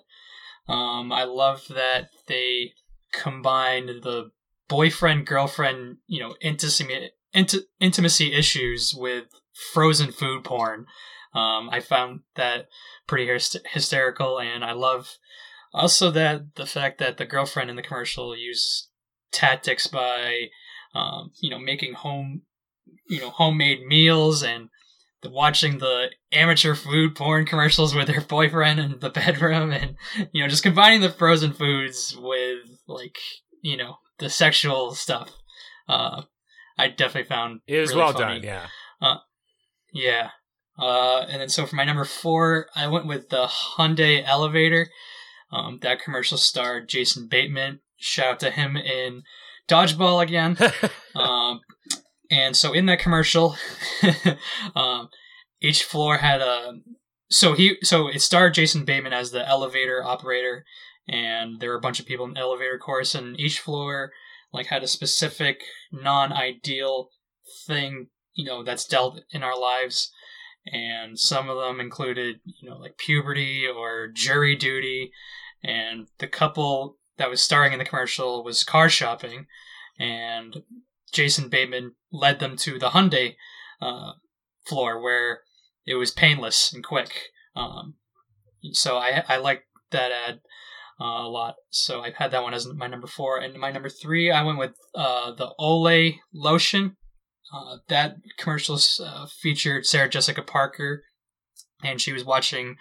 [0.68, 2.74] Um, I love that they
[3.10, 4.32] combined the
[4.72, 9.26] boyfriend girlfriend you know intimacy int- intimacy issues with
[9.74, 10.86] frozen food porn.
[11.34, 12.68] Um, i found that
[13.06, 13.26] pretty
[13.72, 15.16] hysterical and i love
[15.74, 18.88] also that the fact that the girlfriend in the commercial used
[19.30, 20.48] tactics by
[20.94, 22.42] um, you know making home
[23.08, 24.68] you know homemade meals and
[25.22, 29.96] the, watching the amateur food porn commercials with her boyfriend in the bedroom and
[30.32, 33.18] you know just combining the frozen foods with like
[33.62, 35.30] you know the sexual stuff.
[35.88, 36.22] Uh,
[36.78, 38.40] I definitely found it was really well funny.
[38.40, 38.42] done.
[38.42, 38.66] Yeah,
[39.00, 39.18] uh,
[39.92, 40.30] yeah.
[40.78, 44.88] Uh, and then so for my number four, I went with the Hyundai Elevator.
[45.52, 47.80] Um, that commercial starred Jason Bateman.
[47.98, 49.22] Shout out to him in
[49.68, 50.56] Dodgeball again.
[51.14, 51.60] um,
[52.30, 53.56] and so in that commercial,
[54.74, 55.08] um,
[55.60, 56.72] each floor had a
[57.28, 60.64] so he so it starred Jason Bateman as the elevator operator,
[61.08, 64.12] and there were a bunch of people in the elevator course, and each floor
[64.52, 67.08] like had a specific non-ideal
[67.66, 70.10] thing you know that's dealt in our lives.
[70.64, 75.12] And some of them included you know like puberty or jury duty.
[75.64, 79.46] And the couple that was starring in the commercial was car shopping
[79.98, 80.62] and
[81.12, 83.36] jason bateman led them to the hyundai
[83.80, 84.12] uh,
[84.64, 85.42] floor where
[85.86, 87.12] it was painless and quick.
[87.54, 87.94] Um,
[88.72, 90.40] so I I like that ad
[91.02, 91.56] uh, a lot.
[91.70, 94.58] So I've had that one as my number four, and my number three I went
[94.58, 96.96] with uh, the Olay lotion.
[97.52, 101.02] Uh, that commercial uh, featured Sarah Jessica Parker,
[101.82, 102.76] and she was watching,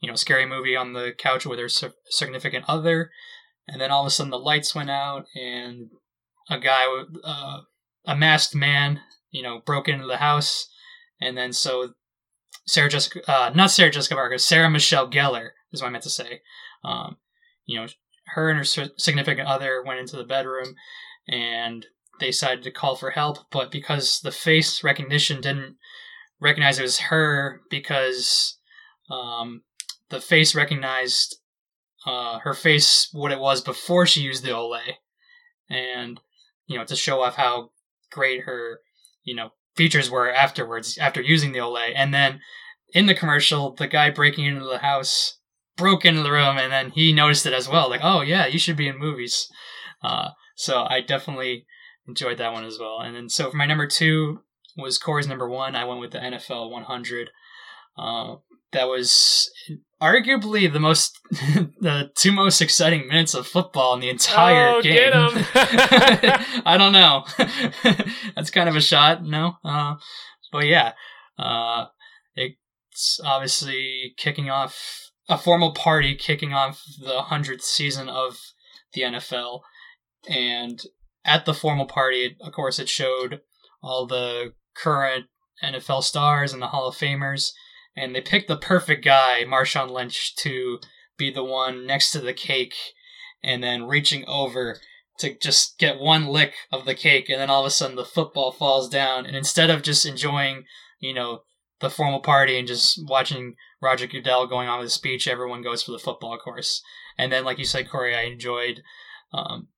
[0.00, 1.68] you know, scary movie on the couch with her
[2.08, 3.10] significant other,
[3.66, 5.88] and then all of a sudden the lights went out, and
[6.48, 6.84] a guy,
[7.24, 7.60] uh,
[8.06, 9.00] a masked man,
[9.30, 10.68] you know, broke into the house,
[11.20, 11.94] and then so
[12.66, 16.10] Sarah Jessica, uh, not Sarah Jessica Parker, Sarah Michelle Gellar is what I meant to
[16.10, 16.42] say.
[16.84, 17.16] Um,
[17.66, 17.86] you know,
[18.34, 20.74] her and her significant other went into the bedroom,
[21.28, 21.86] and
[22.20, 23.50] they decided to call for help.
[23.50, 25.76] But because the face recognition didn't
[26.40, 28.58] recognize it was her, because
[29.10, 29.62] um,
[30.08, 31.36] the face recognized
[32.06, 34.96] uh, her face what it was before she used the Olay,
[35.68, 36.20] and
[36.66, 37.70] you know to show off how
[38.10, 38.80] great her
[39.24, 41.92] you know features were afterwards after using the Olay.
[41.94, 42.40] And then
[42.92, 45.38] in the commercial, the guy breaking into the house
[45.76, 47.88] broke into the room and then he noticed it as well.
[47.88, 49.48] Like, oh yeah, you should be in movies.
[50.02, 51.66] Uh, so I definitely
[52.06, 53.00] enjoyed that one as well.
[53.00, 54.40] And then so for my number two
[54.76, 55.76] was Corey's number one.
[55.76, 57.30] I went with the NFL 100.
[57.96, 58.36] Uh,
[58.72, 59.50] that was
[60.00, 65.12] arguably the most the two most exciting minutes of football in the entire oh, game.
[66.64, 67.24] I don't know.
[68.34, 69.56] That's kind of a shot, no?
[69.64, 69.96] Uh,
[70.50, 70.92] but yeah,
[71.38, 71.86] uh,
[72.34, 78.38] it's obviously kicking off a formal party, kicking off the hundredth season of
[78.92, 79.60] the NFL,
[80.28, 80.82] and
[81.24, 83.40] at the formal party, of course, it showed
[83.82, 85.26] all the current
[85.62, 87.52] NFL stars and the Hall of Famers
[87.96, 90.80] and they picked the perfect guy, Marshawn Lynch, to
[91.18, 92.74] be the one next to the cake
[93.42, 94.78] and then reaching over
[95.18, 98.04] to just get one lick of the cake and then all of a sudden the
[98.04, 100.64] football falls down and instead of just enjoying,
[101.00, 101.42] you know,
[101.82, 105.82] the formal party and just watching Roger Goodell going on with his speech, everyone goes
[105.82, 106.82] for the football course.
[107.18, 108.80] And then like you said, Corey, I enjoyed
[109.34, 109.68] um,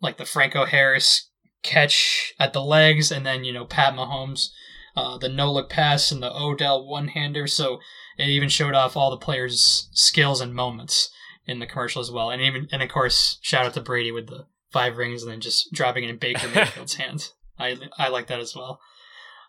[0.00, 1.28] like the Franco Harris
[1.62, 4.48] catch at the legs and then, you know, Pat Mahomes
[4.96, 7.46] uh, the no look pass and the Odell one hander.
[7.46, 7.80] So
[8.18, 11.10] it even showed off all the players' skills and moments
[11.46, 12.30] in the commercial as well.
[12.30, 15.40] And even and of course, shout out to Brady with the five rings and then
[15.40, 17.34] just dropping it in Baker Mayfield's hands.
[17.58, 18.80] I I like that as well.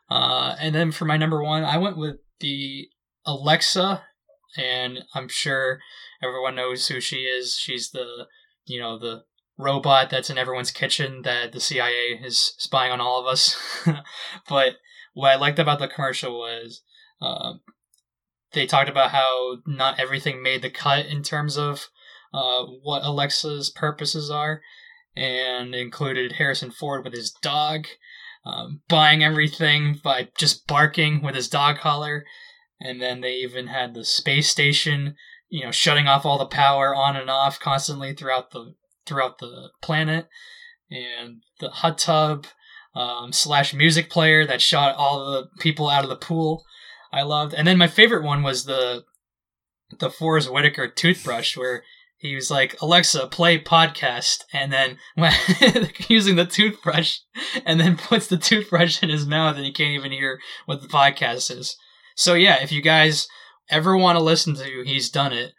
[0.09, 2.88] Uh, and then for my number one, I went with the
[3.25, 4.03] Alexa,
[4.57, 5.80] and I'm sure
[6.21, 7.57] everyone knows who she is.
[7.57, 8.27] She's the
[8.65, 9.23] you know the
[9.57, 13.55] robot that's in everyone's kitchen that the CIA is spying on all of us.
[14.49, 14.77] but
[15.13, 16.81] what I liked about the commercial was
[17.21, 17.53] uh,
[18.53, 21.88] they talked about how not everything made the cut in terms of
[22.34, 24.61] uh, what Alexa's purposes are,
[25.15, 27.85] and included Harrison Ford with his dog,
[28.45, 32.25] um, buying everything by just barking with his dog collar,
[32.79, 35.15] and then they even had the space station,
[35.49, 38.73] you know, shutting off all the power on and off constantly throughout the
[39.05, 40.27] throughout the planet,
[40.89, 42.47] and the hot tub
[42.95, 46.63] um, slash music player that shot all the people out of the pool.
[47.11, 49.03] I loved, and then my favorite one was the
[49.99, 51.83] the Forest Whitaker toothbrush where
[52.23, 54.97] he was like, Alexa, play podcast, and then
[56.07, 57.19] using the toothbrush,
[57.65, 60.87] and then puts the toothbrush in his mouth, and he can't even hear what the
[60.87, 61.75] podcast is.
[62.15, 63.27] So yeah, if you guys
[63.69, 65.51] ever want to listen to He's Done It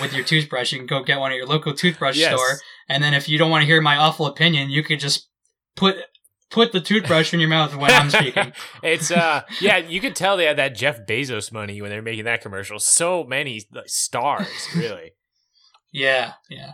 [0.00, 2.32] with your toothbrush, you can go get one at your local toothbrush yes.
[2.32, 2.58] store,
[2.88, 5.28] and then if you don't want to hear my awful opinion, you could just
[5.74, 5.96] put
[6.50, 8.52] put the toothbrush in your mouth when I'm speaking.
[8.84, 12.26] it's uh yeah, you could tell they had that Jeff Bezos money when they're making
[12.26, 12.78] that commercial.
[12.78, 15.14] So many stars, really.
[15.94, 16.72] Yeah, yeah.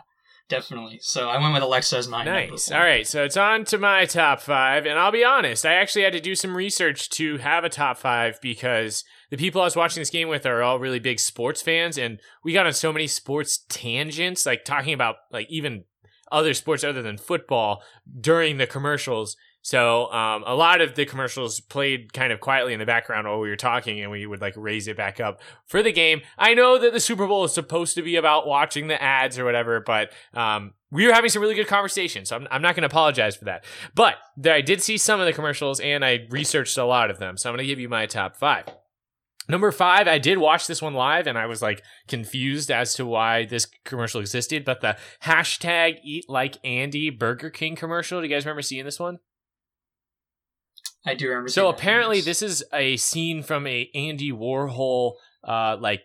[0.49, 0.99] Definitely.
[1.01, 2.73] So I went with Alexa as my nice.
[2.73, 6.03] All right, so it's on to my top five, and I'll be honest, I actually
[6.03, 9.77] had to do some research to have a top five because the people I was
[9.77, 12.93] watching this game with are all really big sports fans, and we got on so
[12.93, 15.85] many sports tangents, like talking about like even
[16.33, 17.83] other sports other than football
[18.21, 22.79] during the commercials so um, a lot of the commercials played kind of quietly in
[22.79, 25.83] the background while we were talking, and we would like raise it back up for
[25.83, 26.23] the game.
[26.39, 29.45] I know that the Super Bowl is supposed to be about watching the ads or
[29.45, 32.83] whatever, but um, we were having some really good conversation, so I'm, I'm not going
[32.83, 33.65] to apologize for that.
[33.95, 37.37] But I did see some of the commercials, and I researched a lot of them,
[37.37, 38.65] so I'm going to give you my top five.
[39.49, 43.05] Number five, I did watch this one live and I was like confused as to
[43.05, 48.21] why this commercial existed, but the hashtag eat like Andy Burger King commercial.
[48.21, 49.19] Do you guys remember seeing this one?
[51.07, 51.49] I do remember.
[51.49, 55.15] So apparently, this is a scene from a Andy Warhol
[55.45, 56.03] uh, like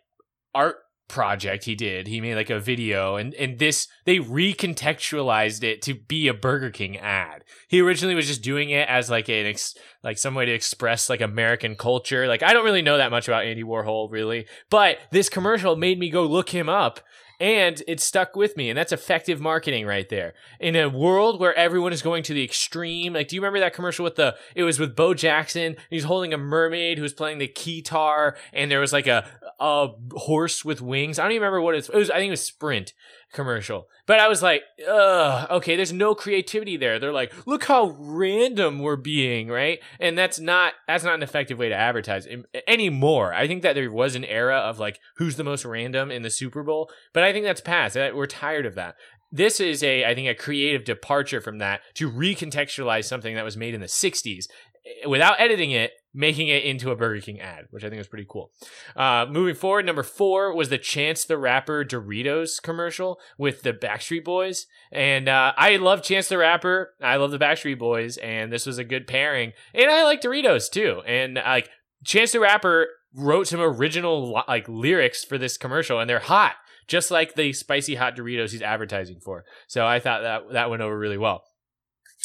[0.54, 0.78] art
[1.08, 2.08] project he did.
[2.08, 6.72] He made like a video and and this they recontextualized it to be a Burger
[6.72, 7.44] King ad.
[7.68, 11.10] He originally was just doing it as like an ex, like some way to express
[11.10, 12.28] like American culture.
[12.28, 16.00] Like I don't really know that much about Andy Warhol really, but this commercial made
[16.00, 17.00] me go look him up
[17.40, 20.34] and it stuck with me and that's effective marketing right there.
[20.60, 23.74] In a world where everyone is going to the extreme like do you remember that
[23.74, 27.48] commercial with the it was with bo jackson he's holding a mermaid who's playing the
[27.48, 29.28] keytar and there was like a
[29.60, 31.20] a horse with wings?
[31.20, 32.94] I don't even remember what it was i think it was sprint
[33.34, 33.88] commercial.
[34.06, 37.00] But i was like ugh okay there's no creativity there.
[37.00, 39.80] They're like look how random we're being right?
[40.00, 42.28] And that's not that's not an effective way to advertise
[42.68, 43.34] anymore.
[43.34, 46.30] I think that there was an era of like who's the most random in the
[46.30, 47.96] super bowl but i think that's past.
[47.96, 48.96] We're tired of that.
[49.32, 53.58] This is a i think a creative departure from that to recontextualize something that was
[53.58, 54.46] made in the 60s
[54.86, 58.08] eh, without editing it making it into a burger king ad which i think was
[58.08, 58.52] pretty cool.
[58.96, 64.24] Uh, moving forward number four was the chance the rapper doritos commercial with the backstreet
[64.24, 64.68] boys.
[64.92, 66.94] And uh, i love chance the rapper.
[67.02, 69.52] I love the backstreet boys and this was a good pairing.
[69.74, 71.02] And i like doritos too.
[71.06, 71.70] And like
[72.06, 76.56] chance the rapper wrote some original like lyrics for this commercial and they're hot
[76.88, 79.46] just like the spicy hot Doritos he's advertising for.
[79.68, 81.44] So I thought that that went over really well.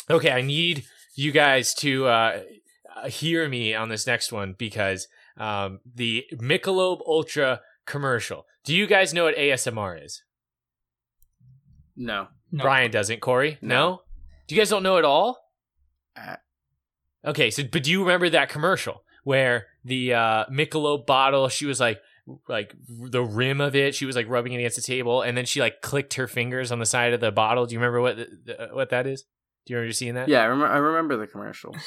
[0.08, 0.84] Okay, I need
[1.14, 2.40] you guys to uh,
[2.96, 8.46] uh, hear me on this next one because um, the Michelob Ultra commercial.
[8.64, 10.22] Do you guys know what ASMR is?
[11.96, 12.28] No.
[12.52, 12.62] No.
[12.62, 13.20] Brian doesn't.
[13.20, 13.68] Corey, no.
[13.68, 14.02] No.
[14.48, 15.38] Do you guys don't know at all?
[16.16, 16.36] Uh,
[17.24, 21.48] Okay, so but do you remember that commercial where the uh, Michelob bottle?
[21.48, 22.00] She was like,
[22.48, 23.94] like the rim of it.
[23.94, 26.72] She was like rubbing it against the table, and then she like clicked her fingers
[26.72, 27.66] on the side of the bottle.
[27.66, 29.24] Do you remember what the, the, what that is?
[29.66, 30.28] Do you remember seeing that?
[30.28, 31.76] yeah, I, rem- I remember the commercial.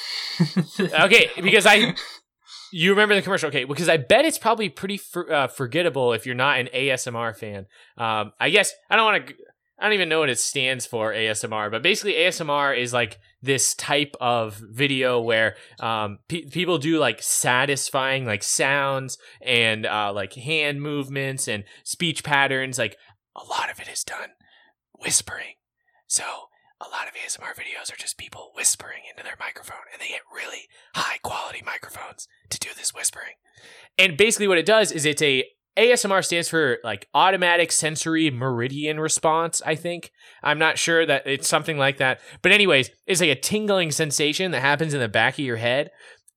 [0.78, 1.94] Okay, because I
[2.72, 3.64] you remember the commercial, okay?
[3.64, 7.66] Because I bet it's probably pretty for, uh, forgettable if you're not an ASMR fan.
[7.96, 9.34] Um, I guess I don't want to.
[9.78, 13.74] I don't even know what it stands for ASMR, but basically ASMR is like this
[13.74, 20.34] type of video where um, pe- people do like satisfying like sounds and uh, like
[20.34, 22.78] hand movements and speech patterns.
[22.78, 22.96] Like
[23.34, 24.30] a lot of it is done
[24.98, 25.54] whispering.
[26.06, 26.24] So
[26.80, 30.20] a lot of ASMR videos are just people whispering into their microphone and they get
[30.32, 33.34] really high quality microphones to do this whispering.
[33.98, 35.44] And basically what it does is it's a
[35.76, 40.12] ASMR stands for like automatic sensory meridian response, I think.
[40.42, 42.20] I'm not sure that it's something like that.
[42.42, 45.90] But anyways, it's like a tingling sensation that happens in the back of your head.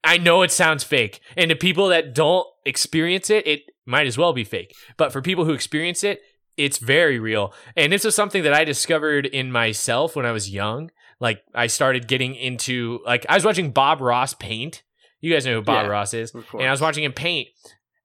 [0.03, 1.19] I know it sounds fake.
[1.35, 4.73] And to people that don't experience it, it might as well be fake.
[4.97, 6.21] But for people who experience it,
[6.55, 7.53] it's very real.
[7.75, 10.89] And this is something that I discovered in myself when I was young.
[11.19, 14.83] Like I started getting into like I was watching Bob Ross paint.
[15.19, 16.33] You guys know who Bob Yeah, Ross is.
[16.33, 17.47] And I was watching him paint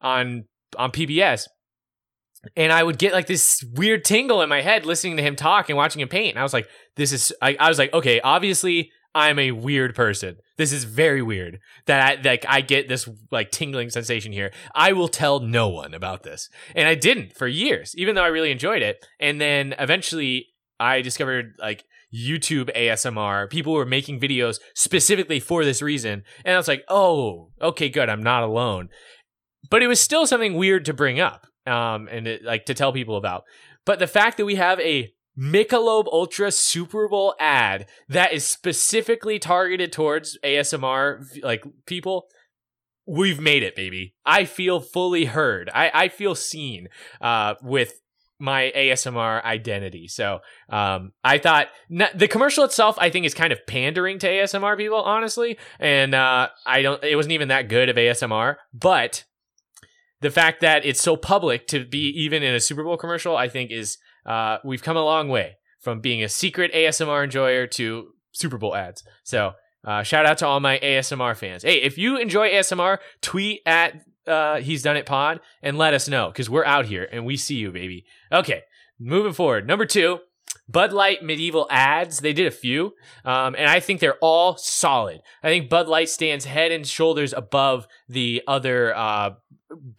[0.00, 0.44] on
[0.78, 1.46] on PBS.
[2.56, 5.68] And I would get like this weird tingle in my head listening to him talk
[5.68, 6.34] and watching him paint.
[6.34, 9.94] And I was like, this is I, I was like, okay, obviously I'm a weird
[9.94, 10.36] person.
[10.56, 14.52] This is very weird that I like I get this like tingling sensation here.
[14.74, 16.48] I will tell no one about this.
[16.74, 19.04] And I didn't for years, even though I really enjoyed it.
[19.20, 20.48] And then eventually
[20.80, 21.84] I discovered like
[22.14, 23.48] YouTube ASMR.
[23.50, 26.24] People were making videos specifically for this reason.
[26.44, 28.08] And I was like, oh, okay, good.
[28.08, 28.88] I'm not alone.
[29.70, 32.92] But it was still something weird to bring up um, and it, like to tell
[32.92, 33.44] people about.
[33.84, 39.38] But the fact that we have a Michelob Ultra Super Bowl ad that is specifically
[39.38, 42.26] targeted towards ASMR like people,
[43.06, 44.14] we've made it, baby.
[44.26, 45.70] I feel fully heard.
[45.74, 46.88] I, I feel seen
[47.20, 47.94] uh, with
[48.38, 50.08] my ASMR identity.
[50.08, 54.28] So um, I thought n- the commercial itself, I think, is kind of pandering to
[54.28, 55.58] ASMR people, honestly.
[55.78, 57.02] And uh, I don't.
[57.02, 59.24] It wasn't even that good of ASMR, but
[60.22, 63.48] the fact that it's so public to be even in a Super Bowl commercial, I
[63.48, 68.08] think, is uh, we've come a long way from being a secret ASMR enjoyer to
[68.32, 69.04] Super Bowl ads.
[69.24, 69.52] So.
[69.84, 71.64] Uh, shout out to all my ASMR fans.
[71.64, 76.08] Hey, if you enjoy ASMR, tweet at uh, He's Done It Pod and let us
[76.08, 78.04] know because we're out here and we see you, baby.
[78.30, 78.62] Okay,
[78.98, 79.66] moving forward.
[79.66, 80.20] Number two,
[80.68, 82.20] Bud Light medieval ads.
[82.20, 82.94] They did a few,
[83.24, 85.20] um, and I think they're all solid.
[85.42, 89.30] I think Bud Light stands head and shoulders above the other uh,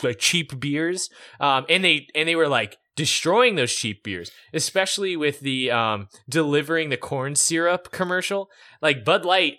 [0.01, 1.09] like cheap beers,
[1.39, 6.07] um, and they and they were like destroying those cheap beers, especially with the um,
[6.29, 8.49] delivering the corn syrup commercial.
[8.81, 9.57] Like Bud Light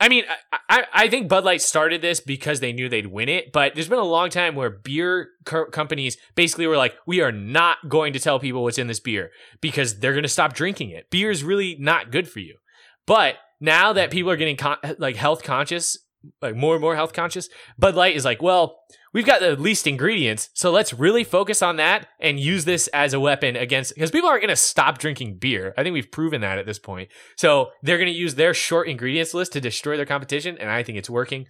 [0.00, 3.28] I mean, I, I, I think Bud Light started this because they knew they'd win
[3.28, 7.20] it, but there's been a long time where beer co- companies basically were like, we
[7.20, 9.30] are not going to tell people what's in this beer
[9.60, 11.10] because they're going to stop drinking it.
[11.10, 12.58] Beer is really not good for you.
[13.06, 15.98] But now that people are getting con- like health conscious
[16.42, 17.48] like more and more health conscious.
[17.78, 18.80] Bud Light is like, well,
[19.12, 23.14] we've got the least ingredients, so let's really focus on that and use this as
[23.14, 25.74] a weapon against because people aren't going to stop drinking beer.
[25.76, 27.08] I think we've proven that at this point.
[27.36, 30.82] So they're going to use their short ingredients list to destroy their competition, and I
[30.82, 31.46] think it's working.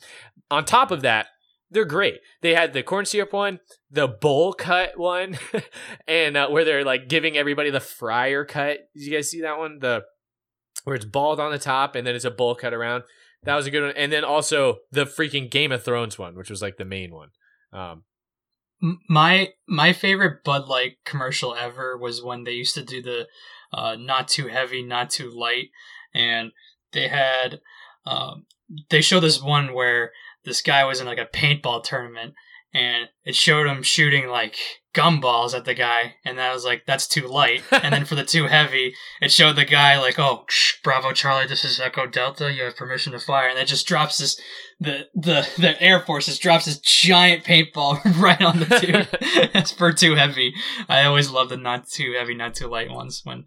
[0.50, 1.26] On top of that,
[1.70, 2.20] they're great.
[2.40, 3.60] They had the corn syrup one,
[3.90, 5.38] the bowl cut one,
[6.06, 8.78] and uh, where they're like giving everybody the friar cut.
[8.94, 9.78] Did you guys see that one?
[9.80, 10.04] The
[10.84, 13.04] where it's bald on the top and then it's a bowl cut around.
[13.44, 13.94] That was a good one.
[13.96, 17.28] And then also the freaking Game of Thrones one, which was like the main one.
[17.72, 18.04] Um,
[19.08, 23.26] my my favorite Bud Light commercial ever was when they used to do the
[23.72, 25.70] uh, not too heavy, not too light,
[26.14, 26.52] and
[26.92, 27.60] they had
[28.06, 28.46] um,
[28.90, 30.12] they show this one where
[30.44, 32.34] this guy was in like a paintball tournament
[32.74, 34.56] and it showed him shooting like
[34.94, 37.62] gumballs at the guy and that was like that's too light.
[37.72, 40.44] And then for the too heavy it showed the guy like oh
[40.82, 43.48] bravo charlie this is echo delta you have permission to fire.
[43.48, 44.40] And it just drops this
[44.80, 49.08] the the the air force just drops this giant paintball right on the dude.
[49.54, 50.52] It's for too heavy.
[50.88, 53.44] I always love the not too heavy not too light ones when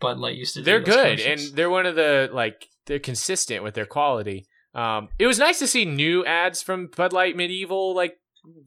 [0.00, 0.64] bud light used to do it.
[0.64, 4.46] they're good and they're one of the like they're consistent with their quality.
[4.74, 8.18] Um, it was nice to see new ads from Bud Light Medieval like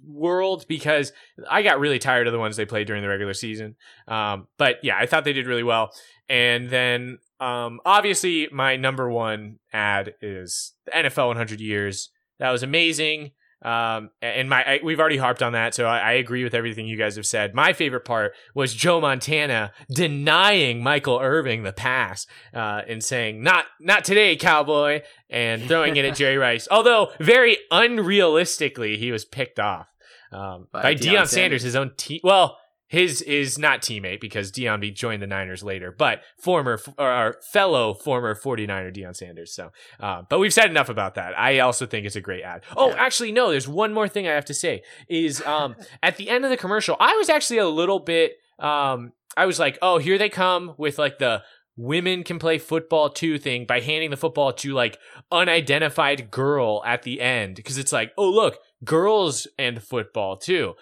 [0.06, 1.12] world because
[1.50, 3.76] I got really tired of the ones they played during the regular season.
[4.08, 5.92] Um, but yeah, I thought they did really well.
[6.30, 12.10] And then um, obviously my number one ad is the NFL 100 years.
[12.40, 13.32] That was amazing.
[13.62, 16.86] Um, and my I, we've already harped on that, so I, I, agree with everything
[16.86, 17.56] you guys have said.
[17.56, 23.66] My favorite part was Joe Montana denying Michael Irvin the pass uh, and saying "not
[23.82, 26.68] not today, cowboy," and throwing it at Jerry Rice.
[26.70, 29.88] Although very unrealistically, he was picked off
[30.32, 32.20] um, by, by Deion, Deion Sanders, Sanders, his own team.
[32.24, 37.94] Well, his is not teammate because Deion joined the Niners later, but former or fellow
[37.94, 39.54] former 49er Deion Sanders.
[39.54, 41.38] So, uh, but we've said enough about that.
[41.38, 42.64] I also think it's a great ad.
[42.78, 46.30] Oh, actually, no, there's one more thing I have to say is um, at the
[46.30, 49.98] end of the commercial, I was actually a little bit, um, I was like, oh,
[49.98, 51.44] here they come with like the
[51.78, 54.98] women can play football too thing by handing the football to like
[55.32, 60.74] unidentified girl at the end because it's like, oh, look, girls and football too.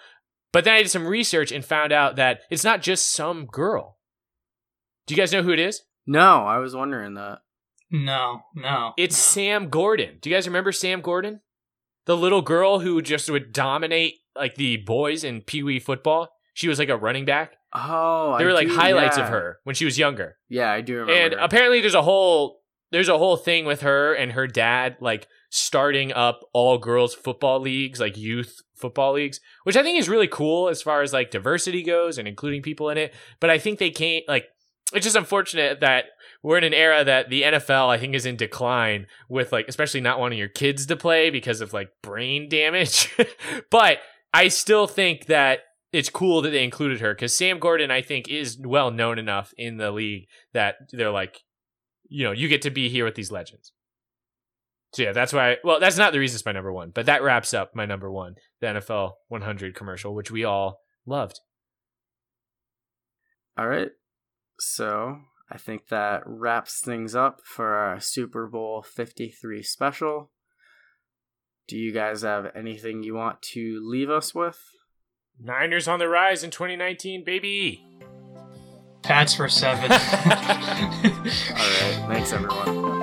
[0.52, 3.98] But then I did some research and found out that it's not just some girl.
[5.06, 5.82] Do you guys know who it is?
[6.06, 7.40] No, I was wondering that.
[7.90, 8.92] No, no.
[8.96, 9.42] It's no.
[9.42, 10.18] Sam Gordon.
[10.20, 11.40] Do you guys remember Sam Gordon?
[12.06, 16.30] The little girl who just would dominate like the boys in Pee Wee football.
[16.54, 17.55] She was like a running back.
[17.72, 19.24] Oh, there were like do, highlights yeah.
[19.24, 20.36] of her when she was younger.
[20.48, 21.12] Yeah, I do remember.
[21.12, 21.40] And her.
[21.40, 22.60] apparently, there's a whole
[22.92, 27.60] there's a whole thing with her and her dad like starting up all girls football
[27.60, 31.30] leagues, like youth football leagues, which I think is really cool as far as like
[31.30, 33.14] diversity goes and including people in it.
[33.40, 34.46] But I think they can't like
[34.92, 36.04] it's just unfortunate that
[36.42, 40.00] we're in an era that the NFL I think is in decline with like especially
[40.00, 43.12] not wanting your kids to play because of like brain damage.
[43.70, 43.98] but
[44.32, 45.60] I still think that
[45.96, 49.54] it's cool that they included her because Sam Gordon I think is well known enough
[49.56, 51.40] in the league that they're like,
[52.08, 53.72] you know, you get to be here with these legends.
[54.92, 55.56] So yeah, that's why.
[55.64, 58.10] Well, that's not the reason it's my number one, but that wraps up my number
[58.10, 61.40] one, the NFL 100 commercial, which we all loved.
[63.58, 63.92] All right,
[64.60, 65.16] so
[65.50, 70.30] I think that wraps things up for our Super Bowl 53 special.
[71.66, 74.58] Do you guys have anything you want to leave us with?
[75.38, 77.84] Niners on the rise in 2019, baby.
[79.02, 79.92] Pats for seven.
[79.92, 82.95] All right, thanks everyone.